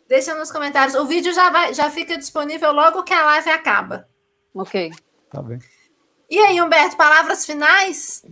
Deixa 0.09 0.35
nos 0.35 0.51
comentários. 0.51 0.95
O 0.95 1.07
vídeo 1.07 1.33
já, 1.33 1.51
vai, 1.51 1.73
já 1.75 1.91
fica 1.91 2.19
disponível 2.19 2.73
logo 2.73 3.03
que 3.03 3.15
a 3.15 3.25
live 3.25 3.51
acaba. 3.51 4.09
Ok. 4.55 4.91
Tá 5.31 5.41
bem. 5.41 5.59
E 6.29 6.39
aí, 6.39 6.61
Humberto, 6.61 6.97
palavras 6.97 7.47
finais? 7.47 8.25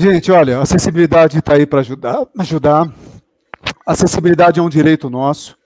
Gente, 0.00 0.30
olha, 0.30 0.58
a 0.58 0.62
acessibilidade 0.62 1.40
está 1.40 1.54
aí 1.54 1.66
para 1.66 1.80
ajudar, 1.80 2.24
ajudar. 2.38 2.88
A 3.84 3.92
acessibilidade 3.94 4.60
é 4.60 4.62
um 4.62 4.68
direito 4.68 5.10
nosso. 5.10 5.58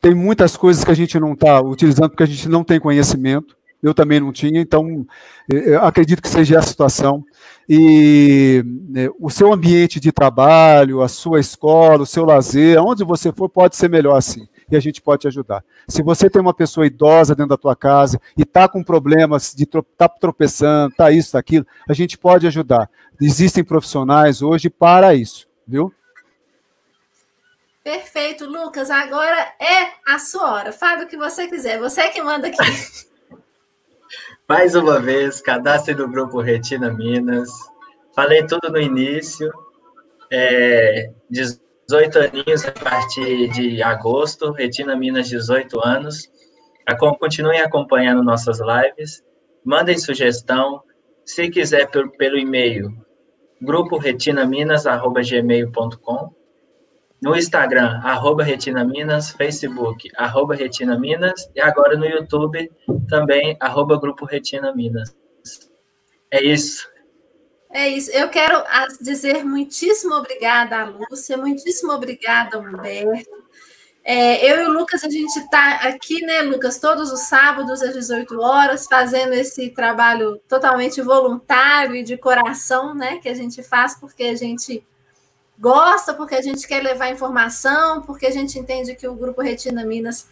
Tem 0.00 0.14
muitas 0.14 0.56
coisas 0.56 0.82
que 0.82 0.90
a 0.90 0.94
gente 0.94 1.20
não 1.20 1.34
está 1.34 1.60
utilizando 1.60 2.08
porque 2.08 2.22
a 2.22 2.26
gente 2.26 2.48
não 2.48 2.64
tem 2.64 2.80
conhecimento. 2.80 3.54
Eu 3.82 3.92
também 3.92 4.18
não 4.18 4.32
tinha, 4.32 4.62
então 4.62 5.06
acredito 5.82 6.22
que 6.22 6.28
seja 6.30 6.58
a 6.58 6.62
situação. 6.62 7.22
E 7.68 8.64
né, 8.88 9.10
o 9.20 9.28
seu 9.28 9.52
ambiente 9.52 10.00
de 10.00 10.10
trabalho, 10.10 11.02
a 11.02 11.08
sua 11.08 11.38
escola, 11.38 12.02
o 12.02 12.06
seu 12.06 12.24
lazer, 12.24 12.78
aonde 12.78 13.04
você 13.04 13.30
for, 13.30 13.50
pode 13.50 13.76
ser 13.76 13.90
melhor 13.90 14.16
assim 14.16 14.48
e 14.70 14.76
a 14.76 14.80
gente 14.80 15.00
pode 15.00 15.22
te 15.22 15.28
ajudar. 15.28 15.64
Se 15.88 16.02
você 16.02 16.28
tem 16.28 16.40
uma 16.40 16.54
pessoa 16.54 16.86
idosa 16.86 17.34
dentro 17.34 17.50
da 17.50 17.56
tua 17.56 17.76
casa 17.76 18.20
e 18.36 18.42
está 18.42 18.68
com 18.68 18.82
problemas 18.82 19.54
de 19.54 19.66
tá 19.66 20.08
tropeçando, 20.08 20.94
tá 20.94 21.10
isso, 21.10 21.32
tá 21.32 21.38
aquilo, 21.38 21.66
a 21.88 21.92
gente 21.92 22.18
pode 22.18 22.46
ajudar. 22.46 22.90
Existem 23.20 23.64
profissionais 23.64 24.42
hoje 24.42 24.68
para 24.68 25.14
isso, 25.14 25.46
viu? 25.66 25.92
Perfeito, 27.82 28.46
Lucas. 28.46 28.90
Agora 28.90 29.54
é 29.60 29.92
a 30.12 30.18
sua 30.18 30.52
hora. 30.52 30.72
Fala 30.72 31.04
o 31.04 31.06
que 31.06 31.16
você 31.16 31.46
quiser. 31.46 31.78
Você 31.78 32.00
é 32.00 32.08
que 32.08 32.20
manda 32.20 32.48
aqui. 32.48 32.56
Mais 34.48 34.74
uma 34.74 34.98
vez, 34.98 35.40
cadastre 35.40 35.94
no 35.94 36.08
grupo 36.08 36.40
Retina 36.40 36.92
Minas. 36.92 37.48
Falei 38.12 38.44
tudo 38.44 38.70
no 38.70 38.80
início. 38.80 39.52
É, 40.30 41.12
18 41.30 41.65
aninhos 41.94 42.64
a 42.64 42.72
partir 42.72 43.48
de 43.50 43.80
agosto, 43.82 44.50
Retina 44.52 44.96
Minas, 44.96 45.28
18 45.28 45.78
anos. 45.84 46.30
Continuem 47.18 47.60
acompanhando 47.60 48.22
nossas 48.22 48.60
lives, 48.60 49.22
mandem 49.64 49.98
sugestão, 49.98 50.80
se 51.24 51.50
quiser 51.50 51.90
pelo, 51.90 52.12
pelo 52.12 52.38
e-mail, 52.38 52.92
grupo 53.60 53.98
retinaminas.gmail.com, 53.98 56.32
no 57.22 57.34
Instagram, 57.34 58.00
arroba 58.04 58.44
retinaminas, 58.44 59.30
Facebook, 59.30 60.08
arroba 60.16 60.54
retinaminas, 60.54 61.50
e 61.54 61.60
agora 61.60 61.96
no 61.96 62.06
YouTube, 62.06 62.70
também, 63.08 63.56
arroba 63.58 63.98
grupo 63.98 64.24
retinaminas. 64.24 65.16
É 66.30 66.44
isso. 66.44 66.86
É 67.76 67.90
isso. 67.90 68.10
Eu 68.10 68.30
quero 68.30 68.64
dizer 69.02 69.44
muitíssimo 69.44 70.14
obrigada 70.14 70.78
a 70.78 70.84
Lúcia, 70.86 71.36
muitíssimo 71.36 71.92
obrigada, 71.92 72.58
Humberto. 72.58 73.44
É, 74.02 74.50
eu 74.50 74.62
e 74.62 74.66
o 74.66 74.72
Lucas, 74.72 75.04
a 75.04 75.10
gente 75.10 75.36
está 75.38 75.80
aqui, 75.86 76.24
né, 76.24 76.40
Lucas, 76.40 76.78
todos 76.78 77.12
os 77.12 77.28
sábados 77.28 77.82
às 77.82 77.92
18 77.92 78.40
horas, 78.40 78.86
fazendo 78.86 79.34
esse 79.34 79.68
trabalho 79.68 80.40
totalmente 80.48 81.02
voluntário 81.02 81.94
e 81.94 82.02
de 82.02 82.16
coração, 82.16 82.94
né, 82.94 83.18
que 83.18 83.28
a 83.28 83.34
gente 83.34 83.62
faz 83.62 83.94
porque 83.94 84.24
a 84.24 84.34
gente 84.34 84.82
gosta, 85.58 86.14
porque 86.14 86.34
a 86.34 86.40
gente 86.40 86.66
quer 86.66 86.82
levar 86.82 87.10
informação, 87.10 88.00
porque 88.00 88.24
a 88.24 88.32
gente 88.32 88.58
entende 88.58 88.96
que 88.96 89.06
o 89.06 89.14
Grupo 89.14 89.42
Retina 89.42 89.84
Minas 89.84 90.26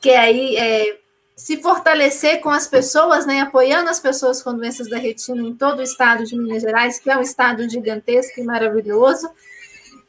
quer 0.00 0.18
aí 0.18 0.56
é, 0.56 0.98
se 1.36 1.58
fortalecer 1.58 2.40
com 2.40 2.48
as 2.48 2.66
pessoas, 2.66 3.26
né, 3.26 3.40
apoiando 3.40 3.90
as 3.90 4.00
pessoas 4.00 4.42
com 4.42 4.56
doenças 4.56 4.88
da 4.88 4.96
retina 4.96 5.42
em 5.42 5.54
todo 5.54 5.80
o 5.80 5.82
estado 5.82 6.24
de 6.24 6.34
Minas 6.34 6.62
Gerais, 6.62 6.98
que 6.98 7.10
é 7.10 7.16
um 7.16 7.20
estado 7.20 7.68
gigantesco 7.68 8.40
e 8.40 8.42
maravilhoso. 8.42 9.30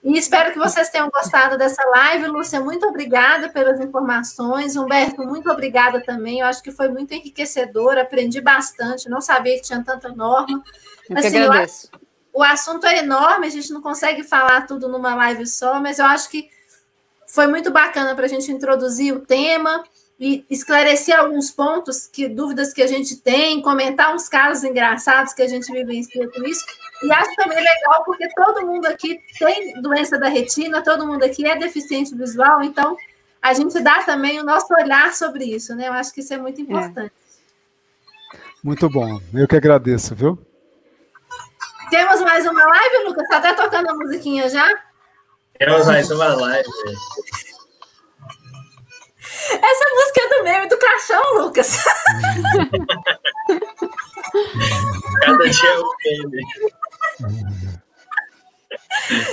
E 0.02 0.18
espero 0.18 0.54
que 0.54 0.58
vocês 0.58 0.90
tenham 0.90 1.10
gostado 1.10 1.58
dessa 1.58 1.84
live. 1.90 2.28
Lúcia, 2.28 2.62
muito 2.62 2.88
obrigada 2.88 3.50
pelas 3.50 3.78
informações. 3.82 4.78
Humberto, 4.78 5.22
muito 5.24 5.52
obrigada 5.52 6.02
também. 6.02 6.40
Eu 6.40 6.46
acho 6.46 6.64
que 6.64 6.72
foi 6.72 6.88
muito 6.88 7.14
enriquecedor, 7.14 7.98
aprendi 7.98 8.40
bastante. 8.40 9.10
Não 9.10 9.20
sabia 9.20 9.58
que 9.58 9.64
tinha 9.64 9.84
tanta 9.84 10.08
norma. 10.08 10.64
Eu 11.10 11.18
assim, 11.18 11.40
agradeço. 11.40 11.90
O 12.32 12.42
assunto 12.42 12.86
é 12.86 13.00
enorme, 13.00 13.48
a 13.48 13.50
gente 13.50 13.74
não 13.74 13.82
consegue 13.82 14.24
falar 14.24 14.66
tudo 14.66 14.88
numa 14.88 15.14
live 15.16 15.46
só, 15.46 15.82
mas 15.82 16.00
eu 16.00 16.06
acho 16.06 16.30
que 16.30 16.48
foi 17.28 17.48
muito 17.48 17.70
bacana 17.70 18.16
para 18.16 18.26
a 18.26 18.30
gente 18.30 18.50
introduzir 18.50 19.14
o 19.14 19.20
tema 19.20 19.84
e 20.20 20.44
esclarecer 20.50 21.18
alguns 21.18 21.52
pontos, 21.52 22.08
que 22.08 22.28
dúvidas 22.28 22.74
que 22.74 22.82
a 22.82 22.88
gente 22.88 23.18
tem, 23.18 23.62
comentar 23.62 24.16
uns 24.16 24.28
casos 24.28 24.64
engraçados 24.64 25.34
que 25.34 25.44
a 25.44 25.48
gente 25.48 25.72
vivencia 25.72 26.28
com 26.30 26.44
isso. 26.44 26.66
E 27.04 27.12
acho 27.12 27.36
também 27.36 27.58
legal 27.58 28.04
porque 28.04 28.28
todo 28.30 28.66
mundo 28.66 28.88
aqui 28.88 29.20
tem 29.38 29.80
doença 29.80 30.18
da 30.18 30.28
retina, 30.28 30.84
todo 30.84 31.06
mundo 31.06 31.24
aqui 31.24 31.46
é 31.48 31.56
deficiente 31.56 32.16
visual, 32.16 32.64
então 32.64 32.98
a 33.40 33.54
gente 33.54 33.80
dá 33.80 34.02
também 34.04 34.40
o 34.40 34.44
nosso 34.44 34.74
olhar 34.74 35.14
sobre 35.14 35.46
isso, 35.46 35.76
né? 35.76 35.88
Eu 35.88 35.94
acho 35.94 36.12
que 36.12 36.22
isso 36.22 36.34
é 36.34 36.38
muito 36.38 36.60
importante. 36.60 37.14
É. 38.34 38.38
Muito 38.64 38.90
bom, 38.90 39.22
eu 39.34 39.48
que 39.48 39.56
agradeço, 39.56 40.16
viu? 40.16 40.40
Temos 41.92 42.20
mais 42.22 42.46
uma 42.46 42.66
live, 42.66 43.06
Lucas? 43.06 43.24
Está 43.24 43.38
até 43.38 43.54
tocando 43.54 43.90
a 43.90 43.94
musiquinha 43.94 44.50
já? 44.50 44.68
Temos 45.58 45.86
mais 45.86 46.10
uma 46.10 46.36
live. 46.36 46.68
Essa 49.50 49.86
música 49.96 50.22
é 50.22 50.30
do 50.30 50.44
meme 50.44 50.68
do 50.68 50.78
caixão, 50.78 51.34
Lucas. 51.36 51.78
Cada 55.22 55.50
dia 55.50 55.70
é 55.70 55.80
um 55.80 55.90
meme. 56.06 56.44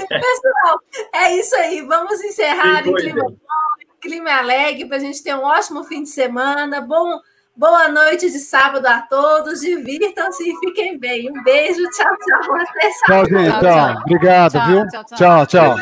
Pessoal, 0.09 0.81
é 1.15 1.37
isso 1.37 1.57
aí. 1.57 1.83
Vamos 1.83 2.21
encerrar 2.23 2.87
em 2.87 2.95
clima 2.95 3.25
bom, 3.25 3.37
clima 4.01 4.31
alegre, 4.33 4.87
para 4.87 4.99
a 4.99 5.01
gente 5.01 5.23
ter 5.23 5.35
um 5.35 5.43
ótimo 5.43 5.85
fim 5.85 6.03
de 6.03 6.11
semana. 6.11 6.81
Bom, 6.81 7.21
boa 7.57 7.89
noite 7.89 8.31
de 8.31 8.39
sábado 8.39 8.87
a 8.87 9.03
todos. 9.03 9.61
Divirtam-se 9.61 10.49
e 10.49 10.57
fiquem 10.61 10.99
bem. 10.99 11.31
Um 11.31 11.43
beijo, 11.43 11.83
tchau, 11.91 12.17
tchau. 12.17 12.57
Até 12.57 12.93
sábado. 12.93 13.29
Tchau, 13.29 13.39
gente. 13.39 13.51
Tchau, 13.51 13.61
tchau. 13.61 14.03
Obrigado, 14.03 14.53
tchau, 14.53 14.67
viu? 14.67 14.87
tchau. 14.89 15.05
tchau. 15.17 15.47
tchau. 15.47 15.77